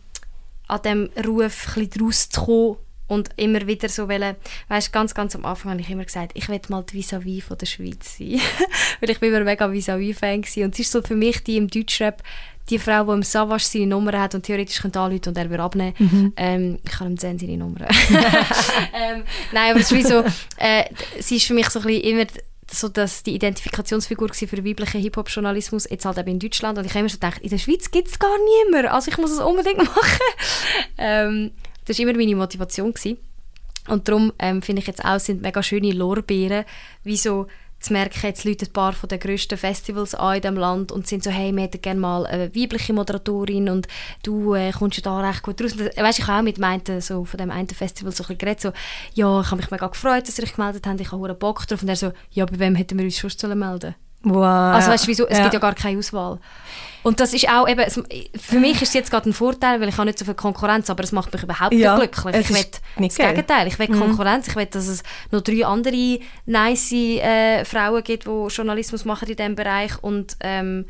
[0.68, 2.78] an dem Ruf ein bisschen rauszukommen
[3.12, 4.38] und immer wieder so wollen,
[4.70, 7.58] weißt, ganz, ganz am Anfang habe ich immer gesagt, ich will mal die Vis-à-vis von
[7.58, 8.40] der Schweiz sein.
[9.02, 10.64] Weil ich bin immer mega Vis-à-vis-Fan gewesen.
[10.64, 12.24] Und es ist so für mich die im Deutschrap,
[12.70, 15.64] die Frau, die im Savage seine Nummer hat und theoretisch könnte anrufen und er würde
[15.64, 16.34] abnehmen.
[16.38, 17.82] Ähm, ich kann ihm sehen, seine Nummer.
[18.94, 20.24] ähm, nein, aber es ist wie so,
[20.58, 20.86] äh,
[21.20, 22.26] sie ist für mich so ein bisschen immer
[22.72, 26.78] so dass die Identifikationsfigur für weiblichen Hip-Hop-Journalismus, jetzt halt eben in Deutschland.
[26.78, 28.92] Und ich habe immer so gedacht, in der Schweiz gibt es gar niemand.
[28.92, 30.20] Also ich muss es unbedingt machen.
[30.98, 31.52] ähm,
[31.86, 32.94] das war immer meine Motivation.
[32.94, 33.18] Gewesen.
[33.88, 36.66] Und darum ähm, finde ich jetzt auch, sind mega schöne Lorbeeren,
[37.04, 37.48] wie so
[37.82, 41.08] zu merken, jetzt Leute ein paar von den grössten Festivals an in diesem Land und
[41.08, 43.88] sind so, hey, wir hätten gerne mal eine weibliche Moderatorin und
[44.24, 45.74] du äh, kommst ja da recht gut raus.
[45.74, 48.24] Und das- Weißt, ich habe auch mit dem einen, so, von dem einen Festival so
[48.24, 48.72] ein bisschen geredet, so,
[49.14, 51.82] ja, ich habe mich mega gefreut, dass ihr euch gemeldet habt, ich habe Bock drauf.
[51.82, 54.76] Und er so, ja, bei wem hätten wir uns sollen melden Wow.
[54.76, 55.28] Also weißt du, wieso?
[55.28, 55.44] Es Ja.
[55.44, 56.40] gibt ja gar keine Auswahl.
[57.04, 58.00] Und das ist auch eben, es,
[58.40, 60.88] für mich ist es jetzt gerade ein Vorteil, weil ich habe nicht so viel Konkurrenz,
[60.92, 62.48] aber es macht mich überhaupt Ja, nicht glücklich.
[62.48, 63.30] Ich will das geil.
[63.34, 63.68] Gegenteil.
[63.68, 64.48] Ich will Konkurrenz.
[64.50, 65.02] Ich will, dass es
[65.32, 70.86] noch drei andere nice äh, Frauen gibt, die Journalismus machen in diesem Bereich und ähm,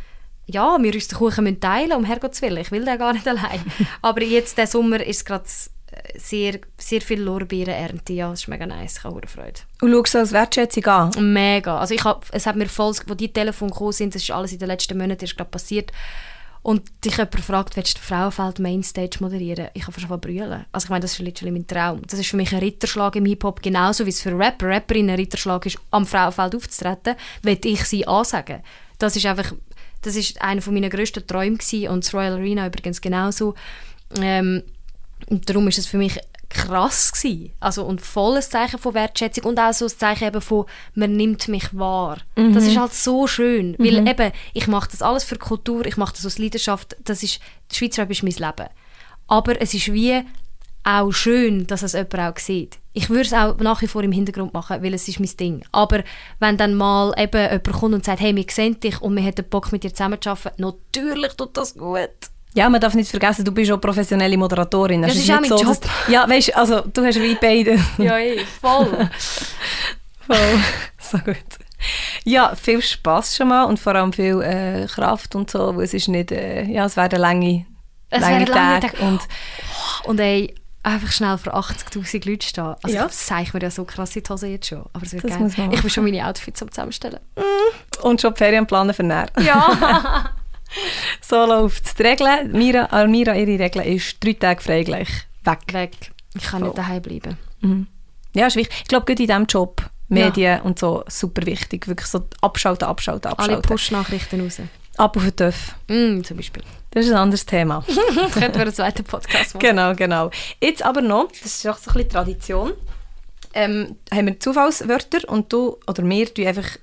[0.48, 2.58] ja, wir uns den Kuchen müssen teilen, um Herrgott willen.
[2.58, 3.62] Ich will den gar nicht allein.
[4.02, 5.48] aber jetzt, diesen Sommer, ist es gerade äh,
[6.16, 8.14] sehr, sehr viel Lorbeeren ernte.
[8.14, 8.98] Ja, das ist mega nice.
[8.98, 9.60] Ich habe verdammt Freude.
[9.82, 11.34] Und schaust du als Wertschätzung an?
[11.34, 11.78] Mega.
[11.78, 14.54] Also ich hab, es hat mir voll, wo die Telefone gekommen sind, das ist alles
[14.54, 15.92] in den letzten Monaten erst gerade passiert.
[16.64, 19.70] Und dich jemand fragt, willst du Frauenfeld Mainstage moderieren?
[19.74, 20.66] Ich kann fast brüllen.
[20.72, 22.04] Also ich meine, das ist literally mein Traum.
[22.06, 25.16] Das ist für mich ein Ritterschlag im Hip-Hop, genauso wie es für Rapper, Rapperinnen ein
[25.20, 28.62] Ritterschlag ist, am Frauenfeld aufzutreten, will ich sie ansagen.
[29.00, 29.54] Das ist einfach,
[30.04, 33.56] das ist einer von meinen grössten Träumen gewesen und das Royal Arena übrigens genauso.
[34.22, 34.62] Ähm,
[35.28, 36.20] und darum ist es für mich
[36.50, 37.54] krass gewesen.
[37.60, 40.66] Also und volles Zeichen von Wertschätzung und auch so ein Zeichen eben von
[40.96, 42.18] man nimmt mich wahr.
[42.36, 46.14] Das ist halt so schön, weil eben ich mache das alles für Kultur, ich mache
[46.16, 46.98] das aus Leidenschaft.
[47.06, 47.40] Das ist
[47.72, 48.70] die Schweizer ist mein Leben.
[49.28, 50.24] Aber es ist wie
[50.84, 52.80] auch schön, dass es jemand auch sieht.
[52.94, 55.64] Ich würde es auch nach wie vor im Hintergrund machen, weil es ist mein Ding.
[55.72, 56.04] Aber
[56.40, 59.48] wenn dann mal eben jemand kommt und sagt, hey, wir sehen dich und wir hätten
[59.48, 62.10] Bock mit dir zusammenzuarbeiten, natürlich tut das gut.
[62.54, 65.02] Ja, man darf nicht vergessen, du bist auch professionelle Moderatorin.
[65.04, 65.82] Das Es ist auch nicht mein so, Job.
[65.82, 67.80] dass- ja, weißt, also du hast wie beide.
[67.98, 69.10] Ja, eh, voll.
[70.28, 70.60] Voll.
[71.00, 71.36] so gut.
[72.24, 75.94] Ja, viel Spaß schon mal und vor allem viel äh, Kraft und so, weil es
[75.94, 77.66] ist nicht, äh, ja, es werden lange,
[78.10, 78.98] Es lange Tage Tage.
[79.04, 79.20] und
[80.04, 82.76] Und ey, einfach schnell vor 80'000 Leute stehen.
[82.84, 83.06] Also Ja.
[83.08, 84.84] ich zeige mir ja so krass in die Hose jetzt schon.
[84.94, 85.40] Aber es wird Das geil.
[85.42, 87.20] muss Ich will schon meine Outfits am zusammenstellen.
[88.04, 89.28] und schon die Ferien planen für näher.
[89.40, 90.30] Ja.
[91.22, 91.96] So läuft es.
[91.96, 95.10] Die Regel, Mira, äh, Mira, ihre Regel ist drei Tage frei gleich
[95.44, 95.60] weg.
[95.74, 95.92] Weg.
[96.36, 96.70] Ich kann Voll.
[96.70, 97.38] nicht daheim bleiben.
[98.34, 98.76] Ja, ist wichtig.
[98.84, 101.88] Ich glaube, gerade in diesem Job, Medien und so, super wichtig.
[101.88, 103.62] Wirklich so abschalten, abschalten, Alle abschalten.
[103.70, 104.62] Push-Nachrichten raus.
[104.98, 105.76] Ab auf den Töff.
[105.88, 106.64] Mm, zum Beispiel.
[106.92, 107.84] Das ist ein anderes Thema.
[107.88, 109.60] das könnten wir einen zweiten Podcast machen.
[109.60, 110.32] genau, genau.
[110.62, 112.74] Jetzt aber noch, das ist auch so ein bisschen Tradition,
[113.54, 116.78] ähm, haben wir Zufallswörter und du oder wir tun einfach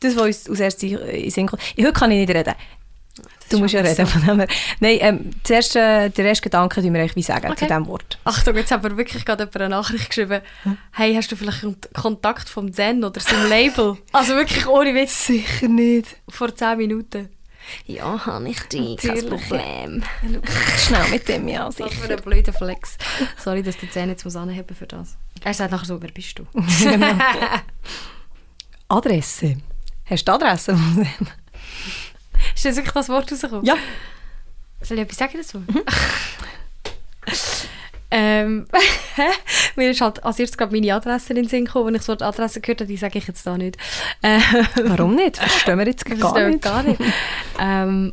[0.00, 1.62] das, was uns als erstes in Sinn kommt.
[1.78, 2.54] Heute kann ich nicht reden.
[3.52, 3.94] Du musst ja reden.
[3.94, 4.06] so.
[4.06, 4.48] Von dem her.
[4.80, 7.56] Nein, ähm, zuerst, äh, den ersten Gedanken tun wir eigentlich wie sagen Okay.
[7.60, 8.18] zu diesem Wort.
[8.24, 10.40] Achtung, jetzt hat mir wirklich gerade jemand eine Nachricht geschrieben.
[10.92, 13.96] Hey, hast du vielleicht Kont- Kontakt vom Zen oder seinem Label?
[14.12, 15.26] Also wirklich ohne Witz.
[15.26, 16.16] Sicher nicht.
[16.28, 17.28] Vor 10 Minuten.
[17.86, 18.96] Ja, habe ich die.
[18.96, 19.24] Kein.
[19.26, 20.02] Problem.
[20.78, 22.10] Schnell mit dem, ja, Was für sicher.
[22.10, 22.98] ein blöder Flex.
[23.38, 25.16] Sorry, dass die Zähne jetzt muss anheben für das.
[25.44, 26.46] Er sagt nachher so, wer bist du?
[28.88, 29.56] Adresse.
[30.04, 30.76] Hast du die Adresse?
[32.54, 33.64] Ist jetzt wirklich das Wort rausgekommen?
[33.64, 33.76] ja.
[34.80, 35.62] Soll ich etwas sagen dazu?
[38.10, 38.66] ähm,
[39.76, 41.88] mir ist halt als erstes gerade meine Adresse in den Sinn gekommen.
[41.88, 43.76] Wenn ich so die Adresse gehört habe, die sage ich jetzt da nicht.
[44.22, 44.40] Äh,
[44.84, 45.38] Warum nicht?
[45.38, 46.62] Verstehen wir jetzt Das gar stimmt nicht.
[46.64, 47.00] gar nicht.
[47.60, 48.12] ähm,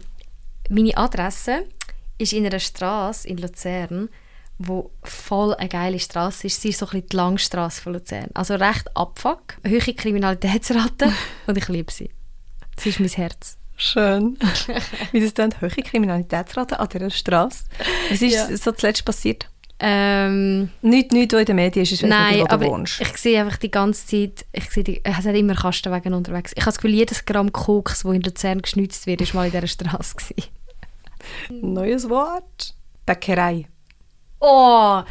[0.69, 1.65] meine Adresse
[2.17, 4.09] ist in einer Straße in Luzern,
[4.59, 6.61] wo voll eine geile Straße ist.
[6.61, 8.27] Sie ist so ein bisschen die Langstrasse von Luzern.
[8.35, 11.11] Also recht abfuck, hohe Kriminalitätsrate
[11.47, 12.11] und ich liebe sie.
[12.77, 13.57] Sie ist mein Herz.
[13.81, 14.37] Schön.
[15.13, 17.63] Wie das dann hohe Kriminalitätsrate an dieser Straße.
[18.09, 18.57] Was ist Ja.
[18.57, 19.49] so zuletzt passiert?
[19.81, 22.65] Ähm, Nicht, nicht, was in den Medien ist, ich weiss Nein, nicht, wo du aber
[22.67, 22.99] wohnst.
[22.99, 26.51] ich sehe einfach die ganze Zeit, ich sehe die, es hat immer Kastenwagen unterwegs.
[26.53, 29.51] Ich habe das Gefühl, jedes Gramm Koks, das in Luzern geschnitzt wird, ist mal in
[29.53, 30.49] dieser Straße gewesen.
[31.73, 32.75] Neues Wort.
[33.05, 33.67] Bäckerei.
[34.41, 35.01] Oh,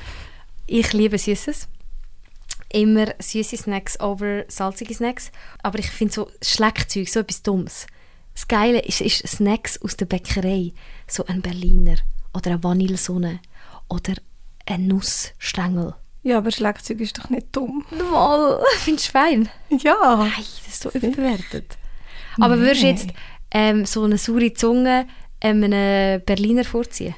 [0.67, 1.69] ich liebe Süßes.
[2.71, 5.33] Immer süße Snacks over salzige Snacks.
[5.63, 7.87] Aber ich finde so Schleckzeug, so etwas Dummes.
[8.39, 10.73] Das Geile ist, ist Snacks aus der Bäckerei.
[11.09, 11.97] So ein Berliner
[12.33, 13.41] oder eine Vanillesonne
[13.89, 14.15] oder
[14.65, 15.97] ein Nussstängel.
[16.23, 17.85] Ja, aber Schlagzeug ist doch nicht dumm.
[17.91, 19.49] Mal, findest du fein?
[19.71, 19.97] Ja.
[20.19, 21.79] Nein, das ist so überbewertet.
[22.39, 23.09] Aber würdest du jetzt
[23.51, 25.09] ähm, so eine saure Zunge
[25.41, 27.17] ähm, einem Berliner vorziehen?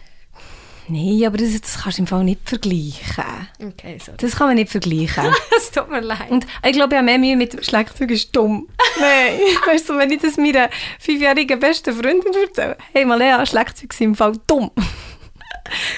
[0.90, 3.24] Nein, aber das, das kannst du im Fall nicht vergleichen.
[3.62, 4.16] Okay, sorry.
[4.18, 5.24] Das kann man nicht vergleichen.
[5.56, 6.30] Es tut mir leid.
[6.30, 8.68] Und ich glaube, ich habe mehr Mühe mit dem Schlagzeug ist dumm.
[9.00, 10.68] Nein, weißt du, wenn ich das meiner
[10.98, 14.70] fünfjährigen besten Freundin erzähle, hey Malea, Schlagzeug sind im Fall dumm.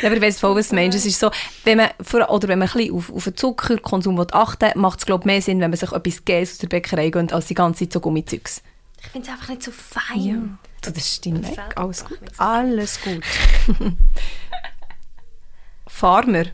[0.02, 0.98] Ja, aber ich weiss voll, was du meinst.
[0.98, 1.30] Es ist so,
[1.64, 4.98] wenn man, vor- oder wenn man ein bisschen auf, auf den Zuckerkonsum achten will, macht
[4.98, 7.54] es glaube mehr Sinn, wenn man sich etwas Gels aus der Bäckerei gönnt, als die
[7.54, 8.62] ganze Zeit so Gummizeugs.
[9.00, 10.58] Ich finde es einfach nicht so fein.
[10.82, 11.46] Du, das stimmt.
[11.48, 12.18] Das Alles gut.
[12.36, 12.42] so.
[12.42, 13.22] Alles gut.
[15.92, 16.44] Farmer.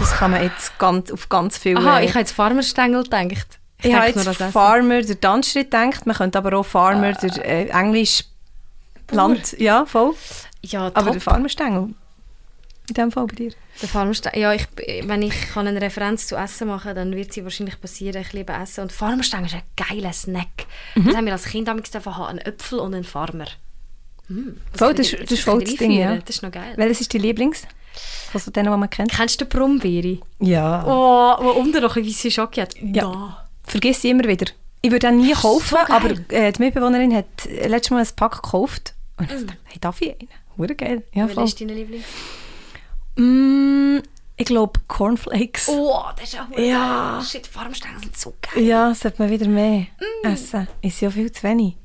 [0.00, 1.78] Das kann man jetzt ganz, auf ganz viele...
[1.78, 3.58] Aha, äh, ich habe jetzt Farmerstängel gedacht.
[3.82, 7.68] Ich habe denke jetzt Farmer, der Tanzschritt denkt, man könnte aber auch Farmer, der äh,
[7.68, 8.24] Englisch
[9.12, 10.14] Land, ja, voll.
[10.62, 11.12] Ja, Aber top.
[11.12, 11.94] der Farmerstängel,
[12.88, 13.52] in dem Fall bei dir.
[13.80, 14.66] Der Farmerstängel, ja, ich,
[15.04, 18.20] wenn ich kann eine Referenz zu Essen machen dann wird sie wahrscheinlich passieren.
[18.20, 18.82] Ich liebe Essen.
[18.82, 20.66] Und Farmerstängel ist ein geiler Snack.
[20.94, 23.46] Das haben wir als Kind damals haben, einen Äpfel und einen Farmer.
[24.30, 26.16] Hm, Voll, das, das ist voll das Ding, ja.
[26.16, 26.72] Das ist noch geil.
[26.76, 27.62] Welches ist dein Lieblings?
[28.30, 29.10] Von so denen, die man kennt?
[29.10, 30.18] Kennst du den Brombeere?
[30.38, 30.84] Ja.
[30.86, 32.74] Oh, wo unten noch ein weisse Schocke hat.
[32.80, 33.44] Ja.
[33.64, 34.46] Vergiss sie immer wieder.
[34.82, 37.26] Ich würde auch nie kaufen, so aber äh, die Mitbewohnerin hat
[37.66, 38.94] letztes Mal ein Pack gekauft.
[39.18, 40.28] Und ich dachte, hey, darf ich einen?
[40.56, 41.02] Hure geil.
[41.12, 41.44] Ja, Welcher voll.
[41.44, 42.04] ist dein Liebling?
[43.16, 43.98] Mm,
[44.36, 45.68] ich glaube Cornflakes.
[45.68, 47.16] Oh, das ist auch Ja.
[47.18, 47.24] geil.
[47.26, 48.62] Shit, Farmerstängel sind so geil.
[48.64, 49.86] Ja, sollte man wieder mehr
[50.22, 50.68] essen.
[50.82, 51.76] Ist ja viel zu wenig.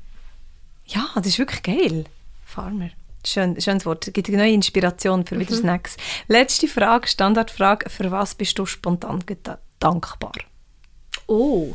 [0.86, 2.04] Ja, das ist wirklich geil.
[2.46, 2.90] Farmer.
[3.26, 4.08] Schön, schönes Wort.
[4.14, 5.96] Gibt eine neue Inspiration für wieder Snacks.
[6.28, 7.90] Letzte Frage, Standardfrage.
[7.90, 9.24] Für was bist du spontan
[9.80, 10.32] dankbar?
[11.26, 11.74] Oh.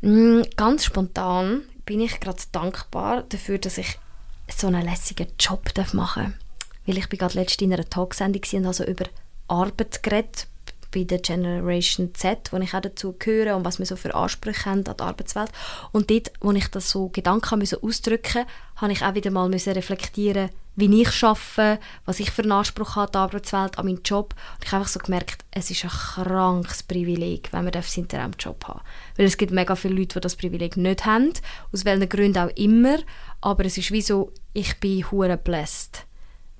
[0.00, 3.98] Mm, ganz spontan bin ich gerade dankbar dafür, dass ich
[4.48, 6.68] so einen lässigen Job darf machen darf.
[6.86, 9.04] Weil ich bin gerade letztens in einer Talksendung und habe so über
[9.48, 10.46] Arbeit geredet
[10.92, 14.66] bei der Generation Z, wo ich auch dazu gehöre und was wir so für Ansprüche
[14.66, 15.50] haben an die Arbeitswelt.
[15.92, 18.44] Und dort, wo ich das so Gedanken müssen ausdrücken
[18.76, 23.06] habe ich auch wieder mal reflektieren wie ich arbeite, was ich für einen Anspruch habe
[23.06, 24.32] an die Arbeitswelt, an meinen Job.
[24.54, 28.64] Und ich habe einfach so gemerkt, es ist ein krankes Privileg, wenn man seinen Traumjob
[28.64, 28.80] haben
[29.16, 31.32] Weil es gibt mega viele Leute, die das Privileg nicht haben,
[31.72, 32.98] aus welchen Gründen auch immer.
[33.40, 36.06] Aber es ist wie so, ich bin hure blessed,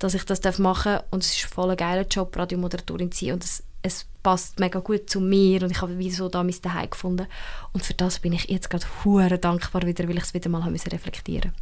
[0.00, 1.04] dass ich das machen darf.
[1.12, 3.34] Und es ist voll ein geiler Job, Radiomoderatorin zu sein.
[3.34, 6.52] Und es, es passt mega gut zu mir und ich habe wie so da mein
[6.52, 7.26] Zuhause gefunden.
[7.72, 10.64] Und für das bin ich jetzt gerade hure dankbar wieder, weil ich es wieder mal
[10.64, 11.52] habe reflektieren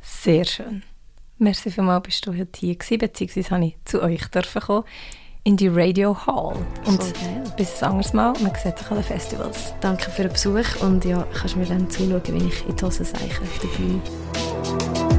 [0.00, 0.82] Sehr schön.
[1.38, 4.84] Merci vielmals, bist du heute hier gewesen, beziehungsweise habe ich zu euch dürfen kommen,
[5.44, 6.54] in die Radio Hall.
[6.84, 7.42] Und geil.
[7.56, 9.74] bis ein anderes Mal, man sieht sich an den Festivals.
[9.80, 13.04] Danke für den Besuch und ja, kannst mir dann zuschauen, wenn ich in die Hose
[13.04, 15.11] seiche auf der Bühne.